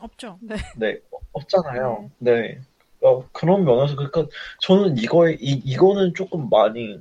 없죠. 0.00 0.38
네, 0.76 1.00
없잖아요. 1.32 2.10
네. 2.18 2.60
어, 3.02 3.28
그런 3.30 3.64
면에서, 3.64 3.94
그러니까, 3.94 4.26
저는 4.60 4.98
이거에, 4.98 5.36
이, 5.40 5.60
이거는 5.64 6.14
조금 6.14 6.48
많이, 6.48 6.98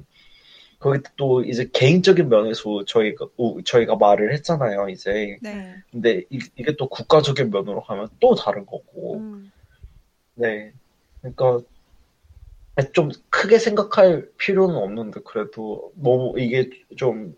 거기 0.80 1.00
또 1.16 1.44
이제 1.44 1.68
개인적인 1.74 2.30
면에서 2.30 2.86
저희가 2.86 3.28
오, 3.38 3.62
저희가 3.64 3.96
말을 3.96 4.34
했잖아요 4.34 4.90
이제 4.90 5.38
네. 5.42 5.76
근데 5.92 6.24
이, 6.30 6.38
게또 6.38 6.90
국가적인 6.90 7.50
면으로 7.50 7.80
하면 7.82 8.08
또 8.20 8.36
다른 8.36 8.66
거고 8.66 9.16
음, 9.16 9.52
네 10.36 10.74
그러니까 11.22 11.62
좀 12.94 13.10
크게 13.30 13.58
생각할 13.58 14.30
필요는 14.38 14.76
없는데 14.76 15.22
그래도 15.26 15.92
너무 15.96 16.38
이게 16.38 16.70
좀 16.98 17.36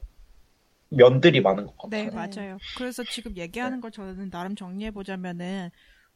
면들이 0.89 1.41
많은 1.41 1.65
것 1.67 1.77
네, 1.89 2.09
같아요. 2.09 2.15
맞아요. 2.15 2.57
그래서 2.77 3.03
지금 3.03 3.35
얘기하는 3.37 3.81
걸 3.81 3.91
저는 3.91 4.29
나름 4.29 4.55
정리해 4.55 4.91
보자면은 4.91 5.69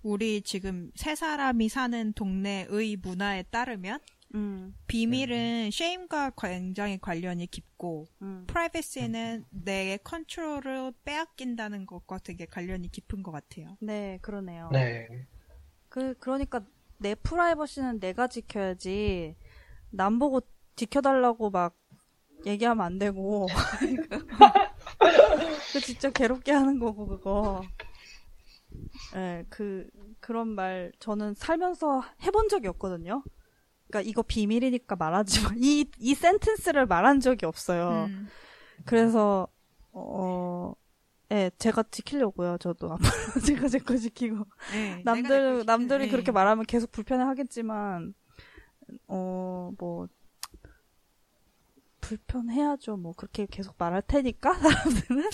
우리 0.04 0.42
지금 0.42 0.92
세 0.96 1.16
사람이 1.16 1.70
사는 1.70 2.14
동네의 2.14 2.98
문화에 3.02 3.44
따르면 3.44 4.00
음, 4.36 4.74
비밀은 4.88 5.72
쉐임과 5.72 6.32
굉장히 6.38 7.00
관련이 7.00 7.48
깊고 7.48 8.08
음. 8.22 8.44
프라이버시는 8.48 9.46
내 9.50 9.98
컨트롤을 10.04 10.94
빼앗긴다는 11.06 11.86
것과 11.86 12.18
되게 12.20 12.46
관련이 12.46 12.90
깊은 12.90 13.24
것 13.24 13.32
같아요. 13.32 13.78
네, 13.80 14.20
그러네요. 14.22 14.70
네. 14.72 15.08
그, 15.90 16.14
그러니까 16.20 16.62
내 16.98 17.16
프라이버시는 17.16 18.00
내가 18.00 18.28
지켜야지, 18.28 19.36
남 19.92 20.20
보고 20.20 20.42
지켜달라고 20.76 21.50
막 21.50 21.78
얘기하면 22.46 22.86
안 22.86 23.00
되고. 23.00 23.48
그 25.74 25.80
진짜 25.82 26.10
괴롭게 26.10 26.52
하는 26.52 26.80
거고, 26.80 27.08
그거. 27.08 27.62
예, 29.16 29.46
그, 29.50 29.88
그런 30.20 30.50
말, 30.50 30.92
저는 31.00 31.34
살면서 31.36 32.04
해본 32.24 32.50
적이 32.50 32.68
없거든요. 32.70 33.24
그러니까 33.88 34.10
이거 34.10 34.22
비밀이니까 34.22 34.96
말하지 34.96 35.44
마. 35.44 35.50
이, 35.58 35.86
이 36.00 36.16
센텐스를 36.16 36.86
말한 36.86 37.20
적이 37.20 37.46
없어요. 37.46 38.06
음. 38.10 38.28
그래서, 38.86 39.48
어, 39.92 40.74
예, 41.32 41.52
제가 41.58 41.84
지키려고요, 41.92 42.58
저도. 42.60 42.94
앞으로 42.94 43.00
제가 43.46 43.68
제 43.68 43.80
거 43.80 43.98
지키고. 43.98 44.46
네, 44.72 45.02
남들, 45.04 45.64
남들이 45.66 46.06
네. 46.06 46.12
그렇게 46.12 46.32
말하면 46.32 46.66
계속 46.66 46.92
불편해 46.92 47.24
하겠지만, 47.24 48.14
어, 49.08 49.72
뭐, 49.78 50.08
불편해야죠. 52.12 52.98
뭐, 52.98 53.14
그렇게 53.14 53.48
계속 53.50 53.76
말할 53.78 54.02
테니까, 54.06 54.54
사람들은. 54.60 55.30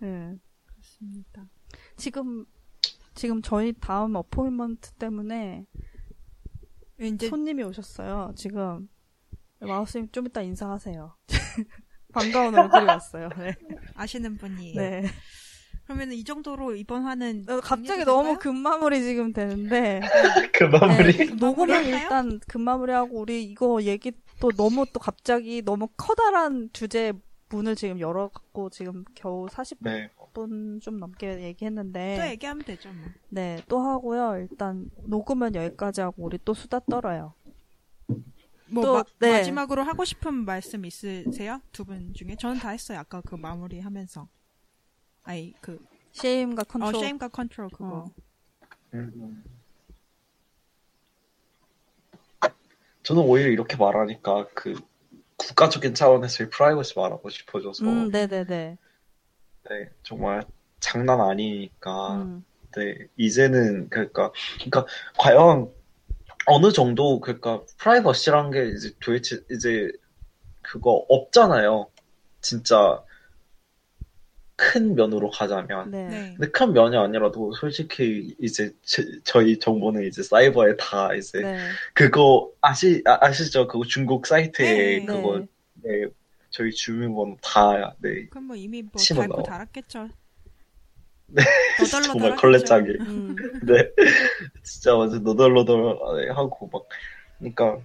네. 0.00 0.36
그렇습니다. 0.66 1.48
지금, 1.96 2.46
지금 3.14 3.42
저희 3.42 3.74
다음 3.78 4.14
어포인먼트 4.14 4.92
때문에 4.92 5.66
이제 7.00 7.28
손님이 7.28 7.62
오셨어요. 7.64 8.32
지금. 8.36 8.88
마우스님 9.60 10.08
좀 10.12 10.26
이따 10.26 10.40
인사하세요. 10.40 11.16
반가운 12.14 12.54
얼굴이 12.54 12.84
왔어요. 12.84 13.28
네. 13.36 13.54
아시는 13.94 14.36
분이에요. 14.36 14.80
네. 14.80 15.04
그러면 15.84 16.12
이 16.12 16.22
정도로 16.22 16.76
이번 16.76 17.02
화는 17.04 17.46
어, 17.48 17.60
갑자기 17.60 18.04
너무? 18.04 18.38
급마무리 18.38 19.02
지금 19.02 19.32
되는데. 19.32 20.00
그 20.52 20.64
마무리. 20.64 21.16
네, 21.16 21.24
녹음은? 21.34 21.86
일단 21.86 22.38
급마무리하고 22.46 23.18
우리 23.18 23.42
이거 23.44 23.82
얘기 23.82 24.12
또 24.40 24.50
너무 24.52 24.86
또 24.92 25.00
갑자기 25.00 25.62
너무 25.62 25.88
커다란 25.96 26.70
주제 26.72 27.12
문을 27.50 27.74
지금 27.76 27.98
열어갖고 27.98 28.70
지금 28.70 29.04
겨우 29.14 29.46
40분 29.46 29.78
네. 29.84 30.10
좀 30.80 30.98
넘게 30.98 31.36
또 31.36 31.42
얘기했는데 31.42 32.30
얘기하면 32.30 32.64
되죠, 32.64 32.92
뭐. 32.92 33.08
네 33.30 33.62
또 33.68 33.80
하고요 33.80 34.36
일단 34.38 34.90
녹음은 35.04 35.54
여기까지 35.54 36.00
하고 36.02 36.24
우리 36.24 36.38
또 36.44 36.52
수다 36.54 36.80
떨어요 36.80 37.34
뭐 38.70 38.84
또, 38.84 38.94
마, 38.94 39.04
네. 39.18 39.30
마지막으로 39.38 39.82
하고 39.82 40.04
싶은 40.04 40.44
말씀 40.44 40.84
있으세요? 40.84 41.60
두 41.72 41.84
분 41.84 42.12
중에? 42.12 42.36
저는 42.36 42.58
다 42.60 42.68
했어요. 42.68 42.98
아까 42.98 43.22
그 43.22 43.34
마무리 43.34 43.80
하면서. 43.80 44.28
아이 45.22 45.54
그 45.62 45.82
shame과 46.12 46.62
어, 46.62 46.64
컨트롤 46.64 47.00
shame과 47.02 47.28
컨트롤 47.28 47.70
그거. 47.70 47.86
어. 47.86 48.10
음. 48.92 49.42
저는 53.02 53.22
오히려 53.22 53.50
이렇게 53.50 53.76
말하니까 53.76 54.48
그 54.54 54.80
국가적인 55.36 55.94
차원에서의 55.94 56.50
프라이버시 56.50 56.98
말하고 56.98 57.30
싶어져서. 57.30 57.84
음 57.84 58.10
네네네. 58.10 58.76
네, 59.70 59.90
정말 60.02 60.44
장난 60.80 61.20
아니니까. 61.20 62.22
음, 62.22 62.44
네, 62.76 63.08
이제는 63.16 63.88
그러니까 63.88 64.32
그러니까 64.56 64.86
과연 65.18 65.72
어느 66.46 66.72
정도 66.72 67.20
그러니까 67.20 67.62
프라이버시란 67.78 68.50
게 68.50 68.66
이제 68.68 68.92
도대체 69.00 69.40
이제 69.50 69.90
그거 70.62 71.04
없잖아요. 71.08 71.88
진짜 72.40 73.02
큰 74.58 74.96
면으로 74.96 75.30
가자면. 75.30 75.88
네. 75.92 76.08
네. 76.08 76.34
근데 76.36 76.50
큰 76.50 76.72
면이 76.72 76.96
아니라도 76.96 77.52
솔직히 77.52 78.34
이제 78.40 78.72
제- 78.82 79.06
저희 79.22 79.56
정보는 79.56 80.02
이제 80.08 80.20
사이버에 80.20 80.76
다 80.76 81.14
이제 81.14 81.40
네. 81.40 81.56
그거 81.94 82.50
아시 82.60 83.00
아, 83.06 83.18
아시죠? 83.20 83.68
그거 83.68 83.84
중국 83.84 84.26
사이트에 84.26 84.98
네, 84.98 85.06
그거 85.06 85.38
네. 85.38 85.46
네, 86.00 86.06
저희 86.50 86.72
주민번호 86.72 87.36
다 87.40 87.94
네. 87.98 88.26
그럼 88.30 88.48
뭐 88.48 88.56
이미 88.56 88.82
뭐 88.82 88.90
달고 89.00 89.32
나와. 89.32 89.42
달았겠죠. 89.44 90.08
네, 91.28 91.42
정말. 92.04 92.34
걸레짝이. 92.34 92.96
음, 92.98 93.36
네, 93.62 93.90
진짜 94.64 94.96
완전 94.96 95.22
너덜너덜 95.22 96.32
하고 96.34 96.68
막, 96.72 96.82
그러니까 97.38 97.78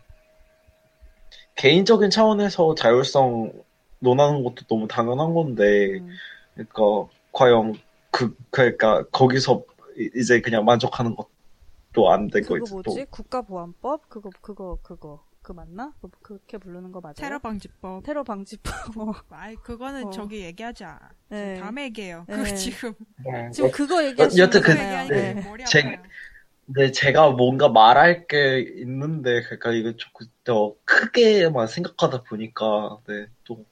개인적인 1.55 2.09
차원에서 2.09 2.73
자율성 2.73 3.51
논하는 3.99 4.43
것도 4.43 4.65
너무 4.67 4.87
당연한 4.87 5.35
건데, 5.35 5.99
음. 5.99 6.09
그러니까 6.53 6.83
과연 7.31 7.75
그 8.11 8.35
그러니까 8.51 9.03
거기서 9.11 9.63
이- 9.97 10.09
이제 10.15 10.41
그냥 10.41 10.65
만족하는 10.65 11.15
것도 11.15 12.11
안 12.11 12.27
되고 12.29 12.55
그거 12.55 12.65
뭐지 12.83 13.05
국가보안법 13.09 14.09
그거 14.09 14.29
그거 14.41 14.77
그거 14.83 15.23
그 15.41 15.51
맞나 15.51 15.93
그, 16.01 16.09
그렇게 16.21 16.57
부르는 16.57 16.91
거 16.91 17.01
맞아요 17.01 17.13
테러 17.15 17.37
방지법. 17.39 18.01
테러 18.03 18.23
방지법 18.23 18.73
어. 18.97 19.13
아이 19.29 19.55
그거는 19.57 20.05
어. 20.05 20.09
저기 20.09 20.41
얘기하지 20.41 20.85
않아. 20.85 21.11
네. 21.29 21.59
다음에 21.59 21.83
얘기해요. 21.85 22.25
네. 22.29 22.37
그거 22.37 22.55
지금 22.55 22.93
또 22.93 23.51
지금 23.51 23.71
그거 23.71 24.03
얘기하시는 24.05 24.41
여튼 24.45 24.61
그-. 24.61 24.71
얘기하니까 24.71 25.15
네. 25.15 25.33
머리 25.45 25.65
제-. 25.65 25.99
근데 26.65 26.91
제가 26.91 27.31
뭔가 27.31 27.67
말할 27.67 28.25
게 28.27 28.59
있는데 28.77 29.41
그러니까 29.41 29.73
이거 29.73 29.91
조금 29.97 30.27
더 30.45 30.73
크게만 30.85 31.67
생각하다 31.67 32.23
보니까 32.23 32.99
네, 33.05 33.27
또 33.43 33.57
네, 33.57 33.63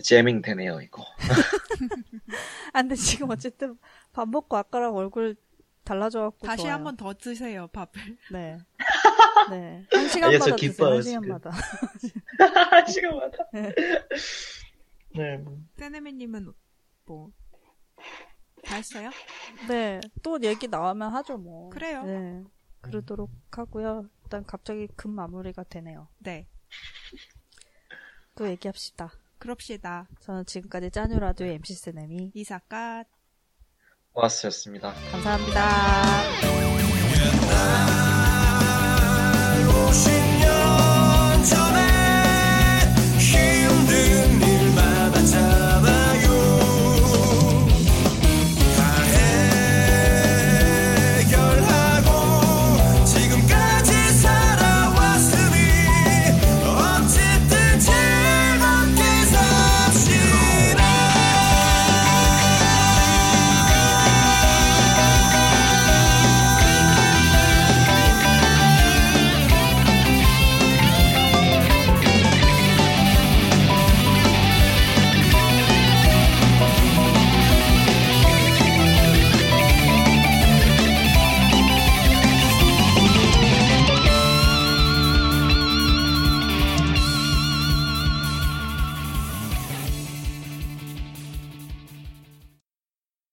재밍 0.00 0.42
되네요 0.42 0.80
이거. 0.80 1.04
아, 2.72 2.82
근데 2.82 2.94
지금 2.94 3.30
어쨌든 3.30 3.78
밥 4.12 4.28
먹고 4.28 4.56
아까랑 4.56 4.94
얼굴 4.96 5.36
달라져갖고 5.84 6.46
다시. 6.46 6.66
한 6.66 6.82
번 6.84 6.96
더 6.96 7.12
드세요 7.14 7.66
밥을. 7.68 8.16
네. 8.32 8.58
네. 9.50 9.84
한 9.92 10.08
시간마다 10.08 10.44
저 10.44 10.56
드세요. 10.56 10.88
한. 10.88 11.02
시간마다. 11.02 11.50
시간마다. 12.88 13.36
네. 13.52 13.72
네. 15.14 15.36
뭐. 15.38 15.58
세네미님은 15.76 16.52
뭐 17.06 17.30
다 18.64 18.76
했어요? 18.76 19.10
네. 19.68 20.00
또 20.22 20.40
얘기 20.42 20.68
나오면 20.68 21.12
하죠, 21.12 21.36
뭐. 21.36 21.68
그래요. 21.68 22.02
네. 22.04 22.42
그러도록 22.80 23.30
하고요. 23.50 24.08
일단 24.22 24.42
갑자기 24.46 24.88
급 24.96 25.10
마무리가 25.10 25.64
되네요. 25.64 26.08
네. 26.18 26.48
또 28.34 28.48
얘기합시다. 28.48 29.12
그럽시다. 29.38 30.08
저는 30.20 30.44
지금까지 30.46 30.90
짜뉴 30.90 31.18
라디오의 31.18 31.54
MC 31.54 31.74
세네미. 31.74 32.32
이사까 32.34 33.04
고맙습니다. 34.12 34.94
감사합니다. 35.10 36.34